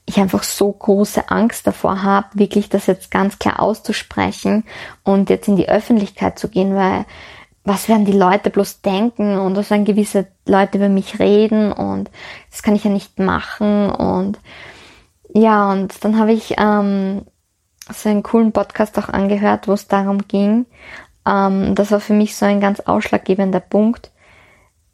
ich 0.06 0.20
einfach 0.20 0.44
so 0.44 0.72
große 0.72 1.30
Angst 1.30 1.66
davor 1.66 2.04
habe, 2.04 2.28
wirklich 2.34 2.70
das 2.70 2.86
jetzt 2.86 3.10
ganz 3.10 3.40
klar 3.40 3.60
auszusprechen 3.60 4.64
und 5.04 5.30
jetzt 5.30 5.48
in 5.48 5.56
die 5.56 5.70
Öffentlichkeit 5.70 6.38
zu 6.38 6.48
gehen, 6.48 6.76
weil 6.76 7.06
was 7.64 7.90
werden 7.90 8.06
die 8.06 8.12
Leute 8.12 8.52
bloß 8.52 8.82
denken 8.82 9.40
und 9.40 9.56
was 9.56 9.72
werden 9.72 9.86
gewisse 9.86 10.28
Leute 10.46 10.78
über 10.78 10.90
mich 10.90 11.18
reden 11.18 11.72
und 11.72 12.12
das 12.52 12.62
kann 12.62 12.76
ich 12.76 12.84
ja 12.84 12.92
nicht 12.92 13.18
machen 13.18 13.90
und 13.90 14.40
ja, 15.34 15.72
und 15.72 16.04
dann 16.04 16.20
habe 16.20 16.32
ich 16.32 16.54
ähm, 16.58 17.26
so 17.92 18.08
einen 18.08 18.24
coolen 18.24 18.52
Podcast 18.52 18.98
auch 18.98 19.10
angehört, 19.10 19.68
wo 19.68 19.74
es 19.74 19.88
darum 19.88 20.28
ging. 20.28 20.66
Ähm, 21.26 21.76
das 21.76 21.92
war 21.92 22.00
für 22.00 22.14
mich 22.14 22.36
so 22.36 22.46
ein 22.46 22.60
ganz 22.60 22.80
ausschlaggebender 22.82 23.60
Punkt, 23.60 24.12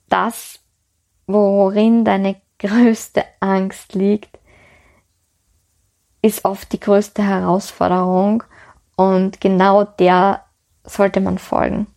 das, 0.09 0.59
worin 1.27 2.05
deine 2.05 2.35
größte 2.59 3.23
Angst 3.39 3.93
liegt, 3.93 4.39
ist 6.21 6.45
oft 6.45 6.71
die 6.71 6.79
größte 6.79 7.23
Herausforderung 7.23 8.43
und 8.95 9.41
genau 9.41 9.83
der 9.83 10.43
sollte 10.83 11.19
man 11.19 11.39
folgen. 11.39 11.87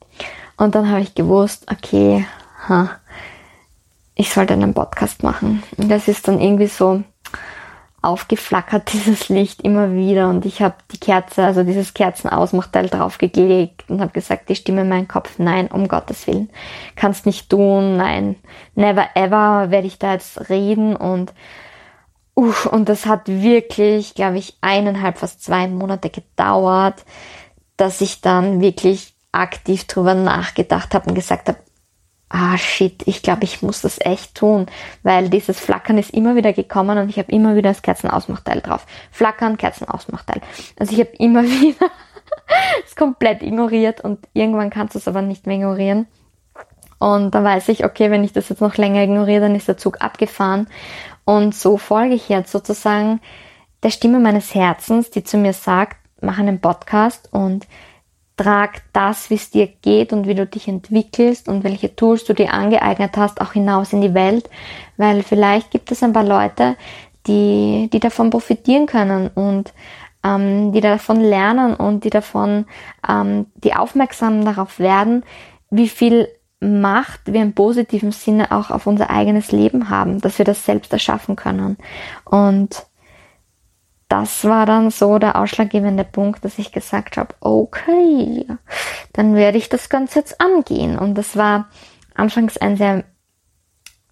Und 0.57 0.75
dann 0.75 0.91
habe 0.91 1.03
ich 1.03 1.15
gewusst, 1.15 1.67
okay, 1.71 2.27
ha, 2.69 2.91
ich 4.15 4.33
sollte 4.33 4.55
einen 4.55 4.73
Podcast 4.73 5.23
machen. 5.23 5.63
Das 5.77 6.09
ist 6.09 6.29
dann 6.29 6.41
irgendwie 6.41 6.69
so 6.69 7.03
aufgeflackert, 8.05 8.93
dieses 8.93 9.29
Licht 9.29 9.63
immer 9.63 9.93
wieder. 9.93 10.29
Und 10.29 10.47
ich 10.47 10.63
habe 10.63 10.75
die 10.93 10.99
Kerze, 10.99 11.45
also 11.45 11.63
dieses 11.63 11.95
Kerzenausmachteil 11.95 12.89
draufgelegt 12.89 13.85
und 13.89 14.01
habe 14.01 14.13
gesagt, 14.13 14.49
die 14.49 14.57
Stimme 14.57 14.83
in 14.83 14.89
meinem 14.89 15.09
Kopf, 15.09 15.39
nein, 15.39 15.69
um 15.69 15.89
Gottes 15.89 16.27
Willen, 16.27 16.51
kannst 16.97 17.27
nicht 17.27 17.51
tun, 17.51 17.97
nein, 17.97 18.37
never 18.75 19.09
ever 19.15 19.71
werde 19.71 19.87
ich 19.87 19.99
da 19.99 20.13
jetzt 20.13 20.49
reden 20.49 20.97
und 20.97 21.33
Uff, 22.37 22.67
und 22.67 22.89
das 22.89 23.07
hat 23.07 23.29
wirklich, 23.29 24.15
glaube 24.15 24.39
ich, 24.39 24.57
eineinhalb, 24.61 25.19
fast 25.19 25.45
zwei 25.45 25.69
Monate 25.69 26.11
gedauert, 26.11 27.05
dass 27.77 28.01
ich 28.01 28.23
dann 28.23 28.61
wirklich 28.61 29.15
aktiv 29.31 29.85
drüber 29.85 30.15
nachgedacht 30.15 30.95
habe 30.95 31.11
und 31.11 31.15
gesagt 31.15 31.49
habe, 31.49 31.59
ah 32.35 32.59
shit, 32.59 33.07
ich 33.07 33.23
glaube, 33.23 33.45
ich 33.45 33.63
muss 33.63 33.81
das 33.83 34.01
echt 34.01 34.35
tun, 34.35 34.67
weil 35.05 35.29
dieses 35.29 35.61
Flackern 35.61 35.99
ist 35.99 36.11
immer 36.11 36.35
wieder 36.35 36.53
gekommen 36.53 36.99
und 36.99 37.09
ich 37.09 37.19
habe 37.19 37.31
immer 37.31 37.55
wieder 37.55 37.71
das 37.71 37.83
Kerzenausmachteil 37.83 38.61
drauf. 38.61 38.87
Flackern, 39.13 39.57
Kerzenausmachteil. 39.57 40.43
Also 40.77 40.93
ich 40.93 40.99
habe 40.99 41.13
immer 41.19 41.45
wieder 41.45 41.91
es 42.85 42.97
komplett 42.97 43.43
ignoriert 43.43 44.01
und 44.01 44.19
irgendwann 44.33 44.71
kannst 44.71 44.97
du 44.97 44.99
es 44.99 45.07
aber 45.07 45.23
nicht 45.23 45.47
mehr 45.47 45.57
ignorieren. 45.57 46.07
Und 46.99 47.35
dann 47.37 47.45
weiß 47.45 47.69
ich, 47.69 47.85
okay, 47.85 48.11
wenn 48.11 48.25
ich 48.25 48.33
das 48.33 48.49
jetzt 48.49 48.61
noch 48.61 48.77
länger 48.77 49.03
ignoriere, 49.03 49.43
dann 49.43 49.55
ist 49.55 49.69
der 49.69 49.77
Zug 49.77 50.01
abgefahren. 50.01 50.67
Und 51.25 51.55
so 51.55 51.77
folge 51.77 52.15
ich 52.15 52.29
jetzt 52.29 52.51
sozusagen 52.51 53.21
der 53.85 53.91
Stimme 53.91 54.19
meines 54.19 54.55
Herzens, 54.55 55.11
die 55.11 55.23
zu 55.23 55.37
mir 55.37 55.53
sagt, 55.53 55.99
mach 56.21 56.39
einen 56.39 56.61
Podcast 56.61 57.33
und 57.33 57.67
trag 58.37 58.83
das, 58.93 59.31
wie 59.31 59.35
es 59.35 59.51
dir 59.51 59.67
geht 59.67 60.13
und 60.13 60.27
wie 60.27 60.35
du 60.35 60.47
dich 60.47 60.67
entwickelst 60.67 61.49
und 61.49 61.63
welche 61.63 61.95
Tools 61.95 62.25
du 62.25 62.33
dir 62.33 62.53
angeeignet 62.53 63.17
hast, 63.17 63.41
auch 63.41 63.53
hinaus 63.53 63.93
in 63.93 64.01
die 64.01 64.15
Welt, 64.15 64.51
weil 64.97 65.23
vielleicht 65.23 65.71
gibt 65.71 65.91
es 65.93 66.03
ein 66.03 66.13
paar 66.13 66.25
Leute, 66.25 66.77
die, 67.27 67.89
die 67.93 68.01
davon 68.01 68.31
profitieren 68.31 68.87
können 68.87 69.29
und 69.29 69.73
ähm, 70.25 70.73
die 70.73 70.81
davon 70.81 71.21
lernen 71.21 71.75
und 71.75 72.05
die 72.05 72.11
davon, 72.11 72.67
ähm, 73.09 73.47
die 73.55 73.75
aufmerksam 73.75 74.45
darauf 74.45 74.79
werden, 74.79 75.25
wie 75.71 75.89
viel 75.89 76.29
Macht 76.61 77.21
wir 77.27 77.43
im 77.43 77.53
positiven 77.53 78.11
Sinne 78.11 78.51
auch 78.51 78.71
auf 78.71 78.87
unser 78.87 79.11
eigenes 79.11 79.53
Leben 79.53 79.91
haben, 79.91 80.23
dass 80.23 80.39
wir 80.39 80.47
das 80.47 80.65
selbst 80.65 80.93
erschaffen 80.95 81.37
können. 81.37 81.77
Und 82.25 82.87
das 84.15 84.45
war 84.45 84.65
dann 84.65 84.91
so 84.91 85.19
der 85.19 85.35
ausschlaggebende 85.35 86.05
Punkt, 86.05 86.45
dass 86.45 86.61
ich 86.61 86.71
gesagt 86.71 87.17
habe, 87.17 87.35
okay, 87.41 88.47
dann 89.13 89.35
werde 89.35 89.59
ich 89.59 89.69
das 89.69 89.89
Ganze 89.89 90.21
jetzt 90.21 90.41
angehen. 90.41 90.97
Und 90.97 91.17
das 91.17 91.37
war 91.37 91.69
anfangs 92.15 92.57
ein 92.57 92.77
sehr 92.77 93.03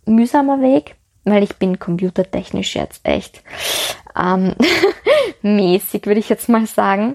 mühsamer 0.04 0.60
Weg, 0.60 0.96
weil 1.22 1.44
ich 1.44 1.54
bin 1.54 1.78
computertechnisch 1.78 2.74
jetzt 2.74 3.06
echt 3.06 3.44
ähm, 4.20 4.56
mäßig, 5.42 6.04
würde 6.04 6.18
ich 6.18 6.28
jetzt 6.28 6.48
mal 6.48 6.66
sagen. 6.66 7.14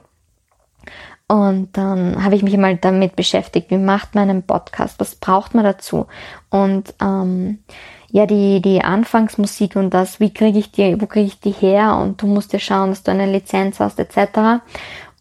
Und 1.27 1.75
dann 1.75 2.23
habe 2.23 2.35
ich 2.35 2.41
mich 2.43 2.55
mal 2.55 2.77
damit 2.77 3.17
beschäftigt, 3.17 3.69
wie 3.69 3.77
macht 3.77 4.15
man 4.15 4.29
einen 4.29 4.43
Podcast, 4.43 4.97
was 5.01 5.15
braucht 5.15 5.53
man 5.53 5.65
dazu? 5.65 6.07
Und 6.49 6.93
ähm, 7.01 7.65
ja, 8.09 8.25
die, 8.25 8.61
die 8.61 8.81
Anfangsmusik 8.81 9.75
und 9.75 9.89
das, 9.89 10.19
wie 10.19 10.33
kriege 10.33 10.59
ich 10.59 10.71
die, 10.71 10.99
wo 11.01 11.07
kriege 11.07 11.27
ich 11.27 11.39
die 11.39 11.51
her? 11.51 11.97
Und 11.97 12.21
du 12.21 12.27
musst 12.27 12.53
ja 12.53 12.59
schauen, 12.59 12.89
dass 12.89 13.03
du 13.03 13.11
eine 13.11 13.29
Lizenz 13.31 13.79
hast, 13.79 13.99
etc. 13.99 14.63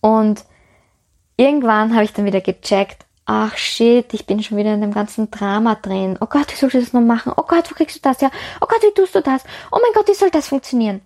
Und 0.00 0.44
irgendwann 1.36 1.94
habe 1.94 2.04
ich 2.04 2.12
dann 2.12 2.24
wieder 2.24 2.40
gecheckt, 2.40 3.06
ach 3.26 3.56
shit, 3.56 4.14
ich 4.14 4.24
bin 4.24 4.42
schon 4.42 4.56
wieder 4.56 4.72
in 4.72 4.80
dem 4.80 4.94
ganzen 4.94 5.30
Drama 5.30 5.74
drin. 5.74 6.16
Oh 6.20 6.26
Gott, 6.26 6.52
wie 6.52 6.56
soll 6.56 6.68
ich 6.68 6.84
das 6.84 6.92
noch 6.92 7.00
machen? 7.00 7.32
Oh 7.36 7.42
Gott, 7.42 7.68
wo 7.70 7.74
kriegst 7.74 7.96
du 7.96 8.00
das 8.08 8.20
her? 8.22 8.30
Oh 8.60 8.66
Gott, 8.68 8.82
wie 8.82 8.94
tust 8.94 9.16
du 9.16 9.20
das? 9.20 9.42
Oh 9.72 9.78
mein 9.82 9.92
Gott, 9.92 10.08
wie 10.08 10.14
soll 10.14 10.30
das 10.30 10.48
funktionieren? 10.48 11.00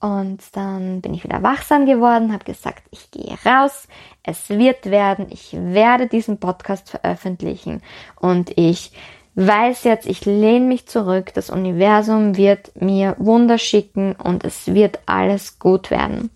Und 0.00 0.40
dann 0.52 1.02
bin 1.02 1.12
ich 1.14 1.24
wieder 1.24 1.42
wachsam 1.42 1.84
geworden, 1.84 2.32
habe 2.32 2.44
gesagt, 2.44 2.82
ich 2.90 3.10
gehe 3.10 3.36
raus, 3.44 3.86
es 4.22 4.48
wird 4.48 4.86
werden, 4.86 5.26
ich 5.30 5.52
werde 5.52 6.06
diesen 6.06 6.40
Podcast 6.40 6.88
veröffentlichen 6.90 7.82
und 8.16 8.56
ich 8.56 8.92
weiß 9.34 9.84
jetzt, 9.84 10.06
ich 10.06 10.24
lehne 10.24 10.66
mich 10.66 10.86
zurück, 10.86 11.32
das 11.34 11.50
Universum 11.50 12.36
wird 12.36 12.72
mir 12.80 13.14
Wunder 13.18 13.58
schicken 13.58 14.14
und 14.14 14.44
es 14.44 14.74
wird 14.74 14.98
alles 15.06 15.58
gut 15.58 15.90
werden. 15.90 16.30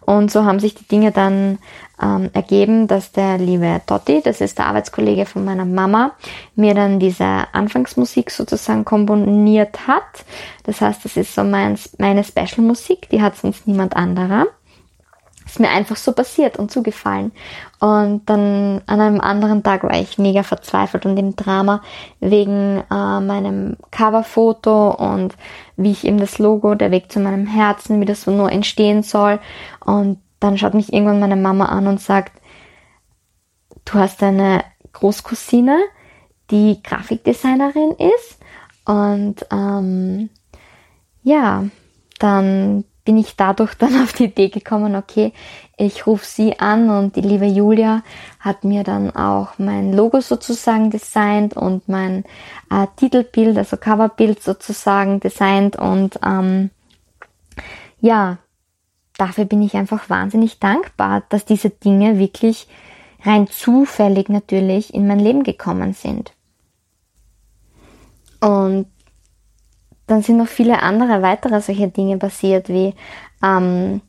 Und 0.00 0.32
so 0.32 0.44
haben 0.44 0.58
sich 0.58 0.74
die 0.74 0.88
Dinge 0.88 1.12
dann 1.12 1.58
ähm, 2.02 2.30
ergeben, 2.32 2.88
dass 2.88 3.12
der 3.12 3.38
liebe 3.38 3.80
Totti, 3.86 4.20
das 4.22 4.40
ist 4.40 4.58
der 4.58 4.66
Arbeitskollege 4.66 5.26
von 5.26 5.44
meiner 5.44 5.64
Mama, 5.64 6.12
mir 6.56 6.74
dann 6.74 6.98
diese 6.98 7.24
Anfangsmusik 7.52 8.30
sozusagen 8.30 8.84
komponiert 8.84 9.86
hat. 9.86 10.24
Das 10.64 10.80
heißt, 10.80 11.04
das 11.04 11.16
ist 11.16 11.34
so 11.34 11.44
mein, 11.44 11.78
meine 11.98 12.24
Special-Musik, 12.24 13.08
die 13.10 13.22
hat 13.22 13.36
sonst 13.36 13.68
niemand 13.68 13.94
anderer 13.94 14.48
ist 15.52 15.60
mir 15.60 15.68
einfach 15.68 15.96
so 15.96 16.12
passiert 16.12 16.58
und 16.58 16.70
zugefallen. 16.70 17.30
Und 17.78 18.22
dann 18.24 18.80
an 18.86 19.00
einem 19.00 19.20
anderen 19.20 19.62
Tag 19.62 19.82
war 19.82 20.00
ich 20.00 20.16
mega 20.16 20.42
verzweifelt 20.42 21.04
und 21.04 21.18
im 21.18 21.36
Drama 21.36 21.82
wegen 22.20 22.82
äh, 22.90 23.20
meinem 23.20 23.76
Coverfoto 23.90 24.92
und 24.92 25.36
wie 25.76 25.90
ich 25.90 26.06
eben 26.06 26.18
das 26.18 26.38
Logo, 26.38 26.74
der 26.74 26.90
Weg 26.90 27.12
zu 27.12 27.20
meinem 27.20 27.46
Herzen, 27.46 28.00
wie 28.00 28.06
das 28.06 28.22
so 28.22 28.30
nur 28.30 28.50
entstehen 28.50 29.02
soll. 29.02 29.40
Und 29.84 30.20
dann 30.40 30.56
schaut 30.56 30.72
mich 30.72 30.90
irgendwann 30.90 31.20
meine 31.20 31.36
Mama 31.36 31.66
an 31.66 31.86
und 31.86 32.00
sagt, 32.00 32.32
du 33.84 33.94
hast 33.94 34.22
eine 34.22 34.64
Großcousine, 34.94 35.78
die 36.50 36.82
Grafikdesignerin 36.82 37.94
ist. 38.16 38.38
Und 38.86 39.46
ähm, 39.52 40.30
ja, 41.22 41.64
dann 42.18 42.84
bin 43.04 43.16
ich 43.16 43.36
dadurch 43.36 43.74
dann 43.74 44.00
auf 44.02 44.12
die 44.12 44.24
Idee 44.24 44.48
gekommen, 44.48 44.96
okay, 44.96 45.32
ich 45.76 46.06
rufe 46.06 46.24
sie 46.24 46.58
an 46.60 46.90
und 46.90 47.16
die 47.16 47.22
liebe 47.22 47.46
Julia 47.46 48.02
hat 48.38 48.64
mir 48.64 48.84
dann 48.84 49.14
auch 49.14 49.58
mein 49.58 49.92
Logo 49.92 50.20
sozusagen 50.20 50.90
designt 50.90 51.54
und 51.56 51.88
mein 51.88 52.24
äh, 52.70 52.86
Titelbild, 52.96 53.58
also 53.58 53.76
Coverbild 53.76 54.42
sozusagen 54.42 55.20
designt 55.20 55.76
und 55.76 56.20
ähm, 56.24 56.70
ja, 58.00 58.38
dafür 59.16 59.44
bin 59.44 59.62
ich 59.62 59.74
einfach 59.74 60.08
wahnsinnig 60.10 60.58
dankbar, 60.58 61.22
dass 61.28 61.44
diese 61.44 61.70
Dinge 61.70 62.18
wirklich 62.18 62.68
rein 63.24 63.46
zufällig 63.46 64.28
natürlich 64.28 64.92
in 64.92 65.06
mein 65.06 65.20
Leben 65.20 65.44
gekommen 65.44 65.92
sind. 65.94 66.32
Und 68.40 68.86
dann 70.06 70.22
sind 70.22 70.36
noch 70.36 70.48
viele 70.48 70.82
andere 70.82 71.22
weitere 71.22 71.60
solche 71.60 71.88
Dinge 71.88 72.18
passiert, 72.18 72.68
wie 72.68 72.94
ähm, 73.42 74.00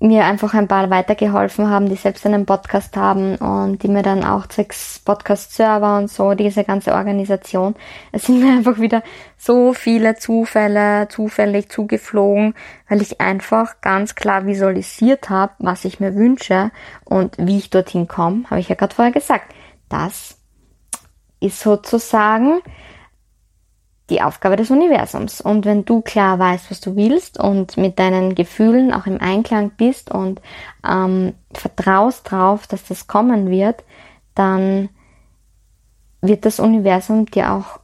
mir 0.00 0.24
einfach 0.24 0.54
ein 0.54 0.68
paar 0.68 0.90
weitergeholfen 0.90 1.68
haben, 1.68 1.88
die 1.88 1.96
selbst 1.96 2.24
einen 2.24 2.46
Podcast 2.46 2.96
haben 2.96 3.34
und 3.36 3.82
die 3.82 3.88
mir 3.88 4.02
dann 4.02 4.24
auch 4.24 4.46
zwecks 4.46 5.00
Podcast-Server 5.04 5.98
und 5.98 6.08
so, 6.08 6.34
diese 6.34 6.62
ganze 6.62 6.92
Organisation. 6.92 7.74
Es 8.12 8.26
sind 8.26 8.40
mir 8.44 8.52
einfach 8.52 8.78
wieder 8.78 9.02
so 9.36 9.72
viele 9.72 10.14
Zufälle 10.14 11.08
zufällig 11.08 11.68
zugeflogen, 11.68 12.54
weil 12.88 13.02
ich 13.02 13.20
einfach 13.20 13.80
ganz 13.80 14.14
klar 14.14 14.46
visualisiert 14.46 15.30
habe, 15.30 15.54
was 15.58 15.84
ich 15.84 15.98
mir 15.98 16.14
wünsche 16.14 16.70
und 17.04 17.34
wie 17.38 17.58
ich 17.58 17.70
dorthin 17.70 18.06
komme, 18.06 18.44
habe 18.50 18.60
ich 18.60 18.68
ja 18.68 18.76
gerade 18.76 18.94
vorher 18.94 19.12
gesagt. 19.12 19.52
Das 19.88 20.36
ist 21.40 21.60
sozusagen 21.60 22.60
die 24.10 24.22
Aufgabe 24.22 24.56
des 24.56 24.70
Universums. 24.70 25.40
Und 25.40 25.64
wenn 25.64 25.84
du 25.84 26.00
klar 26.00 26.38
weißt, 26.38 26.70
was 26.70 26.80
du 26.80 26.96
willst 26.96 27.38
und 27.38 27.76
mit 27.76 27.98
deinen 27.98 28.34
Gefühlen 28.34 28.92
auch 28.92 29.06
im 29.06 29.20
Einklang 29.20 29.70
bist 29.76 30.10
und 30.10 30.40
ähm, 30.86 31.34
vertraust 31.52 32.30
drauf, 32.30 32.66
dass 32.66 32.84
das 32.84 33.06
kommen 33.06 33.50
wird, 33.50 33.84
dann 34.34 34.88
wird 36.20 36.44
das 36.44 36.58
Universum 36.58 37.26
dir 37.26 37.52
auch 37.52 37.80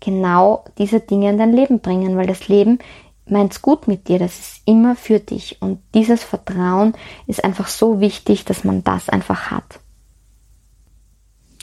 genau 0.00 0.64
diese 0.78 1.00
Dinge 1.00 1.30
in 1.30 1.38
dein 1.38 1.52
Leben 1.52 1.80
bringen, 1.80 2.16
weil 2.16 2.26
das 2.26 2.48
Leben 2.48 2.78
meint's 3.26 3.62
gut 3.62 3.86
mit 3.86 4.08
dir, 4.08 4.18
das 4.18 4.38
ist 4.38 4.62
immer 4.64 4.96
für 4.96 5.20
dich. 5.20 5.60
Und 5.60 5.80
dieses 5.94 6.24
Vertrauen 6.24 6.94
ist 7.26 7.44
einfach 7.44 7.68
so 7.68 8.00
wichtig, 8.00 8.44
dass 8.44 8.64
man 8.64 8.82
das 8.82 9.08
einfach 9.08 9.50
hat. 9.50 9.80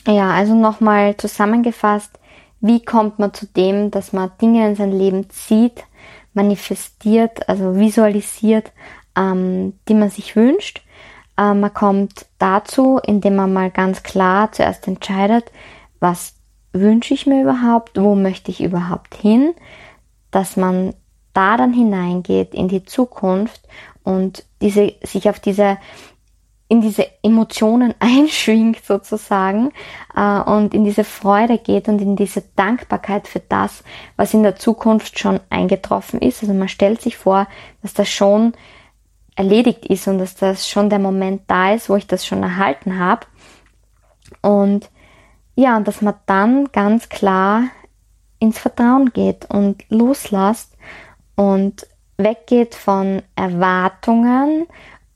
Ja, 0.08 0.32
also 0.32 0.56
nochmal 0.56 1.18
zusammengefasst, 1.18 2.18
wie 2.60 2.84
kommt 2.84 3.20
man 3.20 3.34
zu 3.34 3.46
dem, 3.46 3.92
dass 3.92 4.14
man 4.14 4.32
Dinge 4.42 4.68
in 4.68 4.76
sein 4.76 4.92
Leben 4.92 5.30
zieht, 5.30 5.84
manifestiert, 6.34 7.48
also 7.50 7.76
visualisiert, 7.76 8.72
ähm, 9.16 9.74
die 9.88 9.94
man 9.94 10.10
sich 10.10 10.36
wünscht. 10.36 10.82
Äh, 11.38 11.54
man 11.54 11.74
kommt 11.74 12.26
dazu, 12.40 13.00
indem 13.04 13.36
man 13.36 13.54
mal 13.54 13.72
ganz 13.72 14.04
klar 14.04 14.52
zuerst 14.52 14.88
entscheidet, 14.88 15.52
was 16.00 16.36
wünsche 16.74 17.14
ich 17.14 17.26
mir 17.26 17.42
überhaupt, 17.42 18.00
wo 18.00 18.16
möchte 18.16 18.52
ich 18.52 18.64
überhaupt 18.64 19.16
hin, 19.16 19.54
dass 20.32 20.58
man 20.58 20.94
da 21.34 21.58
dann 21.58 21.74
hineingeht 21.74 22.54
in 22.54 22.68
die 22.68 22.84
Zukunft 22.84 23.62
und 24.04 24.44
diese, 24.62 24.94
sich 25.04 25.30
auf 25.30 25.40
diese 25.40 25.78
in 26.68 26.82
diese 26.82 27.08
Emotionen 27.24 27.94
einschwingt 28.00 28.84
sozusagen 28.84 29.72
äh, 30.16 30.40
und 30.40 30.74
in 30.74 30.84
diese 30.84 31.04
Freude 31.04 31.58
geht 31.58 31.88
und 31.88 32.02
in 32.02 32.16
diese 32.16 32.44
Dankbarkeit 32.56 33.28
für 33.28 33.40
das, 33.40 33.84
was 34.16 34.34
in 34.34 34.44
der 34.44 34.56
Zukunft 34.56 35.20
schon 35.20 35.40
eingetroffen 35.50 36.22
ist. 36.22 36.42
Also 36.42 36.54
man 36.54 36.70
stellt 36.70 37.02
sich 37.02 37.18
vor, 37.18 37.48
dass 37.82 37.94
das 37.94 38.10
schon 38.10 38.54
erledigt 39.36 39.86
ist 39.86 40.08
und 40.08 40.18
dass 40.18 40.36
das 40.36 40.68
schon 40.68 40.90
der 40.90 41.00
Moment 41.00 41.44
da 41.48 41.74
ist, 41.74 41.90
wo 41.90 41.96
ich 41.96 42.08
das 42.08 42.26
schon 42.26 42.42
erhalten 42.44 42.98
habe. 42.98 43.28
Und 44.42 44.90
ja, 45.56 45.78
und 45.78 45.88
dass 45.88 46.02
man 46.02 46.16
dann 46.26 46.72
ganz 46.72 47.10
klar 47.10 47.64
ins 48.40 48.60
Vertrauen 48.60 49.12
geht 49.14 49.50
und 49.50 49.84
loslässt 49.90 50.76
und 51.36 51.88
weggeht 52.18 52.76
von 52.76 53.22
Erwartungen 53.36 54.68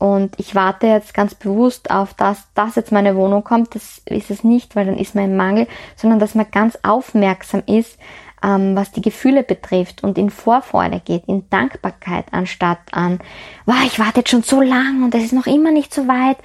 und 0.01 0.33
ich 0.39 0.55
warte 0.55 0.87
jetzt 0.87 1.13
ganz 1.13 1.35
bewusst 1.35 1.91
auf 1.91 2.15
das, 2.15 2.47
dass 2.55 2.73
jetzt 2.73 2.91
meine 2.91 3.15
Wohnung 3.15 3.43
kommt. 3.43 3.75
Das 3.75 4.01
ist 4.05 4.31
es 4.31 4.43
nicht, 4.43 4.75
weil 4.75 4.87
dann 4.87 4.97
ist 4.97 5.13
man 5.13 5.25
im 5.25 5.37
Mangel, 5.37 5.67
sondern 5.95 6.17
dass 6.17 6.33
man 6.33 6.49
ganz 6.49 6.75
aufmerksam 6.81 7.61
ist, 7.67 7.99
ähm, 8.41 8.75
was 8.75 8.91
die 8.91 9.03
Gefühle 9.03 9.43
betrifft 9.43 10.03
und 10.03 10.17
in 10.17 10.31
Vorfreude 10.31 11.01
geht, 11.05 11.25
in 11.27 11.47
Dankbarkeit 11.51 12.25
anstatt 12.31 12.79
an, 12.91 13.19
wow, 13.67 13.75
ich 13.85 13.99
warte 13.99 14.21
jetzt 14.21 14.31
schon 14.31 14.41
so 14.41 14.59
lang 14.59 15.03
und 15.03 15.13
es 15.13 15.25
ist 15.25 15.33
noch 15.33 15.45
immer 15.45 15.69
nicht 15.69 15.93
so 15.93 16.07
weit. 16.07 16.37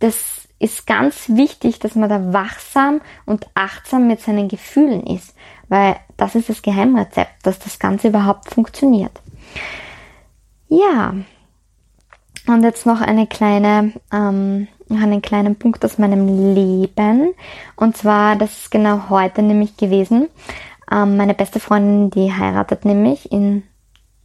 Das 0.00 0.46
ist 0.58 0.86
ganz 0.86 1.30
wichtig, 1.30 1.78
dass 1.78 1.94
man 1.94 2.10
da 2.10 2.34
wachsam 2.34 3.00
und 3.24 3.46
achtsam 3.54 4.08
mit 4.08 4.20
seinen 4.20 4.48
Gefühlen 4.48 5.06
ist, 5.06 5.34
weil 5.70 5.96
das 6.18 6.34
ist 6.34 6.50
das 6.50 6.60
Geheimrezept, 6.60 7.46
dass 7.46 7.58
das 7.60 7.78
Ganze 7.78 8.08
überhaupt 8.08 8.50
funktioniert. 8.50 9.22
Ja, 10.68 11.14
und 12.46 12.62
jetzt 12.62 12.86
noch 12.86 13.00
eine 13.00 13.26
kleine, 13.26 13.92
ähm, 14.12 14.68
noch 14.88 15.00
einen 15.00 15.22
kleinen 15.22 15.56
Punkt 15.56 15.84
aus 15.84 15.98
meinem 15.98 16.54
Leben. 16.54 17.34
Und 17.76 17.96
zwar, 17.96 18.36
das 18.36 18.62
ist 18.62 18.70
genau 18.70 19.08
heute 19.08 19.42
nämlich 19.42 19.76
gewesen. 19.76 20.28
Ähm, 20.90 21.16
meine 21.16 21.34
beste 21.34 21.60
Freundin, 21.60 22.10
die 22.10 22.32
heiratet 22.32 22.84
nämlich 22.84 23.30
in 23.30 23.62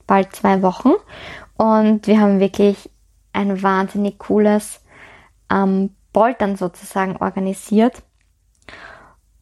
bald 0.07 0.35
zwei 0.35 0.61
Wochen. 0.61 0.93
Und 1.57 2.07
wir 2.07 2.19
haben 2.19 2.39
wirklich 2.39 2.89
ein 3.33 3.61
wahnsinnig 3.61 4.17
cooles 4.17 4.81
ähm, 5.49 5.91
Poltern 6.13 6.55
sozusagen 6.55 7.17
organisiert. 7.17 8.01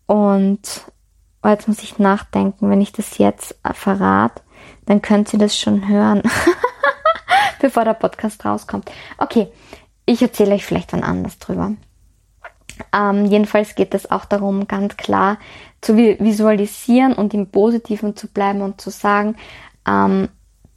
Und 0.05 0.84
oh, 1.43 1.47
jetzt 1.47 1.67
muss 1.67 1.84
ich 1.84 1.99
nachdenken, 1.99 2.69
wenn 2.69 2.82
ich 2.82 2.91
das 2.91 3.17
jetzt 3.17 3.55
verrate, 3.74 4.41
dann 4.86 5.01
könnt 5.01 5.32
ihr 5.34 5.39
das 5.39 5.57
schon 5.57 5.88
hören. 5.88 6.21
bevor 7.64 7.86
der 7.86 7.93
Podcast 7.93 8.43
rauskommt. 8.43 8.91
Okay, 9.18 9.47
ich 10.05 10.22
erzähle 10.22 10.55
euch 10.55 10.66
vielleicht 10.66 10.91
wann 10.91 11.01
anders 11.01 11.39
drüber. 11.39 11.72
Ähm, 12.93 13.26
jedenfalls 13.26 13.76
geht 13.76 13.93
es 13.93 14.11
auch 14.11 14.26
darum, 14.26 14.68
ganz 14.68 14.97
klar 14.97 15.38
zu 15.80 15.95
visualisieren 15.95 17.14
und 17.14 17.34
im 17.34 17.47
Positiven 17.47 18.18
zu 18.18 18.28
bleiben 18.28 18.61
und 18.61 18.82
zu 18.82 18.89
sagen, 18.89 19.38
ähm, 19.88 20.28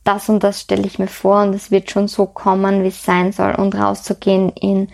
das 0.05 0.29
und 0.29 0.45
das 0.45 0.61
stelle 0.61 0.87
ich 0.87 1.01
mir 1.01 1.09
vor 1.09 1.43
und 1.43 1.55
es 1.55 1.73
wird 1.73 1.91
schon 1.91 2.07
so 2.07 2.27
kommen, 2.27 2.85
wie 2.85 2.89
es 2.89 3.03
sein 3.03 3.33
soll 3.33 3.57
und 3.57 3.75
rauszugehen 3.75 4.51
in 4.51 4.89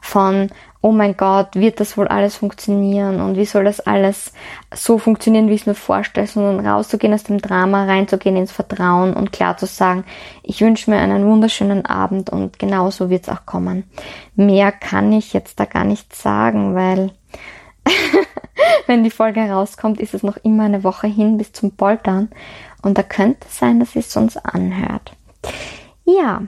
von 0.00 0.48
oh 0.82 0.90
mein 0.90 1.16
Gott, 1.16 1.54
wird 1.54 1.78
das 1.78 1.96
wohl 1.96 2.08
alles 2.08 2.36
funktionieren 2.36 3.20
und 3.20 3.36
wie 3.36 3.44
soll 3.44 3.64
das 3.64 3.78
alles 3.78 4.32
so 4.74 4.98
funktionieren, 4.98 5.48
wie 5.48 5.54
ich 5.54 5.62
es 5.62 5.66
mir 5.66 5.76
vorstelle, 5.76 6.26
sondern 6.26 6.66
rauszugehen 6.66 7.14
aus 7.14 7.22
dem 7.22 7.40
Drama, 7.40 7.84
reinzugehen 7.84 8.36
ins 8.36 8.50
Vertrauen 8.50 9.14
und 9.14 9.32
klar 9.32 9.56
zu 9.56 9.66
sagen, 9.66 10.04
ich 10.42 10.60
wünsche 10.60 10.90
mir 10.90 10.98
einen 10.98 11.24
wunderschönen 11.24 11.86
Abend 11.86 12.30
und 12.30 12.58
genau 12.58 12.90
so 12.90 13.10
wird 13.10 13.22
es 13.22 13.28
auch 13.28 13.46
kommen. 13.46 13.84
Mehr 14.34 14.72
kann 14.72 15.12
ich 15.12 15.32
jetzt 15.32 15.60
da 15.60 15.66
gar 15.66 15.84
nicht 15.84 16.16
sagen, 16.16 16.74
weil 16.74 17.12
wenn 18.88 19.04
die 19.04 19.10
Folge 19.10 19.40
rauskommt, 19.40 20.00
ist 20.00 20.14
es 20.14 20.24
noch 20.24 20.36
immer 20.38 20.64
eine 20.64 20.82
Woche 20.82 21.06
hin 21.06 21.38
bis 21.38 21.52
zum 21.52 21.76
Poltern 21.76 22.28
und 22.82 22.98
da 22.98 23.04
könnte 23.04 23.46
es 23.48 23.56
sein, 23.56 23.78
dass 23.78 23.94
es 23.94 24.16
uns 24.16 24.36
anhört. 24.36 25.16
Ja, 26.04 26.42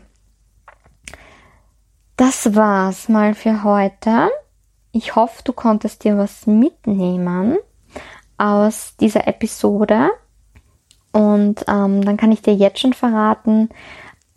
das 2.17 2.55
war's 2.55 3.09
mal 3.09 3.35
für 3.35 3.65
heute. 3.65 4.31
Ich 4.93 5.17
hoffe, 5.17 5.43
du 5.45 5.53
konntest 5.53 6.05
dir 6.05 6.17
was 6.17 6.47
mitnehmen 6.47 7.59
aus 8.39 8.95
dieser 9.01 9.27
Episode. 9.27 10.11
Und 11.13 11.65
ähm, 11.69 12.05
dann 12.05 12.17
kann 12.17 12.33
ich 12.33 12.43
dir 12.43 12.55
jetzt 12.55 12.81
schon 12.81 12.93
verraten, 12.93 13.69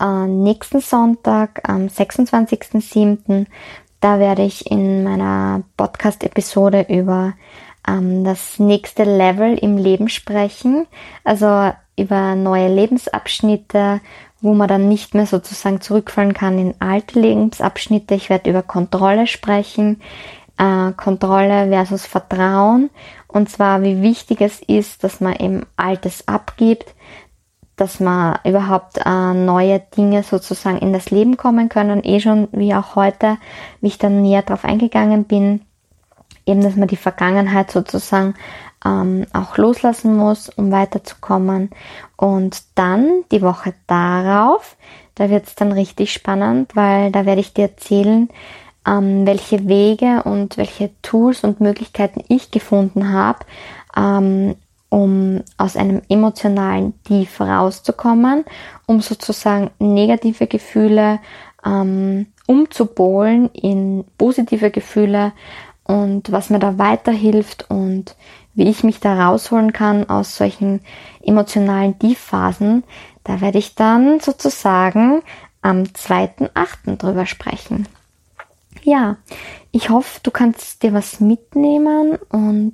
äh, 0.00 0.26
nächsten 0.26 0.80
Sonntag, 0.80 1.68
am 1.68 1.86
26.07., 1.86 3.46
da 4.00 4.20
werde 4.20 4.42
ich 4.42 4.70
in 4.70 5.02
meiner 5.02 5.64
Podcast-Episode 5.76 6.86
über 6.88 7.34
ähm, 7.86 8.22
das 8.22 8.60
nächste 8.60 9.02
Level 9.02 9.58
im 9.58 9.76
Leben 9.76 10.08
sprechen. 10.08 10.86
Also 11.24 11.72
über 11.96 12.36
neue 12.36 12.72
Lebensabschnitte, 12.72 14.00
wo 14.40 14.54
man 14.54 14.68
dann 14.68 14.88
nicht 14.88 15.14
mehr 15.14 15.26
sozusagen 15.26 15.80
zurückfallen 15.80 16.34
kann 16.34 16.58
in 16.58 16.74
alte 16.78 17.20
Lebensabschnitte. 17.20 18.14
Ich 18.14 18.30
werde 18.30 18.50
über 18.50 18.62
Kontrolle 18.62 19.26
sprechen, 19.26 20.00
äh, 20.58 20.92
Kontrolle 20.92 21.68
versus 21.68 22.06
Vertrauen 22.06 22.90
und 23.28 23.50
zwar 23.50 23.82
wie 23.82 24.02
wichtig 24.02 24.40
es 24.40 24.60
ist, 24.60 25.04
dass 25.04 25.20
man 25.20 25.36
eben 25.36 25.66
Altes 25.76 26.26
abgibt, 26.26 26.94
dass 27.76 28.00
man 28.00 28.38
überhaupt 28.44 28.98
äh, 29.04 29.34
neue 29.34 29.80
Dinge 29.96 30.22
sozusagen 30.22 30.78
in 30.78 30.92
das 30.92 31.10
Leben 31.10 31.36
kommen 31.36 31.68
können, 31.68 32.02
eh 32.02 32.20
schon 32.20 32.48
wie 32.52 32.74
auch 32.74 32.96
heute, 32.96 33.36
wie 33.80 33.88
ich 33.88 33.98
dann 33.98 34.22
näher 34.22 34.42
drauf 34.42 34.64
eingegangen 34.64 35.24
bin, 35.24 35.62
eben 36.46 36.62
dass 36.62 36.76
man 36.76 36.88
die 36.88 36.96
Vergangenheit 36.96 37.70
sozusagen 37.70 38.34
ähm, 38.84 39.26
auch 39.32 39.56
loslassen 39.56 40.16
muss, 40.16 40.48
um 40.48 40.70
weiterzukommen. 40.70 41.70
Und 42.16 42.62
dann 42.74 43.24
die 43.32 43.42
Woche 43.42 43.74
darauf, 43.86 44.76
da 45.14 45.30
wird 45.30 45.46
es 45.46 45.54
dann 45.54 45.72
richtig 45.72 46.12
spannend, 46.12 46.76
weil 46.76 47.10
da 47.10 47.26
werde 47.26 47.40
ich 47.40 47.54
dir 47.54 47.62
erzählen, 47.62 48.28
ähm, 48.86 49.26
welche 49.26 49.68
Wege 49.68 50.22
und 50.24 50.56
welche 50.56 50.90
Tools 51.02 51.44
und 51.44 51.60
Möglichkeiten 51.60 52.22
ich 52.28 52.50
gefunden 52.50 53.12
habe, 53.12 53.40
ähm, 53.96 54.54
um 54.90 55.42
aus 55.58 55.76
einem 55.76 56.02
emotionalen 56.08 56.94
Tief 57.02 57.40
rauszukommen, 57.40 58.44
um 58.86 59.00
sozusagen 59.00 59.70
negative 59.78 60.46
Gefühle 60.46 61.18
ähm, 61.64 62.26
umzupolen 62.46 63.50
in 63.52 64.04
positive 64.16 64.70
Gefühle 64.70 65.32
und 65.84 66.30
was 66.32 66.50
mir 66.50 66.58
da 66.58 66.78
weiterhilft 66.78 67.70
und 67.70 68.14
wie 68.58 68.68
ich 68.68 68.82
mich 68.82 68.98
da 68.98 69.28
rausholen 69.28 69.72
kann 69.72 70.10
aus 70.10 70.36
solchen 70.36 70.80
emotionalen 71.22 71.96
Tiefphasen, 71.96 72.82
da 73.22 73.40
werde 73.40 73.58
ich 73.58 73.76
dann 73.76 74.18
sozusagen 74.18 75.22
am 75.62 75.84
2.8. 75.84 76.96
drüber 76.96 77.24
sprechen. 77.24 77.86
Ja, 78.82 79.16
ich 79.70 79.90
hoffe, 79.90 80.18
du 80.24 80.32
kannst 80.32 80.82
dir 80.82 80.92
was 80.92 81.20
mitnehmen 81.20 82.18
und 82.30 82.72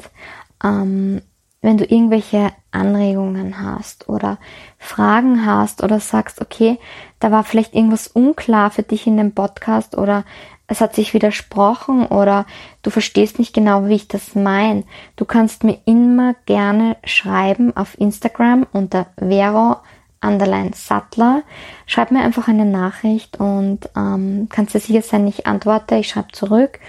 ähm, 0.64 1.20
wenn 1.60 1.76
du 1.76 1.84
irgendwelche 1.84 2.50
Anregungen 2.70 3.60
hast 3.60 4.08
oder 4.08 4.38
Fragen 4.78 5.44
hast 5.44 5.82
oder 5.82 6.00
sagst, 6.00 6.40
okay, 6.40 6.78
da 7.20 7.30
war 7.30 7.44
vielleicht 7.44 7.74
irgendwas 7.74 8.06
unklar 8.06 8.70
für 8.70 8.82
dich 8.82 9.06
in 9.06 9.18
dem 9.18 9.34
Podcast 9.34 9.98
oder 9.98 10.24
es 10.66 10.80
hat 10.80 10.94
sich 10.94 11.14
widersprochen 11.14 12.06
oder 12.06 12.46
du 12.82 12.90
verstehst 12.90 13.38
nicht 13.38 13.54
genau, 13.54 13.86
wie 13.86 13.94
ich 13.94 14.08
das 14.08 14.34
meine, 14.34 14.84
du 15.16 15.24
kannst 15.24 15.62
mir 15.64 15.78
immer 15.84 16.34
gerne 16.46 16.96
schreiben 17.04 17.76
auf 17.76 17.98
Instagram 17.98 18.66
unter 18.72 19.06
Vero 19.16 19.76
Underline 20.24 20.70
Sattler. 20.74 21.42
Schreib 21.86 22.10
mir 22.10 22.22
einfach 22.22 22.48
eine 22.48 22.64
Nachricht 22.64 23.38
und 23.38 23.80
ähm, 23.94 24.48
kannst 24.50 24.74
dir 24.74 24.80
sicher 24.80 25.02
sein, 25.02 25.26
ich 25.26 25.46
antworte, 25.46 25.96
ich 25.96 26.08
schreibe 26.08 26.32
zurück. 26.32 26.80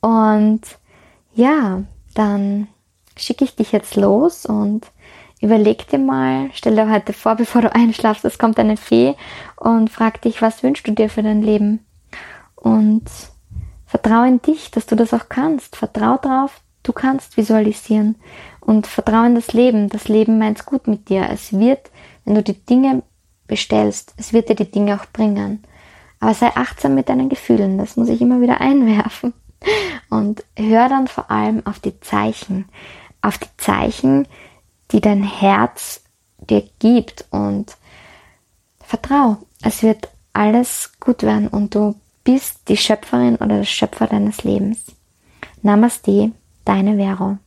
Und 0.00 0.62
ja, 1.34 1.82
dann 2.14 2.68
schicke 3.16 3.44
ich 3.44 3.56
dich 3.56 3.72
jetzt 3.72 3.96
los 3.96 4.46
und 4.46 4.86
überleg 5.40 5.86
dir 5.88 5.98
mal, 5.98 6.50
stell 6.54 6.76
dir 6.76 6.90
heute 6.90 7.12
vor, 7.12 7.34
bevor 7.36 7.62
du 7.62 7.74
einschlafst, 7.74 8.24
es 8.24 8.38
kommt 8.38 8.58
eine 8.58 8.76
Fee 8.76 9.14
und 9.56 9.90
fragt 9.90 10.24
dich, 10.24 10.40
was 10.40 10.62
wünschst 10.62 10.86
du 10.86 10.92
dir 10.92 11.10
für 11.10 11.22
dein 11.22 11.42
Leben? 11.42 11.84
Und 12.60 13.04
vertraue 13.86 14.28
in 14.28 14.42
dich, 14.42 14.70
dass 14.70 14.86
du 14.86 14.96
das 14.96 15.14
auch 15.14 15.28
kannst. 15.28 15.76
Vertraue 15.76 16.18
darauf, 16.20 16.60
du 16.82 16.92
kannst 16.92 17.36
visualisieren. 17.36 18.16
Und 18.60 18.86
vertraue 18.86 19.26
in 19.26 19.34
das 19.34 19.52
Leben. 19.52 19.88
Das 19.88 20.08
Leben 20.08 20.38
meint's 20.38 20.66
gut 20.66 20.86
mit 20.86 21.08
dir. 21.08 21.28
Es 21.30 21.52
wird, 21.52 21.90
wenn 22.24 22.34
du 22.34 22.42
die 22.42 22.64
Dinge 22.64 23.02
bestellst, 23.46 24.12
es 24.18 24.32
wird 24.32 24.48
dir 24.48 24.56
die 24.56 24.70
Dinge 24.70 25.00
auch 25.00 25.06
bringen. 25.06 25.62
Aber 26.20 26.34
sei 26.34 26.54
achtsam 26.54 26.94
mit 26.94 27.08
deinen 27.08 27.28
Gefühlen. 27.28 27.78
Das 27.78 27.96
muss 27.96 28.08
ich 28.08 28.20
immer 28.20 28.40
wieder 28.40 28.60
einwerfen. 28.60 29.32
Und 30.10 30.44
hör 30.56 30.88
dann 30.88 31.08
vor 31.08 31.30
allem 31.30 31.64
auf 31.66 31.78
die 31.78 31.98
Zeichen. 32.00 32.66
Auf 33.22 33.38
die 33.38 33.56
Zeichen, 33.56 34.28
die 34.90 35.00
dein 35.00 35.22
Herz 35.22 36.02
dir 36.38 36.68
gibt. 36.78 37.26
Und 37.30 37.76
vertrau. 38.80 39.38
Es 39.62 39.82
wird 39.82 40.08
alles 40.32 40.92
gut 41.00 41.22
werden 41.22 41.48
und 41.48 41.74
du 41.74 41.94
bist 42.28 42.68
die 42.68 42.76
Schöpferin 42.76 43.36
oder 43.36 43.56
der 43.56 43.64
Schöpfer 43.64 44.06
deines 44.06 44.44
Lebens. 44.44 44.92
Namaste, 45.62 46.32
deine 46.66 46.96
Vero. 46.96 47.38